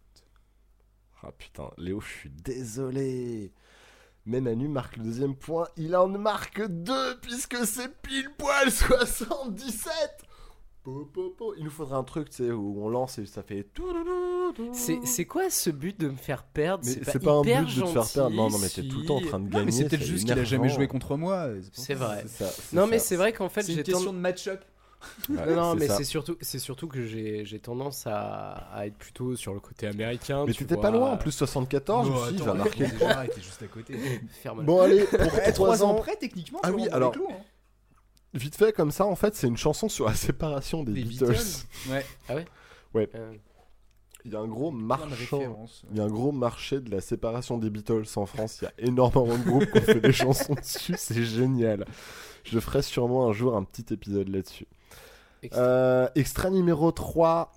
[1.24, 3.52] Ah putain, Léo, je suis désolé.
[4.30, 9.88] Mais Manu marque le deuxième point, il en marque deux puisque c'est pile poil 77
[10.84, 11.54] Po, po, po.
[11.58, 13.88] Il nous faudrait un truc, tu sais, où on lance et ça fait tout.
[14.72, 16.84] C'est c'est quoi ce but de me faire perdre?
[16.86, 18.36] Mais c'est pas un hyper but de te faire perdre.
[18.36, 18.88] Non, non, mais t'es si.
[18.88, 19.66] tout le temps en train de Non, gagner.
[19.66, 21.48] mais c'est peut-être juste qu'il a jamais joué contre moi.
[21.74, 22.24] C'est vrai.
[22.28, 24.64] Ça, Non, mais c'est vrai qu'en fait, j'ai une question tend- de match-up.
[25.30, 29.54] Ouais, non, mais c'est surtout, c'est surtout que j'ai tendance à, à être plutôt sur
[29.54, 30.44] le côté américain.
[30.46, 33.24] Mais tu t'étais pas loin, en plus 74, je me suis point.
[33.24, 33.96] était juste à côté.
[34.42, 37.12] Ferme Bon, allez, pour Eh, 3 trois ans près, techniquement, Ah oui, alors.
[37.12, 37.36] clous, hein.
[38.34, 41.28] Vite fait, comme ça, en fait, c'est une chanson sur la séparation des, Des Beatles.
[41.32, 41.66] Beatles.
[41.90, 42.06] Ouais.
[42.30, 42.46] Ah ouais?
[42.94, 43.10] Ouais.
[43.16, 43.34] Euh,
[44.26, 45.68] Il y a un gros marchand.
[45.92, 48.60] Il y a un gros marché de la séparation des Beatles en France.
[48.62, 50.96] Il y a énormément de groupes qui ont fait des chansons dessus.
[50.98, 51.86] C'est génial.
[52.44, 54.68] Je ferai sûrement un jour un petit épisode là-dessus.
[55.44, 55.62] Extrait.
[55.62, 57.54] Euh, extrait numéro 3.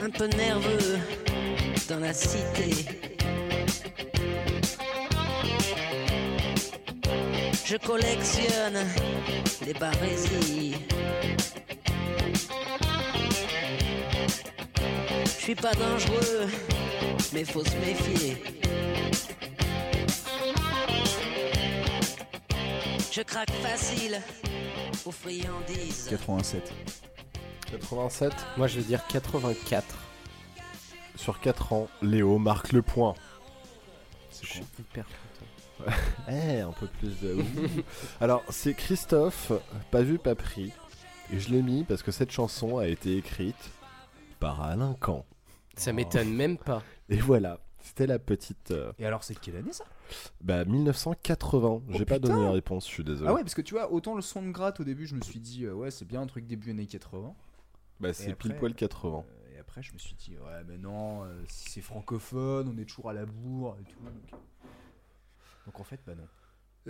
[0.00, 0.98] un peu nerveux
[1.88, 2.70] dans la cité.
[7.64, 8.78] Je collectionne
[9.66, 10.76] les barésies.
[15.24, 16.48] Je suis pas dangereux,
[17.32, 18.42] mais faut se méfier.
[23.10, 24.20] Je craque facile
[25.04, 26.08] aux friandises.
[26.10, 26.72] 87.
[27.70, 28.32] 87.
[28.56, 29.84] Moi, je vais dire 84.
[31.16, 33.14] Sur 4 ans, Léo marque le point.
[34.42, 35.92] Je suis hyper content.
[36.28, 37.36] Eh, un peu plus de.
[38.20, 39.52] Alors, c'est Christophe,
[39.90, 40.72] pas vu, pas pris.
[41.32, 43.70] Et je l'ai mis parce que cette chanson a été écrite
[44.40, 45.24] par Alain Camp.
[45.76, 46.82] Ça m'étonne même pas.
[47.08, 47.58] Et voilà,
[47.88, 48.70] c'était la petite.
[48.70, 49.84] euh, Et alors, c'est de quelle année ça?
[50.40, 51.82] Bah, 1980.
[51.90, 52.28] J'ai pas putain.
[52.28, 53.28] donné la réponse, je suis désolé.
[53.28, 55.20] Ah ouais, parce que tu vois, autant le son de gratte au début, je me
[55.20, 57.34] suis dit, euh, ouais, c'est bien un truc début années 80.
[58.00, 59.24] Bah, c'est après, pile poil 80.
[59.28, 62.78] euh, et après, je me suis dit, ouais, mais non, euh, si c'est francophone, on
[62.80, 63.98] est toujours à la bourre et tout.
[64.04, 64.40] donc.
[65.66, 66.26] Donc en fait, bah non.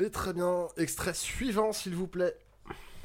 [0.04, 2.36] Et très bien, extrait suivant s'il vous plaît.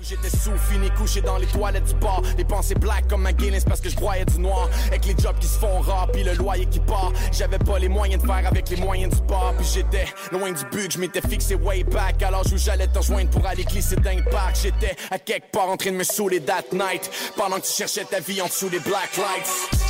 [0.02, 2.22] J'étais sous, fini couché dans les toilettes du bar.
[2.38, 4.70] Les pensées black comme un Guinness parce que je broyais du noir.
[4.88, 7.14] Avec les jobs qui se font rap, puis le loyer qui part.
[7.32, 9.54] J'avais pas les moyens de faire avec les moyens du bar.
[9.58, 12.22] Puis j'étais loin du but je m'étais fixé way back.
[12.22, 14.58] Alors où j'allais te rejoindre pour aller glisser d'un parc.
[14.62, 17.10] J'étais à quelque part en train de me saouler that night.
[17.38, 19.84] Pendant que tu cherchais ta vie en dessous des black lights.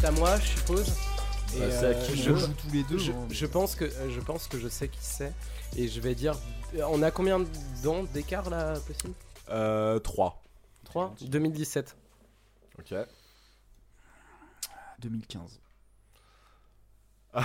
[0.00, 1.07] C'est à moi, je suppose.
[1.58, 3.26] Et, Bah, c'est à qui je, joue tous les deux, Je, hein.
[3.30, 5.32] je pense que euh, je pense que je sais qui c'est
[5.76, 6.34] et je vais dire.
[6.76, 7.40] euh, On a combien
[7.82, 9.14] d'ans d'écart là possible?
[9.50, 10.42] Euh, 3.
[10.84, 11.96] 3 2017.
[12.78, 12.94] Ok.
[15.00, 15.60] 2015.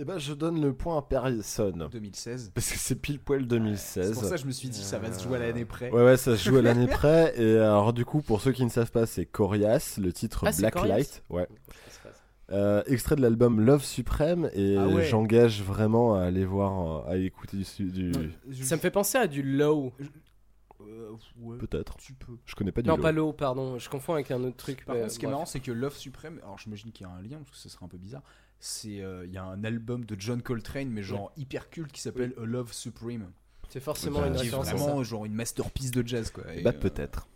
[0.00, 1.88] Et ben je donne le point à personne.
[1.90, 2.52] 2016.
[2.54, 4.06] Parce que c'est pile poil 2016.
[4.06, 5.90] C'est pour ça que je me suis dit, ça va se jouer à l'année près.
[5.90, 7.34] Ouais, ouais, ça se joue à l'année près.
[7.36, 10.52] Et alors, du coup, pour ceux qui ne savent pas, c'est Corias, le titre Ah,
[10.52, 10.96] c'est Black Corias?
[10.98, 11.24] Light.
[11.30, 11.48] Ouais.
[12.50, 14.50] Euh, extrait de l'album Love Supreme.
[14.54, 15.04] Et Ah ouais.
[15.04, 18.12] j'engage vraiment à aller voir, euh, à écouter du.
[18.62, 19.92] Ça me fait penser à du low.
[21.58, 21.96] Peut-être.
[21.98, 22.36] Tu peux.
[22.46, 23.02] Je connais pas du Non, low.
[23.02, 23.78] pas low, pardon.
[23.78, 24.84] Je confonds avec un autre truc.
[24.84, 27.10] Par mais contre, ce qui est marrant, c'est que Love Supreme, alors j'imagine qu'il y
[27.10, 28.22] a un lien parce que ce serait un peu bizarre.
[28.60, 32.00] C'est euh, il y a un album de John Coltrane, mais genre hyper culte qui
[32.00, 33.30] s'appelle A Love Supreme.
[33.68, 35.02] C'est forcément une référence à vraiment ça.
[35.02, 36.44] genre une masterpiece de jazz quoi.
[36.54, 37.28] Et, Bah, euh, peut-être.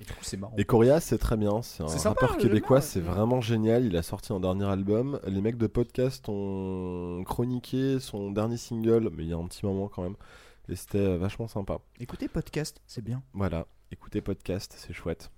[0.00, 0.54] Et du coup, c'est marrant.
[0.56, 1.60] Et Corias, c'est très bien.
[1.60, 3.84] C'est un sympa, rappeur québécois, c'est vraiment génial.
[3.84, 5.20] Il a sorti un dernier album.
[5.26, 9.66] Les mecs de podcast ont chroniqué son dernier single, mais il y a un petit
[9.66, 10.16] moment quand même.
[10.70, 11.80] Et c'était euh, vachement sympa.
[11.98, 13.22] Écoutez podcast, c'est bien.
[13.34, 15.30] Voilà, écoutez podcast, c'est chouette.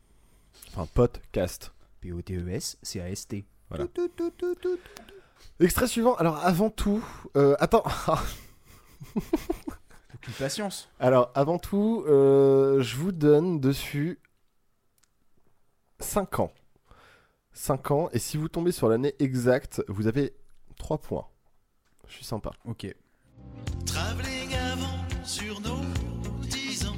[0.68, 1.72] Enfin, podcast.
[2.00, 3.44] P-O-T-E-S, c'est A-S-T.
[3.68, 3.86] Voilà.
[5.58, 6.14] Extrait suivant.
[6.16, 7.02] Alors, avant tout,
[7.36, 7.84] euh, attends.
[9.16, 10.88] Aucune patience.
[11.00, 14.20] Alors, avant tout, euh, je vous donne dessus
[16.02, 16.52] 5 ans.
[17.52, 18.08] 5 ans.
[18.12, 20.34] Et si vous tombez sur l'année exacte, vous avez
[20.76, 21.26] 3 points.
[22.08, 22.50] Je suis sympa.
[22.64, 22.94] Ok.
[23.86, 25.80] Travelling avant sur nos
[26.42, 26.96] dix ans,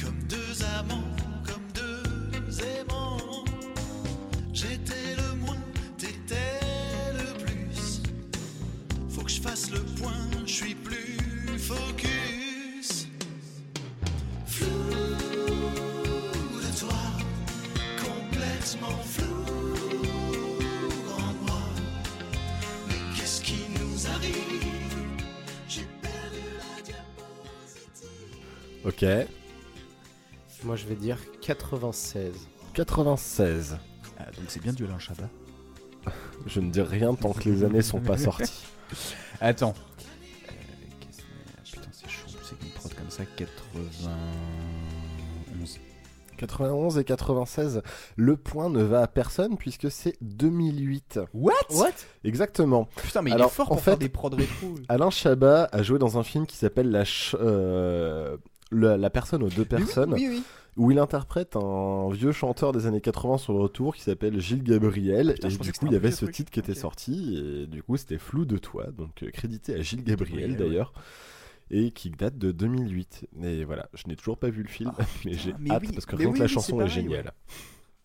[0.00, 1.16] comme deux amants,
[1.46, 3.44] comme deux aimants.
[4.52, 5.56] J'étais le moins,
[5.98, 6.60] t'étais
[7.12, 8.02] le plus.
[9.08, 11.18] Faut que je fasse le point, je suis plus
[11.58, 12.13] focus.
[28.84, 29.04] Ok.
[30.64, 32.32] Moi, je vais dire 96.
[32.74, 33.78] 96.
[34.18, 35.28] Ah, donc c'est bien du Alain Chabat.
[36.46, 38.64] Je ne dis rien tant que les années sont pas sorties.
[39.40, 39.74] Attends.
[40.48, 40.52] Euh,
[41.00, 42.26] qu'est-ce que- Putain, c'est chaud.
[42.42, 44.08] C'est qu'une prod comme ça, 91.
[46.46, 47.82] 91 et 96.
[48.16, 51.20] Le point ne va à personne puisque c'est 2008.
[51.34, 51.52] What?
[51.70, 51.90] What?
[52.24, 52.88] Exactement.
[52.96, 54.74] Putain, mais il Alors, est fort en faire fait, des prods rétro.
[54.88, 58.36] Alain Chabat a joué dans un film qui s'appelle La, Ch- euh,
[58.70, 60.12] la personne aux deux personnes.
[60.14, 60.42] oui, oui.
[60.76, 64.64] Où il interprète un vieux chanteur des années 80 sur le retour qui s'appelle Gilles
[64.64, 65.34] Gabriel.
[65.34, 66.34] putain, et du coup, il y avait ce truc.
[66.34, 67.36] titre qui était sorti.
[67.62, 68.86] Et du coup, c'était Flou de toi.
[68.98, 70.84] Donc, euh, crédité à Gilles Gabriel Gabriel, ouais.
[71.70, 73.28] Et qui date de 2008.
[73.42, 74.92] Et voilà, je n'ai toujours pas vu le film,
[75.24, 76.84] mais j'ai Ah, mais hâte oui, parce que mais rien oui, que la chanson est
[76.84, 77.32] pareil, géniale.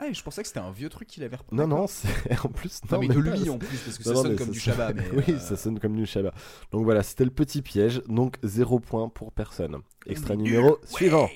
[0.02, 1.54] Ah, je pensais que c'était un vieux truc qu'il avait repris.
[1.56, 2.08] Non, non, c'est
[2.46, 2.80] en plus.
[2.90, 3.52] Non, mais de lui, pas.
[3.52, 5.58] en plus, parce que Non, ça sonne mais comme du Shabbat, mais, oui, euh, ça
[5.58, 6.34] sonne comme du Shabbat.
[6.72, 8.02] Donc voilà, c'était le petit piège.
[8.08, 9.78] Donc zéro point pour personne.
[10.06, 11.30] Extrait numéro suivant.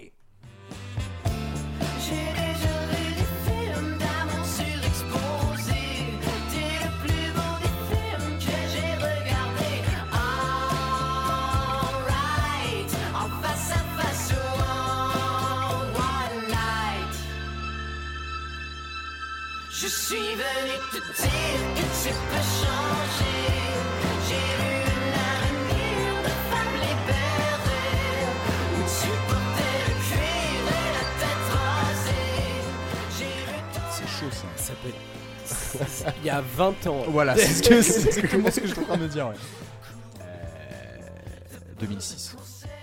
[20.13, 23.39] Suis venu te dire que tu peux changer.
[24.27, 28.27] J'ai vu un avenir de femme libérée.
[28.75, 32.35] Où tu portais le cuir et la tête rasée.
[33.17, 34.47] J'ai vu ton C'est chaud ça.
[34.55, 35.03] Ça peut être.
[36.21, 37.03] Il y a 20 ans.
[37.07, 39.27] Voilà, c'est ce que c'est exactement ce que je suis en train de me dire.
[39.27, 39.35] Ouais.
[40.21, 42.35] Euh, 2006.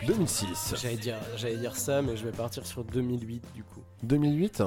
[0.06, 0.74] 2006.
[0.82, 3.82] J'allais dire, j'allais dire ça, mais je vais partir sur 2008 du coup.
[4.02, 4.62] 2008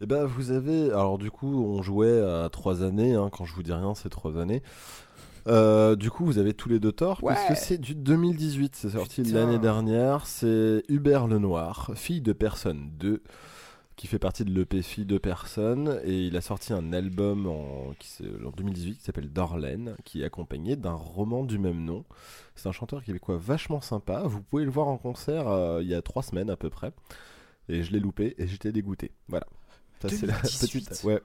[0.00, 0.86] Eh ben vous avez...
[0.90, 3.14] Alors du coup, on jouait à 3 années.
[3.14, 4.62] hein, quand je vous dis rien, c'est 3 années.
[5.46, 7.34] Euh, du coup, vous avez tous les deux tort, Ouais.
[7.34, 9.34] parce que c'est du 2018, c'est sorti Putain.
[9.38, 10.26] l'année dernière.
[10.26, 13.22] C'est Hubert Lenoir, fille de personne 2,
[13.96, 17.92] qui fait partie de l'EP Fille de personne, et il a sorti un album en,
[17.98, 22.04] qui s'est- en 2018 qui s'appelle Darlene, qui est accompagné d'un roman du même nom.
[22.54, 24.22] C'est un chanteur québécois vachement sympa.
[24.26, 26.92] Vous pouvez le voir en concert euh, il y a 3 semaines à peu près.
[27.70, 29.10] et je l'ai loupé et j'étais dégoûté.
[29.28, 29.46] Voilà.
[30.02, 30.88] Ça, c'est la 2018.
[30.88, 31.04] petite.
[31.04, 31.20] Ouais.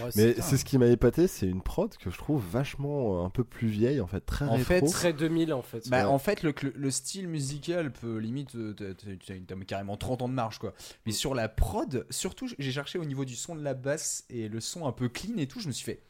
[0.00, 3.24] Ouais, Mais c'est- ce qui m'a épaté, c'est une prod que je trouve vachement euh,
[3.26, 4.64] un peu plus vieille en fait, très En rétro.
[4.64, 5.88] fait, Très 2000 en fait.
[5.90, 6.04] Bah, Ouais.
[6.04, 8.54] en fait, le, le- le style musical peut limite.
[8.54, 10.72] euh, t'as carrément 30 ans de marge, quoi.
[11.04, 14.48] Mais sur la prod, surtout, j'ai cherché au niveau du son de la basse et
[14.48, 15.58] le son un peu clean et tout.
[15.58, 16.02] Je me suis fait.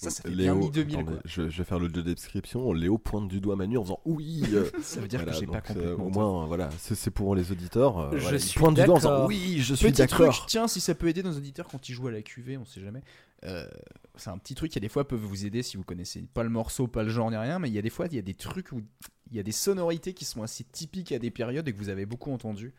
[0.00, 1.20] Ça, ça fait bien Léo, mi 2000, attendez, quoi.
[1.24, 2.72] je, je vais faire le jeu de description.
[2.72, 4.44] Léo pointe du doigt Manu en faisant oui.
[4.52, 5.60] euh, Ça veut dire que j'ai pas euh,
[5.96, 7.98] complètement Au moins, voilà, c'est pour les auditeurs.
[7.98, 9.26] euh, Je voilà, il suis pointe du doigt en disant d'accord.
[9.26, 10.46] oui, je suis Petit truc, d'accord.
[10.46, 12.80] tiens, si ça peut aider nos auditeurs quand ils jouent à la QV, on sait
[12.80, 13.02] jamais.
[13.44, 13.66] Euh,
[14.14, 16.44] c'est un petit truc qui, a des fois, peuvent vous aider si vous connaissez pas
[16.44, 18.18] le morceau, pas le genre ni rien, mais il y a des fois, il y
[18.18, 18.80] a des trucs où
[19.30, 21.88] il y a des sonorités qui sont assez typiques à des périodes et que vous
[21.90, 22.72] avez beaucoup entendu.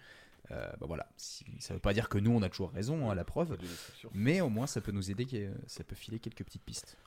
[0.51, 3.11] Euh, bah voilà, Si- ça veut pas dire que nous on a toujours raison hein,
[3.11, 3.55] à la preuve,
[4.13, 6.97] mais au moins ça peut nous aider, que- ça peut filer quelques petites pistes.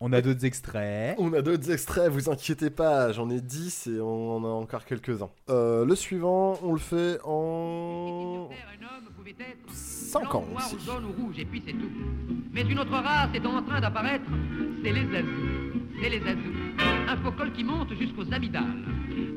[0.00, 1.14] On a d'autres extraits.
[1.18, 4.84] On a d'autres extraits, vous inquiétez pas, j'en ai 10 et on en a encore
[4.84, 5.30] quelques-uns.
[5.50, 8.50] Euh, le suivant, on le fait en
[9.68, 10.76] 5 ans aussi.
[10.76, 11.90] ou jaune ou rouge et puis c'est tout.
[12.52, 14.24] Mais une autre race est en train d'apparaître,
[14.84, 15.80] c'est les azous.
[16.02, 16.54] C'est les azous.
[17.08, 18.84] Un faux col qui monte jusqu'aux amygdales,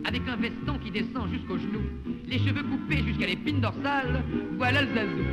[0.05, 1.85] avec un veston qui descend jusqu'aux genoux,
[2.25, 4.23] les cheveux coupés jusqu'à l'épine dorsale.
[4.57, 5.23] Voilà le zazou,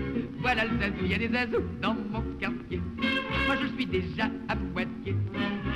[0.41, 1.05] voilà le zazou.
[1.05, 2.81] Il y a des zazous dans mon quartier.
[3.47, 5.17] Moi je suis déjà à Poitiers.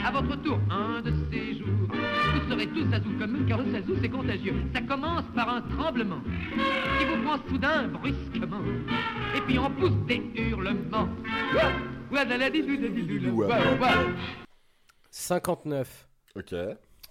[0.08, 3.70] À votre tour, un de ces jours, vous serez tous zazous comme eux, car le
[3.72, 4.54] zazou c'est contagieux.
[4.72, 8.62] Ça commence par un tremblement qui vous prend soudain brusquement,
[9.36, 11.10] et puis on pousse des hurlements.
[11.52, 11.72] Ouah
[12.10, 14.06] Ouah, la, di, dou, da, di, dou, la, ouah, ouah.
[15.10, 16.08] 59.
[16.36, 16.54] Ok.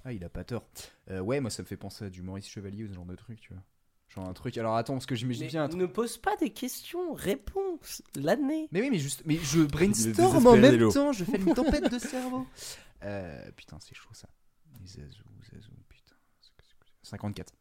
[0.04, 0.66] Ah, il a pas tort.
[1.12, 3.16] Euh, ouais, moi ça me fait penser à du Maurice Chevalier ou ce genre de
[3.16, 3.62] truc, tu vois.
[4.10, 4.58] Genre un truc.
[4.58, 7.78] Alors attends, parce que j'imagine bien ne pose pas des questions, réponds.
[8.16, 8.68] L'année.
[8.72, 12.00] Mais oui, mais juste, mais je brainstorm en même temps, je fais une tempête de
[12.00, 12.48] cerveau.
[13.04, 14.28] Euh, putain, c'est chaud ça.
[14.82, 16.16] Les zazou, zazou, putain.
[17.04, 17.54] 54.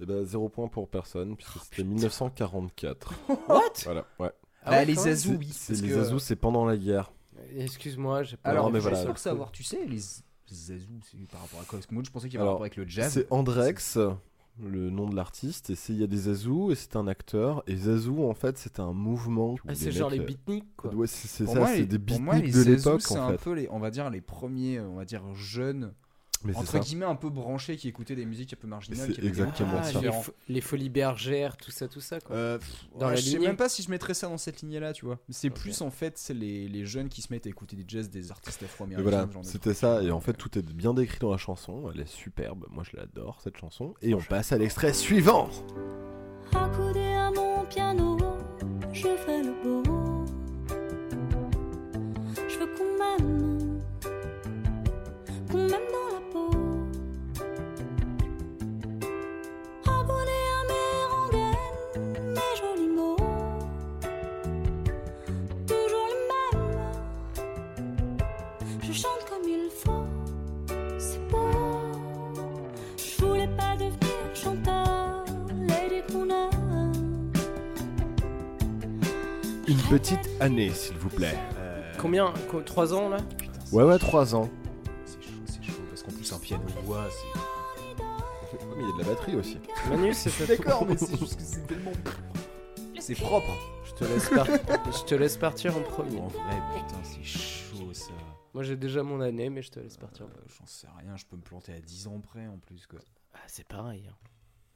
[0.00, 3.12] Et ben 0 point pour personne, puisque c'était 1944.
[3.48, 3.60] What?
[3.84, 4.30] Voilà, ouais.
[4.64, 4.94] Ah ouais, les.
[4.94, 7.12] Zazous, oui, C'est parce les que- c'est pendant la guerre.
[7.56, 8.50] Excuse-moi, j'ai pas.
[8.50, 9.14] Alors, mais voilà.
[9.16, 11.78] savoir, tu sais, les z- zazous, c'est par rapport à quoi?
[11.78, 13.12] Parce que moi je pensais qu'il y avait un rapport avec le jazz.
[13.12, 13.98] C'est Andrex,
[14.62, 17.62] le nom de l'artiste, et c'est il y a des Zazous, et c'est un acteur,
[17.66, 19.54] et Zazou en fait c'était un mouvement.
[19.68, 20.94] Ah, c'est genre mecs, les euh, beatniks, quoi.
[20.94, 23.44] Ouais, c'est c'est ça, c'est les- des beatniks de l'époque c'est en un fait.
[23.44, 25.92] peu les, on va dire les premiers, on va dire jeunes.
[26.44, 29.08] Mais entre guillemets un peu branchés qui écoutaient des musiques un peu marginales.
[29.08, 29.92] C'est qui exactement ça.
[29.96, 32.36] Ah, les, fo- les folies bergères, tout ça, tout ça, quoi.
[32.36, 33.46] Euh, pff, Dans ouais, la je sais lignée.
[33.48, 35.18] même pas si je mettrais ça dans cette lignée-là, tu vois.
[35.30, 38.08] C'est plus en fait, c'est les, les jeunes qui se mettent à écouter des jazz,
[38.10, 39.02] des artistes afro-américains.
[39.02, 42.06] voilà, c'était ça, et en fait tout est bien décrit dans la chanson, elle est
[42.08, 45.50] superbe, moi je l'adore cette chanson, et on passe à l'extrait suivant
[46.54, 48.16] Accoudé à mon piano,
[48.92, 49.82] je fais le beau.
[52.48, 53.47] Je veux qu'on m'aime,
[79.88, 81.36] petite année s'il vous plaît.
[81.98, 82.32] Combien
[82.66, 83.18] 3 ans là?
[83.72, 84.48] Ouais ouais, 3 ans.
[85.04, 87.38] C'est chaud, c'est chaud, parce qu'en plus un piano voix, c'est.
[88.76, 89.58] Mais il y a de la batterie aussi.
[89.88, 91.92] Manu, c'est Je suis fait- d'accord, mais c'est juste que c'est tellement.
[93.00, 93.50] C'est propre.
[93.84, 96.20] Je te laisse, par- je te laisse partir en premier.
[96.20, 98.12] En vrai, putain, c'est chaud ça.
[98.54, 100.26] Moi j'ai déjà mon année, mais je te laisse partir.
[100.26, 100.46] en Euh, premier.
[100.58, 102.98] J'en sais rien, je peux me planter à 10 ans près en plus quoi.
[103.34, 104.06] Ah, c'est pareil.
[104.10, 104.14] hein.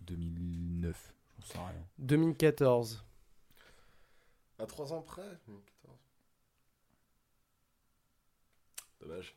[0.01, 1.85] 2009, j'en sais rien.
[1.99, 3.05] 2014.
[4.63, 5.27] À 3 ans près
[9.01, 9.37] Dommage.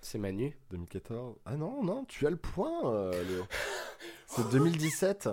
[0.00, 0.58] C'est Manu.
[0.70, 1.36] 2014.
[1.44, 3.46] Ah non, non, tu as le point, euh, Léo.
[4.36, 5.28] C'est 2017.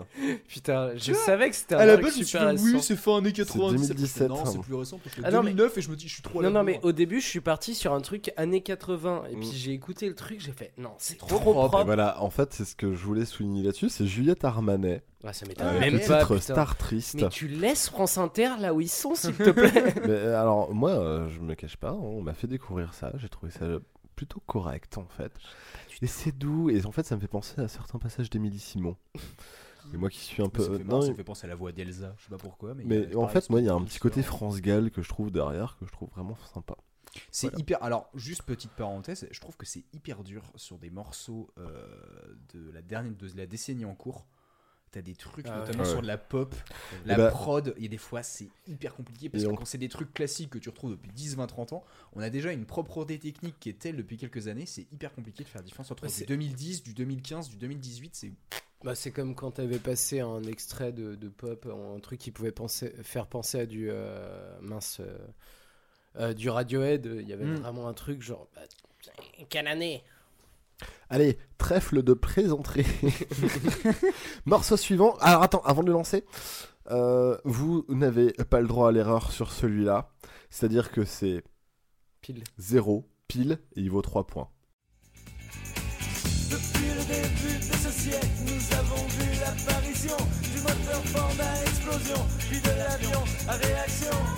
[0.48, 2.64] Putain, je savais que c'était un À la truc base, je me suis super dit,
[2.64, 2.84] oui, récent.
[2.86, 3.88] c'est fin années 90.
[3.88, 4.62] 2017, Non, c'est hein.
[4.62, 6.40] plus récent parce que Ah non, mais- 2009 et je me dis, je suis trop
[6.40, 6.86] à la Non, non, mais bourre.
[6.86, 9.24] au début, je suis parti sur un truc années 80.
[9.32, 9.52] Et puis Mm.
[9.54, 11.60] j'ai écouté le truc, j'ai fait non, c'est trop trop, propre.
[11.70, 11.82] propre.
[11.82, 15.02] Et voilà, en fait, c'est ce que je voulais souligner là-dessus, c'est Juliette Armanet.
[15.24, 16.20] Ah, ça m'étonne avec même le pas.
[16.22, 16.54] titre putain.
[16.54, 17.16] Star Triste.
[17.22, 19.72] Mais tu laisses France Inter là où ils sont, s'il te plaît.
[20.06, 23.12] Mais, euh, alors, moi, euh, je me cache pas, hein, on m'a fait découvrir ça,
[23.18, 23.66] j'ai trouvé ça
[24.22, 25.32] plutôt correct en fait.
[26.04, 28.96] Et c'est doux, et en fait, ça me fait penser à certains passages d'Émilie Simon.
[29.94, 30.64] Et moi qui suis un peu.
[30.64, 32.38] Ça me fait non, ça me fait penser à la voix d'Elsa, je sais pas
[32.38, 32.76] pourquoi.
[32.76, 34.22] Mais, mais en fait, moi, il y a un petit côté.
[34.22, 36.76] France Gall que je trouve derrière, que je trouve vraiment sympa.
[37.32, 37.60] C'est Voilà.
[37.62, 37.84] hyper.
[37.84, 42.70] Alors, juste petite parenthèse, je trouve que c'est hyper dur sur des morceaux euh, de
[42.70, 44.28] la dernière de la décennie en cours.
[44.92, 45.90] T'as des trucs, Ah notamment Ouais.
[45.90, 46.54] sur de la pop,
[47.06, 49.88] la bah- prod, et des fois c'est hyper compliqué parce que on- quand c'est des
[49.88, 53.18] trucs classiques que tu retrouves depuis 10, 20, 30 ans, on a déjà une propreté
[53.18, 56.04] technique qui est telle depuis quelques années, c'est hyper compliqué de faire la différence entre
[56.04, 58.34] Ouais, du c'est- 2010, du 2015, du 2018, c'est.
[58.84, 62.52] Bah, c'est comme quand t'avais passé un extrait de, de pop, un truc qui pouvait
[62.52, 65.18] penser, faire penser à du euh, mince, euh,
[66.18, 67.06] euh, du Radiohead.
[67.22, 67.56] Il y avait Mm.
[67.62, 68.62] vraiment un truc genre, bah,
[69.50, 70.04] quelle année
[71.10, 72.86] Allez, trèfle de présenterie.
[74.46, 75.16] Morceau suivant.
[75.20, 76.24] Alors attends, avant de le lancer,
[76.90, 80.10] euh, vous n'avez pas le droit à l'erreur sur celui-là.
[80.50, 81.44] C'est-à-dire que c'est
[82.22, 82.44] Pile.
[82.60, 84.48] 0, pile, et il vaut 3 points.
[86.52, 92.28] Depuis le début de ce siècle, nous avons vu l'apparition du moteur fort à explosion,
[92.48, 94.31] puis de l'avion à réaction.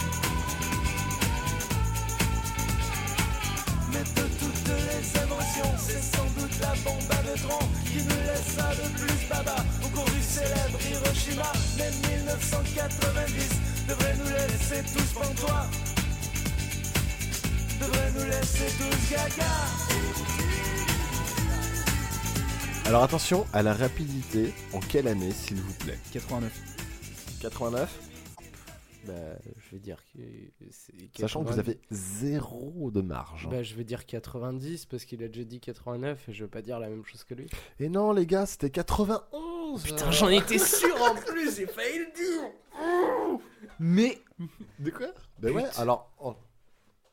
[11.43, 11.51] Hiroshima.
[11.77, 13.49] Mais 1990
[13.87, 15.65] devrait nous laisser tous pantois,
[17.79, 19.51] devrait nous laisser tous gaga.
[22.85, 24.53] Alors attention à la rapidité.
[24.73, 25.97] En quelle année, s'il vous plaît?
[26.11, 26.51] 89.
[27.41, 28.12] 89
[29.05, 29.13] Bah,
[29.57, 30.19] je vais dire que
[30.71, 31.59] c'est Sachant que vous 90.
[31.59, 33.45] avez zéro de marge.
[33.47, 33.49] hein.
[33.51, 36.61] Bah, je vais dire 90 parce qu'il a déjà dit 89 et je veux pas
[36.61, 37.47] dire la même chose que lui.
[37.79, 42.05] Et non, les gars, c'était 91 Putain, j'en étais sûr en plus, j'ai failli le
[42.15, 43.39] dire.
[43.79, 44.21] Mais.
[44.79, 45.07] De quoi?
[45.39, 46.11] Bah ouais, alors.
[46.19, 46.35] oh.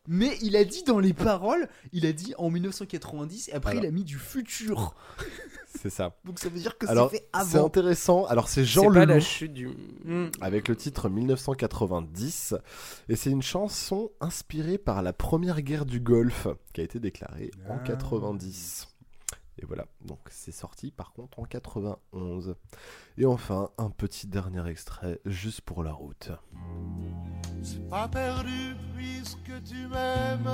[0.09, 3.85] Mais il a dit dans les paroles, il a dit en 1990 et après Alors.
[3.85, 4.95] il a mis du futur.
[5.79, 6.17] C'est ça.
[6.25, 7.67] Donc ça veut dire que c'est fait c'est avant.
[7.67, 8.25] intéressant.
[8.27, 9.21] Alors, c'est Jean C'est pas la Leloup.
[9.21, 9.69] chute du.
[10.41, 12.55] avec le titre 1990.
[13.09, 17.51] Et c'est une chanson inspirée par la première guerre du Golfe qui a été déclarée
[17.69, 17.85] en Ah.
[17.85, 18.89] 90.
[19.63, 22.55] Et voilà, donc c'est sorti par contre en 91.
[23.19, 26.31] Et enfin, un petit dernier extrait juste pour la route.
[27.63, 30.49] C'est pas perdu puisque tu m'aimes.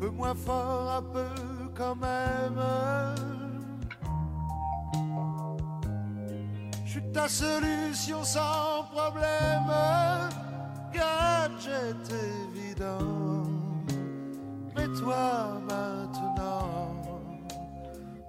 [0.00, 1.26] Peu moins fort, un peu
[1.76, 2.60] quand même.
[6.84, 9.70] Je suis ta solution sans problème.
[10.92, 13.44] Gadget évident.
[14.74, 16.94] Mais toi maintenant,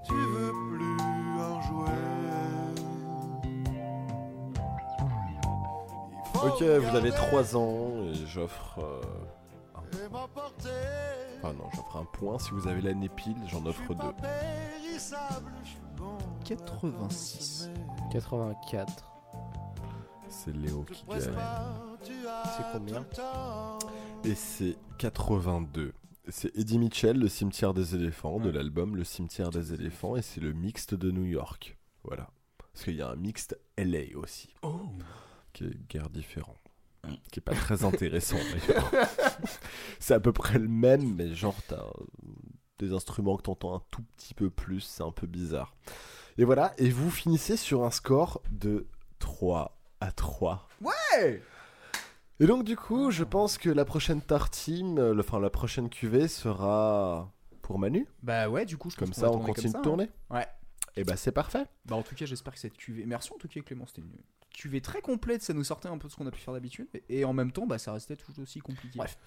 [0.03, 2.01] tu veux plus en jouer.
[6.43, 8.79] Ok, vous avez 3 ans et j'offre.
[8.79, 9.01] euh,
[9.93, 10.69] un- Et m'emporter.
[11.43, 12.37] Enfin, non, j'offre un point.
[12.39, 14.13] Si vous avez l'année pile, j'en offre deux.
[14.21, 16.17] Périssable, je suis bon.
[16.45, 17.69] 86.
[18.11, 19.07] 84.
[20.29, 21.19] C'est Léo qui gagne.
[22.01, 23.05] C'est combien.
[24.23, 25.93] Et c'est 82.
[26.29, 30.39] C'est Eddie Mitchell, Le cimetière des éléphants, de l'album Le cimetière des éléphants, et c'est
[30.39, 31.77] le mixte de New York.
[32.03, 32.29] Voilà.
[32.71, 34.53] Parce qu'il y a un mixte LA aussi.
[35.53, 36.55] Qui est guère différent.
[37.31, 38.91] Qui est pas très intéressant d'ailleurs.
[39.99, 41.85] c'est à peu près le même, mais genre t'as
[42.79, 45.75] des instruments que t'entends un tout petit peu plus, c'est un peu bizarre.
[46.37, 48.87] Et voilà, et vous finissez sur un score de
[49.19, 50.67] 3 à 3.
[50.81, 51.41] Ouais
[52.39, 55.89] Et donc du coup, je pense que la prochaine tartine, euh, le- enfin la prochaine
[55.89, 58.07] cuvée sera pour Manu.
[58.23, 60.09] Bah ouais, du coup, je Comme ça, on continue de ça, tourner.
[60.29, 60.37] hein.
[60.37, 60.47] Ouais.
[60.95, 61.65] Et bah c'est parfait.
[61.85, 63.05] Bah en tout cas, j'espère que cette cuvée.
[63.05, 64.09] Merci en tout cas Clément, c'était une
[64.53, 66.87] cuvée très complète, ça nous sortait un peu de ce qu'on a pu faire d'habitude
[67.09, 68.97] et- en même temps, bah ça restait tout aussi compliqué.
[68.97, 69.17] Bref.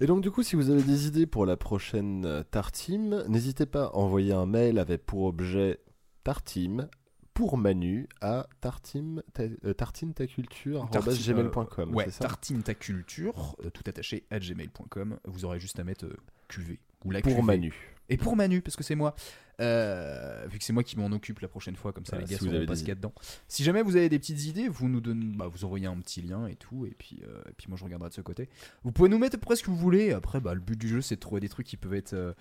[0.00, 3.66] Et donc du coup, si vous avez des idées pour la prochaine euh, tartine, n'hésitez
[3.66, 5.80] pas à envoyer un mail avec pour objet
[6.24, 6.88] tartime
[7.34, 11.94] pour Manu à tartime ta, euh, tartinetaculture@gmail.com.
[11.94, 15.18] Ouais, c'est ça tartine ta culture, euh, tout attaché à gmail.com.
[15.26, 16.16] Vous aurez juste à mettre euh,
[16.48, 17.42] cuvée ou la Pour cuvée.
[17.42, 17.74] Manu.
[18.08, 19.14] Et pour Manu, parce que c'est moi.
[19.60, 22.32] Euh, vu que c'est moi qui m'en occupe la prochaine fois, comme ça Voilà, les
[22.32, 23.12] gars si pas ce qu'il y a dedans.
[23.46, 26.22] Si jamais vous avez des petites idées, vous nous donnez, bah, vous envoyez un petit
[26.22, 28.48] lien et tout, et puis, euh, et puis moi je regarderai de ce côté.
[28.84, 30.12] Vous pouvez nous mettre presque ce que vous voulez.
[30.12, 32.32] Après, bah, le but du jeu c'est de trouver des trucs qui peuvent être euh,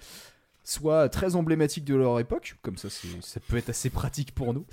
[0.63, 4.65] soit très emblématiques de leur époque, comme ça ça peut être assez pratique pour nous,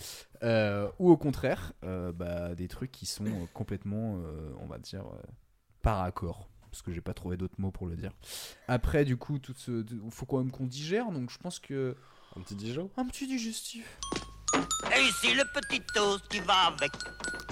[0.98, 4.20] ou au contraire, bah, des trucs qui sont complètement,
[4.60, 5.04] on va dire,
[5.82, 6.48] par accord.
[6.76, 8.12] Parce que j'ai pas trouvé d'autres mots pour le dire.
[8.68, 11.96] Après, du coup, tout ce, faut quand même qu'on digère, donc je pense que.
[12.36, 12.90] Un petit dijon?
[12.98, 13.98] Un petit digestif.
[14.94, 16.90] Et ici le petit toast qui va avec.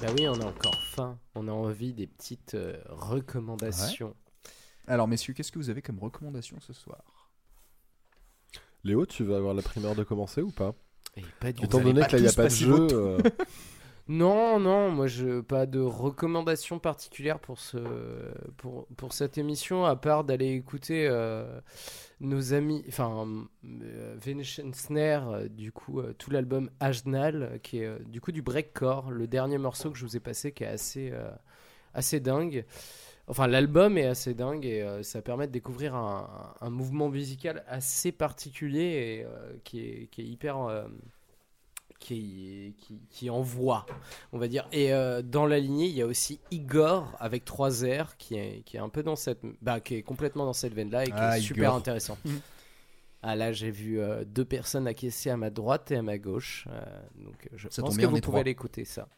[0.02, 1.18] Bah oui, on a encore faim.
[1.34, 4.14] On a envie des petites euh, recommandations.
[4.86, 7.30] Alors, messieurs, qu'est-ce que vous avez comme recommandation ce soir?
[8.84, 10.74] Léo, tu vas avoir la primeur de commencer ou pas?
[11.16, 13.16] Et pas du Étant donné que là il n'y a pas de jeu.
[14.06, 17.78] Non, non, moi je pas de recommandation particulière pour ce
[18.58, 21.58] pour, pour cette émission à part d'aller écouter euh,
[22.20, 23.26] nos amis, enfin
[23.64, 24.16] euh,
[24.74, 29.10] Snare, euh, du coup euh, tout l'album Ajdnal euh, qui est du coup du breakcore,
[29.10, 31.12] le dernier morceau que je vous ai passé qui est assez
[31.94, 32.66] assez dingue.
[33.26, 38.12] Enfin, l'album est assez dingue et ça permet de découvrir un, un mouvement musical assez
[38.12, 39.26] particulier et
[39.64, 40.86] qui, est, qui est hyper.
[42.04, 43.86] Qui, qui, qui envoie,
[44.32, 44.68] on va dire.
[44.72, 48.62] Et euh, dans la lignée, il y a aussi Igor avec 3 R qui est,
[48.64, 49.40] qui est un peu dans cette.
[49.62, 51.76] Bah, qui est complètement dans cette veine-là et qui Ah, est super Igor.
[51.76, 52.18] intéressant.
[52.24, 52.40] Mhm.
[53.26, 56.68] Ah là, j'ai vu euh, deux personnes acquiescer à ma droite et à ma gauche.
[56.70, 56.82] euh,
[57.24, 58.40] donc je Ça pense que vous pouvez trois.
[58.40, 59.08] aller écouter ça.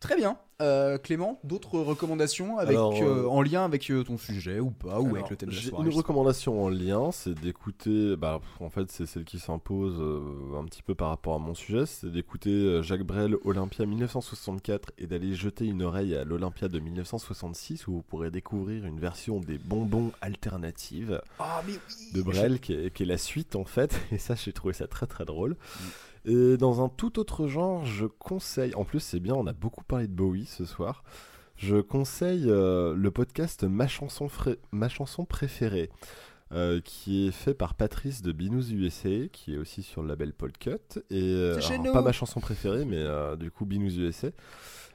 [0.00, 0.38] Très bien.
[0.62, 5.00] Euh, Clément, d'autres recommandations avec, Alors, euh, euh, en lien avec ton sujet ou pas,
[5.00, 8.68] ou avec le thème de la soirée Une recommandation en lien, c'est d'écouter, bah, en
[8.68, 10.02] fait c'est celle qui s'impose
[10.58, 15.06] un petit peu par rapport à mon sujet, c'est d'écouter Jacques Brel Olympia 1964 et
[15.06, 19.56] d'aller jeter une oreille à l'Olympia de 1966 où vous pourrez découvrir une version des
[19.56, 21.78] bonbons alternatives Ah, oui
[22.12, 24.86] de Brel qui est, qui est la suite en fait, et ça j'ai trouvé ça
[24.86, 25.52] très très drôle.
[25.52, 25.84] Mm.
[26.26, 29.84] Et dans un tout autre genre, je conseille, en plus c'est bien, on a beaucoup
[29.84, 31.02] parlé de Bowie ce soir,
[31.56, 35.90] je conseille euh, le podcast Ma chanson, Fré- Ma chanson préférée,
[36.52, 40.32] euh, qui est fait par Patrice de Binous USA, qui est aussi sur le label
[40.32, 40.76] Podcut.
[41.10, 41.92] Et euh, chez alors, nous.
[41.92, 44.28] pas ma chanson préférée, mais euh, du coup Binous USA.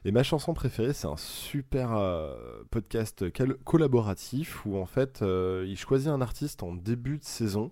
[0.07, 2.35] Et ma chanson préférée, c'est un super euh,
[2.69, 3.25] podcast
[3.63, 7.71] collaboratif où en fait euh, il choisit un artiste en début de saison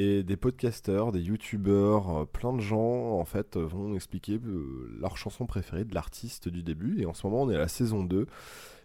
[0.00, 4.96] et des podcasteurs, des youtubeurs, euh, plein de gens en fait euh, vont expliquer euh,
[5.00, 7.02] leur chanson préférée de l'artiste du début.
[7.02, 8.26] Et en ce moment, on est à la saison 2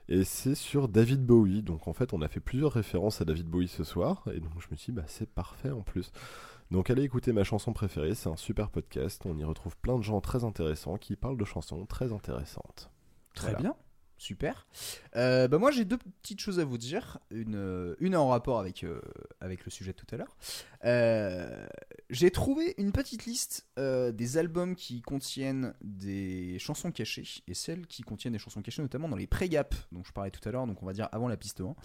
[0.09, 1.61] et c'est sur David Bowie.
[1.61, 4.53] Donc en fait, on a fait plusieurs références à David Bowie ce soir et donc
[4.59, 6.11] je me suis dit, bah c'est parfait en plus.
[6.71, 9.21] Donc allez écouter ma chanson préférée, c'est un super podcast.
[9.25, 12.89] On y retrouve plein de gens très intéressants qui parlent de chansons très intéressantes.
[13.35, 13.59] Très Voilà.
[13.59, 13.75] bien,
[14.23, 14.65] super.
[15.15, 18.59] Euh, bah moi j'ai deux petites choses à vous dire, une, euh, une en rapport
[18.59, 19.01] avec, euh,
[19.41, 20.37] avec le sujet de tout à l'heure.
[22.09, 28.01] J'ai trouvé une petite liste des albums qui contiennent des chansons cachées et celles qui
[28.03, 30.81] contiennent des chansons cachées notamment dans les pré-gaps dont je parlais tout à l'heure, donc
[30.81, 31.75] on va dire avant la piste 1.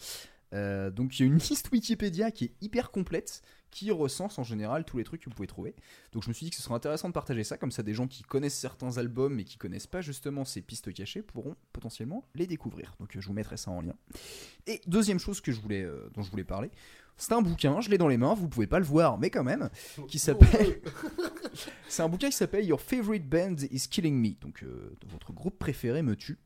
[0.54, 4.44] Euh, donc il y a une liste Wikipédia qui est hyper complète qui recense en
[4.44, 5.74] général tous les trucs que vous pouvez trouver.
[6.12, 7.94] Donc je me suis dit que ce serait intéressant de partager ça, comme ça des
[7.94, 12.24] gens qui connaissent certains albums mais qui connaissent pas justement ces pistes cachées pourront potentiellement
[12.34, 12.94] les découvrir.
[12.98, 13.94] Donc euh, je vous mettrai ça en lien.
[14.66, 16.70] Et deuxième chose que je voulais, euh, dont je voulais parler,
[17.16, 19.42] c'est un bouquin, je l'ai dans les mains, vous pouvez pas le voir, mais quand
[19.42, 19.68] même,
[20.06, 20.80] qui s'appelle.
[21.88, 24.64] c'est un bouquin qui s'appelle Your Favorite Band is Killing Me, donc
[25.04, 26.38] votre groupe préféré me tue.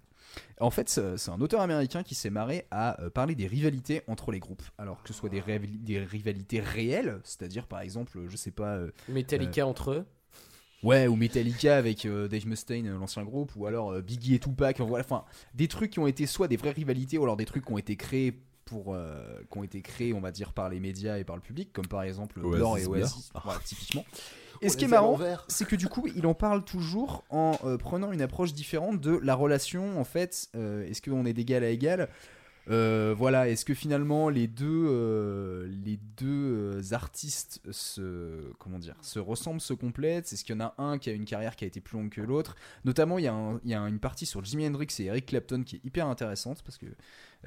[0.60, 4.30] En fait, c'est un auteur américain qui s'est marré à euh, parler des rivalités entre
[4.32, 4.62] les groupes.
[4.78, 8.76] Alors que ce soit des, rivali- des rivalités réelles, c'est-à-dire par exemple, je sais pas.
[8.76, 10.06] euh, Metallica entre eux.
[10.82, 14.40] Ouais, ou Metallica avec euh, Dave Mustaine, euh, l'ancien groupe, ou alors euh, Biggie et
[14.40, 14.80] Tupac.
[14.80, 17.44] euh, Voilà, enfin, des trucs qui ont été soit des vraies rivalités, ou alors des
[17.44, 18.32] trucs qui ont été créés
[18.64, 21.42] pour, euh, qui ont été créés, on va dire, par les médias et par le
[21.42, 22.86] public, comme par exemple Oasis Blur et.
[23.02, 23.32] Oasis,
[23.64, 24.04] typiquement.
[24.62, 25.16] Et ce qui est marrant,
[25.48, 29.18] c'est que du coup, il en parle toujours en euh, prenant une approche différente de
[29.22, 29.98] la relation.
[30.00, 32.08] En fait, euh, est-ce qu'on est d'égal à égal?
[32.70, 39.18] Euh, voilà, est-ce que finalement les deux, euh, les deux artistes se, comment dire, se
[39.18, 40.32] ressemblent, se complètent?
[40.32, 42.10] Est-ce qu'il y en a un qui a une carrière qui a été plus longue
[42.10, 42.54] que l'autre?
[42.84, 45.26] Notamment, il y, a un- il y a une partie sur Jimi Hendrix et Eric
[45.26, 46.86] Clapton qui est hyper intéressante parce que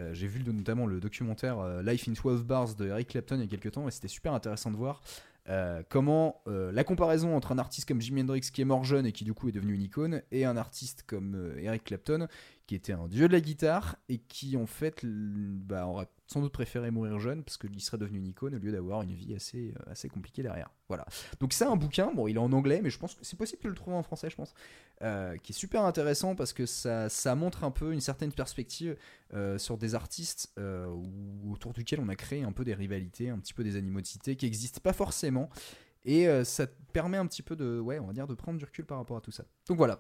[0.02, 3.42] euh, j'ai vu le- notamment le documentaire Life in 12 Bars de Eric Clapton il
[3.42, 5.02] y a quelques temps et c'était super intéressant de voir
[5.48, 9.06] euh, comment euh, la comparaison entre un artiste comme Jimi Hendrix qui est mort jeune
[9.06, 12.28] et qui du coup est devenu une icône et un artiste comme euh, Eric Clapton
[12.68, 16.54] qui était un dieu de la guitare et qui en fait bah, aurait sans doute
[16.54, 19.76] préféré mourir jeune parce qu'il serait devenu une icône au lieu d'avoir une vie assez,
[19.80, 20.72] euh, assez compliquée derrière.
[20.88, 21.06] Voilà.
[21.40, 23.62] Donc c'est un bouquin, bon il est en anglais mais je pense que c'est possible
[23.64, 24.56] de le trouver en français je pense,
[25.04, 28.98] euh, qui est super intéressant parce que ça, ça montre un peu une certaine perspective
[29.36, 33.38] euh, sur des artistes ou- autour duquel on a créé un peu des rivalités, un
[33.38, 35.50] petit peu des animosités qui n'existent pas forcément.
[36.06, 38.58] Et euh, ça te permet un petit peu de, ouais, on va dire, de prendre
[38.60, 39.44] du recul par rapport à tout ça.
[39.68, 40.00] Donc voilà,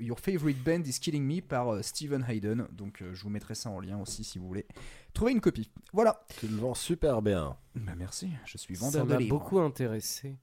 [0.00, 2.66] Your Favorite Band is Killing Me par euh, Stephen Hayden.
[2.72, 4.66] Donc euh, je vous mettrai ça en lien aussi si vous voulez
[5.14, 5.70] trouver une copie.
[5.92, 6.20] Voilà.
[6.40, 7.56] Tu le vends super bien.
[7.76, 9.38] Bah merci, je suis Ça vendeur de m'a livres.
[9.38, 10.36] beaucoup intéressé.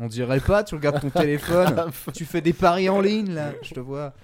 [0.00, 3.74] On dirait pas, tu regardes ton téléphone, tu fais des paris en ligne là, je
[3.74, 4.14] te vois.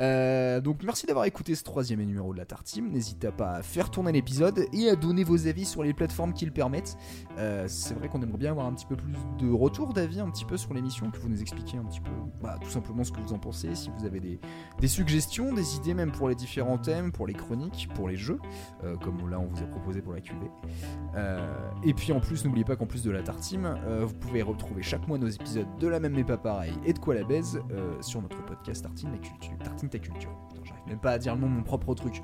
[0.00, 2.90] Euh, donc merci d'avoir écouté ce troisième numéro de la Tartime.
[2.90, 6.44] N'hésitez pas à faire tourner l'épisode et à donner vos avis sur les plateformes qui
[6.44, 6.96] le permettent.
[7.38, 10.30] Euh, c'est vrai qu'on aimerait bien avoir un petit peu plus de retour d'avis un
[10.30, 12.10] petit peu sur l'émission, que vous nous expliquiez un petit peu,
[12.42, 15.94] bah, tout simplement ce que vous en pensez, si vous avez des, suggestions, des idées
[15.94, 18.38] même pour les différents thèmes, pour les chroniques, pour les jeux,
[18.84, 20.36] euh, comme là on vous a proposé pour la QV.
[21.84, 24.82] Et puis en plus, n'oubliez pas qu'en plus de la Tartime, euh, vous pouvez retrouver
[24.82, 27.60] chaque mois nos épisodes de la même mais pas pareil et de quoi la baise
[28.00, 29.56] sur notre podcast Tartine la culture.
[29.62, 30.30] Tartine culture.
[30.64, 32.22] J'arrive même pas à dire le nom mon propre truc.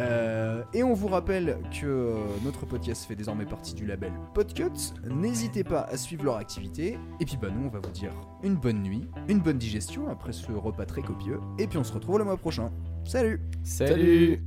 [0.00, 4.92] Euh, et on vous rappelle que euh, notre podcast fait désormais partie du label Podcut.
[5.08, 6.98] N'hésitez pas à suivre leur activité.
[7.20, 8.12] Et puis bah nous on va vous dire
[8.42, 11.40] une bonne nuit, une bonne digestion après ce repas très copieux.
[11.58, 12.72] Et puis on se retrouve le mois prochain.
[13.04, 14.42] Salut Salut